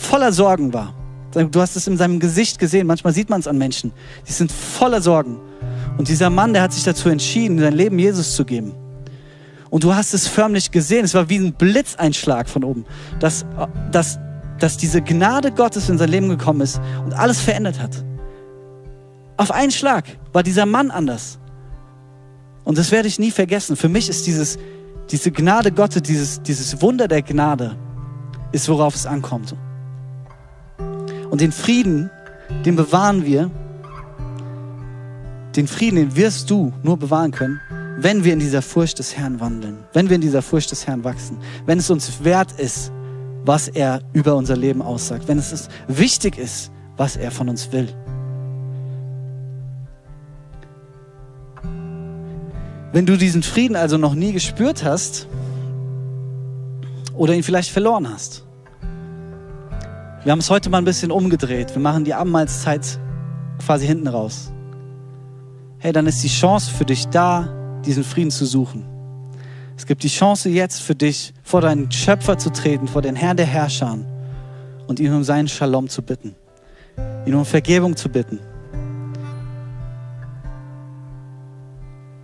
voller 0.00 0.32
Sorgen 0.32 0.72
war. 0.72 0.94
Du 1.32 1.60
hast 1.60 1.76
es 1.76 1.86
in 1.86 1.98
seinem 1.98 2.18
Gesicht 2.18 2.58
gesehen, 2.58 2.86
manchmal 2.86 3.12
sieht 3.12 3.28
man 3.28 3.40
es 3.40 3.46
an 3.46 3.58
Menschen. 3.58 3.92
Die 4.26 4.32
sind 4.32 4.50
voller 4.50 5.02
Sorgen. 5.02 5.38
Und 5.98 6.08
dieser 6.08 6.30
Mann, 6.30 6.54
der 6.54 6.62
hat 6.62 6.72
sich 6.72 6.84
dazu 6.84 7.10
entschieden, 7.10 7.58
sein 7.58 7.74
Leben 7.74 7.98
Jesus 7.98 8.34
zu 8.34 8.44
geben. 8.44 8.72
Und 9.68 9.84
du 9.84 9.94
hast 9.94 10.14
es 10.14 10.26
förmlich 10.26 10.70
gesehen. 10.70 11.04
Es 11.04 11.12
war 11.12 11.28
wie 11.28 11.36
ein 11.36 11.52
Blitzeinschlag 11.52 12.48
von 12.48 12.64
oben, 12.64 12.86
dass, 13.20 13.44
dass, 13.92 14.18
dass 14.58 14.78
diese 14.78 15.02
Gnade 15.02 15.52
Gottes 15.52 15.90
in 15.90 15.98
sein 15.98 16.08
Leben 16.08 16.30
gekommen 16.30 16.62
ist 16.62 16.80
und 17.04 17.12
alles 17.12 17.40
verändert 17.40 17.78
hat. 17.78 18.02
Auf 19.38 19.52
einen 19.52 19.70
Schlag 19.70 20.04
war 20.32 20.42
dieser 20.42 20.66
Mann 20.66 20.90
anders. 20.90 21.38
Und 22.64 22.76
das 22.76 22.90
werde 22.90 23.06
ich 23.06 23.20
nie 23.20 23.30
vergessen. 23.30 23.76
Für 23.76 23.88
mich 23.88 24.08
ist 24.08 24.26
dieses, 24.26 24.58
diese 25.10 25.30
Gnade 25.30 25.70
Gottes, 25.70 26.02
dieses, 26.02 26.42
dieses 26.42 26.82
Wunder 26.82 27.06
der 27.06 27.22
Gnade, 27.22 27.76
ist 28.50 28.68
worauf 28.68 28.96
es 28.96 29.06
ankommt. 29.06 29.54
Und 31.30 31.40
den 31.40 31.52
Frieden, 31.52 32.10
den 32.64 32.74
bewahren 32.74 33.24
wir. 33.24 33.48
Den 35.54 35.68
Frieden, 35.68 35.96
den 35.96 36.16
wirst 36.16 36.50
du 36.50 36.72
nur 36.82 36.96
bewahren 36.96 37.30
können, 37.30 37.60
wenn 37.96 38.24
wir 38.24 38.32
in 38.32 38.40
dieser 38.40 38.60
Furcht 38.60 38.98
des 38.98 39.16
Herrn 39.16 39.38
wandeln, 39.38 39.78
wenn 39.92 40.08
wir 40.08 40.16
in 40.16 40.20
dieser 40.20 40.42
Furcht 40.42 40.72
des 40.72 40.86
Herrn 40.86 41.04
wachsen, 41.04 41.38
wenn 41.64 41.78
es 41.78 41.90
uns 41.90 42.24
wert 42.24 42.52
ist, 42.58 42.90
was 43.44 43.68
er 43.68 44.00
über 44.12 44.34
unser 44.34 44.56
Leben 44.56 44.82
aussagt, 44.82 45.28
wenn 45.28 45.38
es 45.38 45.68
wichtig 45.86 46.38
ist, 46.38 46.72
was 46.96 47.16
er 47.16 47.30
von 47.30 47.48
uns 47.48 47.70
will. 47.70 47.88
Wenn 52.98 53.06
du 53.06 53.16
diesen 53.16 53.44
Frieden 53.44 53.76
also 53.76 53.96
noch 53.96 54.16
nie 54.16 54.32
gespürt 54.32 54.82
hast 54.82 55.28
oder 57.14 57.32
ihn 57.32 57.44
vielleicht 57.44 57.70
verloren 57.70 58.12
hast, 58.12 58.44
wir 60.24 60.32
haben 60.32 60.40
es 60.40 60.50
heute 60.50 60.68
mal 60.68 60.78
ein 60.78 60.84
bisschen 60.84 61.12
umgedreht. 61.12 61.72
Wir 61.76 61.80
machen 61.80 62.04
die 62.04 62.12
Abendmahlzeit 62.12 62.98
quasi 63.64 63.86
hinten 63.86 64.08
raus. 64.08 64.50
Hey, 65.78 65.92
dann 65.92 66.08
ist 66.08 66.24
die 66.24 66.28
Chance 66.28 66.72
für 66.72 66.84
dich 66.84 67.06
da, 67.06 67.80
diesen 67.86 68.02
Frieden 68.02 68.32
zu 68.32 68.44
suchen. 68.44 68.84
Es 69.76 69.86
gibt 69.86 70.02
die 70.02 70.08
Chance 70.08 70.48
jetzt 70.48 70.82
für 70.82 70.96
dich, 70.96 71.34
vor 71.44 71.60
deinen 71.60 71.92
Schöpfer 71.92 72.36
zu 72.36 72.50
treten, 72.50 72.88
vor 72.88 73.02
den 73.02 73.14
Herrn 73.14 73.36
der 73.36 73.46
Herrscher 73.46 73.96
und 74.88 74.98
ihn 74.98 75.14
um 75.14 75.22
seinen 75.22 75.46
Shalom 75.46 75.88
zu 75.88 76.02
bitten, 76.02 76.34
ihn 77.26 77.36
um 77.36 77.44
Vergebung 77.44 77.96
zu 77.96 78.08
bitten, 78.08 78.40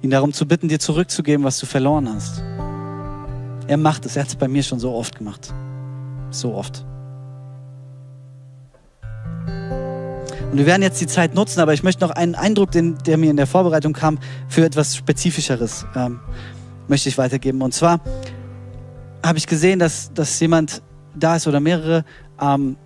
ihn 0.05 0.11
darum 0.11 0.32
zu 0.32 0.46
bitten, 0.46 0.68
dir 0.68 0.78
zurückzugeben, 0.78 1.44
was 1.44 1.59
du 1.59 1.66
verloren 1.66 2.12
hast. 2.12 2.42
Er 3.66 3.78
macht 3.78 4.05
es, 4.05 4.16
er 4.16 4.22
hat 4.22 4.28
es 4.28 4.36
bei 4.36 4.46
mir 4.46 4.62
schon 4.62 4.78
so 4.78 4.92
oft 4.92 5.16
gemacht. 5.16 5.52
So 6.30 6.55
oft. 6.55 6.84
Und 10.52 10.59
wir 10.59 10.66
werden 10.66 10.82
jetzt 10.82 11.00
die 11.00 11.07
Zeit 11.07 11.34
nutzen, 11.34 11.59
aber 11.61 11.72
ich 11.72 11.82
möchte 11.82 12.05
noch 12.05 12.11
einen 12.11 12.34
Eindruck, 12.34 12.70
den, 12.70 12.98
der 12.98 13.16
mir 13.16 13.30
in 13.30 13.36
der 13.36 13.46
Vorbereitung 13.46 13.92
kam, 13.92 14.18
für 14.46 14.64
etwas 14.64 14.94
Spezifischeres 14.94 15.86
ähm, 15.96 16.20
möchte 16.86 17.09
ich 17.09 17.18
weitergeben. 17.18 17.62
Und 17.62 17.72
zwar 17.72 18.00
habe 19.24 19.38
ich 19.38 19.46
gesehen, 19.46 19.78
dass, 19.78 20.12
dass 20.12 20.38
jemand 20.38 20.82
da 21.14 21.36
ist 21.36 21.48
oder 21.48 21.61
mehrere, 21.61 22.05
ähm, 22.40 22.76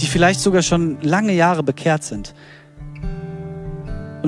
die 0.00 0.06
vielleicht 0.06 0.40
sogar 0.40 0.62
schon 0.62 1.00
lange 1.00 1.32
Jahre 1.32 1.62
bekehrt 1.62 2.02
sind. 2.02 2.34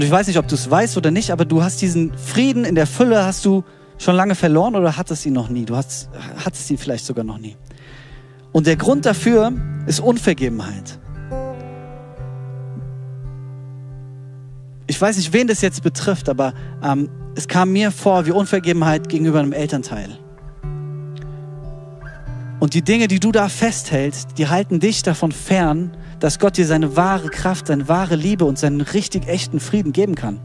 Und 0.01 0.07
ich 0.07 0.11
weiß 0.11 0.29
nicht, 0.29 0.39
ob 0.39 0.49
du 0.49 0.55
es 0.55 0.71
weißt 0.71 0.97
oder 0.97 1.11
nicht, 1.11 1.31
aber 1.31 1.45
du 1.45 1.63
hast 1.63 1.83
diesen 1.83 2.17
Frieden 2.17 2.65
in 2.65 2.75
der 2.75 2.87
Fülle, 2.87 3.23
hast 3.23 3.45
du 3.45 3.65
schon 3.99 4.17
lange 4.17 4.35
verloren 4.35 4.75
oder 4.75 4.97
hattest 4.97 5.27
ihn 5.27 5.35
noch 5.35 5.51
nie? 5.51 5.67
Du 5.67 5.77
hast, 5.77 6.09
hattest 6.43 6.71
ihn 6.71 6.79
vielleicht 6.79 7.05
sogar 7.05 7.23
noch 7.23 7.37
nie. 7.37 7.55
Und 8.51 8.67
der 8.67 8.77
Grund 8.77 9.05
dafür 9.05 9.53
ist 9.87 10.01
Unvergebenheit. 10.01 10.99
ich 14.87 14.99
weiß 14.99 15.19
nicht, 15.19 15.35
wen 15.35 15.49
das 15.49 15.61
jetzt 15.61 15.83
betrifft, 15.83 16.31
aber 16.31 16.55
ähm, 16.83 17.11
es 17.37 17.47
kam 17.47 17.71
mir 17.71 17.91
vor 17.91 18.25
wie 18.25 18.31
Unvergebenheit 18.31 19.11
gegenüber 19.11 19.41
einem 19.41 19.53
Elternteil. 19.53 20.19
Und 22.59 22.73
die 22.73 22.81
Dinge, 22.81 23.07
die 23.07 23.21
du 23.21 23.33
da 23.33 23.51
festhältst, 23.51 24.39
die 24.39 24.49
halten 24.49 24.81
dich 24.81 25.03
davon 25.03 25.31
fern, 25.31 25.95
dass 26.21 26.39
Gott 26.39 26.57
dir 26.57 26.67
seine 26.67 26.97
wahre 26.97 27.29
Kraft, 27.29 27.67
seine 27.67 27.89
wahre 27.89 28.15
Liebe 28.15 28.45
und 28.45 28.59
seinen 28.59 28.81
richtig 28.81 29.27
echten 29.27 29.59
Frieden 29.59 29.93
geben 29.93 30.15
kann. 30.15 30.41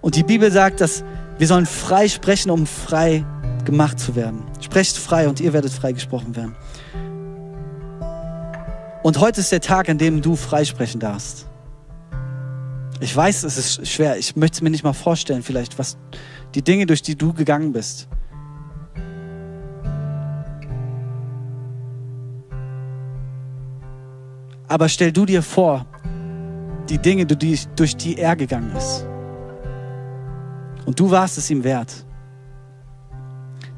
Und 0.00 0.16
die 0.16 0.24
Bibel 0.24 0.50
sagt, 0.50 0.80
dass 0.80 1.04
wir 1.38 1.46
sollen 1.46 1.66
frei 1.66 2.08
sprechen, 2.08 2.50
um 2.50 2.66
frei 2.66 3.24
gemacht 3.64 3.98
zu 3.98 4.16
werden. 4.16 4.42
Sprecht 4.60 4.98
frei 4.98 5.28
und 5.28 5.40
ihr 5.40 5.52
werdet 5.52 5.72
frei 5.72 5.92
gesprochen 5.92 6.36
werden. 6.36 6.54
Und 9.02 9.18
heute 9.18 9.40
ist 9.40 9.50
der 9.50 9.60
Tag, 9.60 9.88
an 9.88 9.98
dem 9.98 10.22
du 10.22 10.36
frei 10.36 10.64
sprechen 10.64 11.00
darfst. 11.00 11.46
Ich 13.00 13.16
weiß, 13.16 13.42
es 13.42 13.58
ist 13.58 13.88
schwer. 13.88 14.16
Ich 14.16 14.36
möchte 14.36 14.56
es 14.56 14.62
mir 14.62 14.70
nicht 14.70 14.84
mal 14.84 14.92
vorstellen, 14.92 15.42
vielleicht, 15.42 15.78
was 15.78 15.96
die 16.54 16.62
Dinge, 16.62 16.86
durch 16.86 17.02
die 17.02 17.16
du 17.16 17.32
gegangen 17.32 17.72
bist. 17.72 18.08
Aber 24.72 24.88
stell 24.88 25.12
du 25.12 25.26
dir 25.26 25.42
vor, 25.42 25.84
die 26.88 26.96
Dinge, 26.96 27.26
durch 27.26 27.94
die 27.94 28.16
er 28.16 28.34
gegangen 28.34 28.74
ist. 28.74 29.06
Und 30.86 30.98
du 30.98 31.10
warst 31.10 31.36
es 31.36 31.50
ihm 31.50 31.62
wert. 31.62 32.06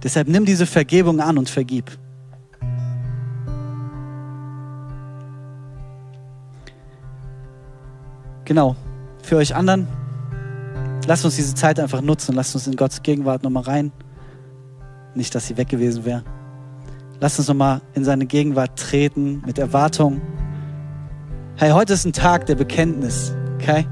Deshalb 0.05 0.29
nimm 0.29 0.45
diese 0.45 0.67
Vergebung 0.67 1.19
an 1.19 1.37
und 1.37 1.51
vergib. 1.51 1.91
Genau 8.45 8.77
für 9.21 9.39
euch 9.39 9.53
anderen, 9.53 9.89
lasst 11.09 11.25
uns 11.25 11.35
diese 11.35 11.57
Zeit 11.57 11.81
einfach 11.81 12.03
nutzen. 12.03 12.37
Lasst 12.37 12.55
uns 12.55 12.69
in 12.69 12.77
Gottes 12.77 13.03
Gegenwart 13.03 13.43
nochmal 13.43 13.65
rein. 13.65 13.91
Nicht, 15.17 15.35
dass 15.35 15.49
sie 15.49 15.57
weg 15.57 15.71
gewesen 15.71 16.05
wäre. 16.05 16.23
Lass 17.19 17.37
uns 17.37 17.49
nochmal 17.49 17.81
in 17.95 18.05
seine 18.05 18.27
Gegenwart 18.27 18.79
treten 18.79 19.43
mit 19.45 19.59
Erwartung. 19.59 20.21
Hey, 21.57 21.71
heute 21.71 21.93
ist 21.93 22.05
ein 22.05 22.13
Tag 22.13 22.47
der 22.47 22.57
Bekenntnis, 22.57 23.33
okay? 23.55 23.87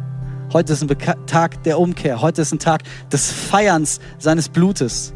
Heute 0.52 0.72
ist 0.72 0.82
ein 0.82 0.88
Beka 0.88 1.14
Tag 1.26 1.62
der 1.62 1.78
Umkehr. 1.78 2.20
Heute 2.20 2.42
ist 2.42 2.50
ein 2.52 2.58
Tag 2.58 2.82
des 3.12 3.30
Feierns 3.30 4.00
seines 4.18 4.48
Blutes 4.48 5.14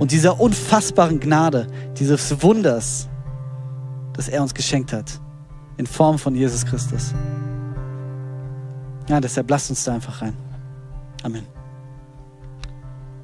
und 0.00 0.10
dieser 0.10 0.40
unfassbaren 0.40 1.20
Gnade, 1.20 1.68
dieses 1.96 2.42
Wunders, 2.42 3.08
das 4.14 4.26
er 4.26 4.42
uns 4.42 4.52
geschenkt 4.52 4.92
hat, 4.92 5.20
in 5.76 5.86
Form 5.86 6.18
von 6.18 6.34
Jesus 6.34 6.66
Christus. 6.66 7.14
Ja, 9.08 9.20
deshalb 9.20 9.48
lasst 9.48 9.70
uns 9.70 9.84
da 9.84 9.94
einfach 9.94 10.22
rein. 10.22 10.36
Amen. 11.22 11.53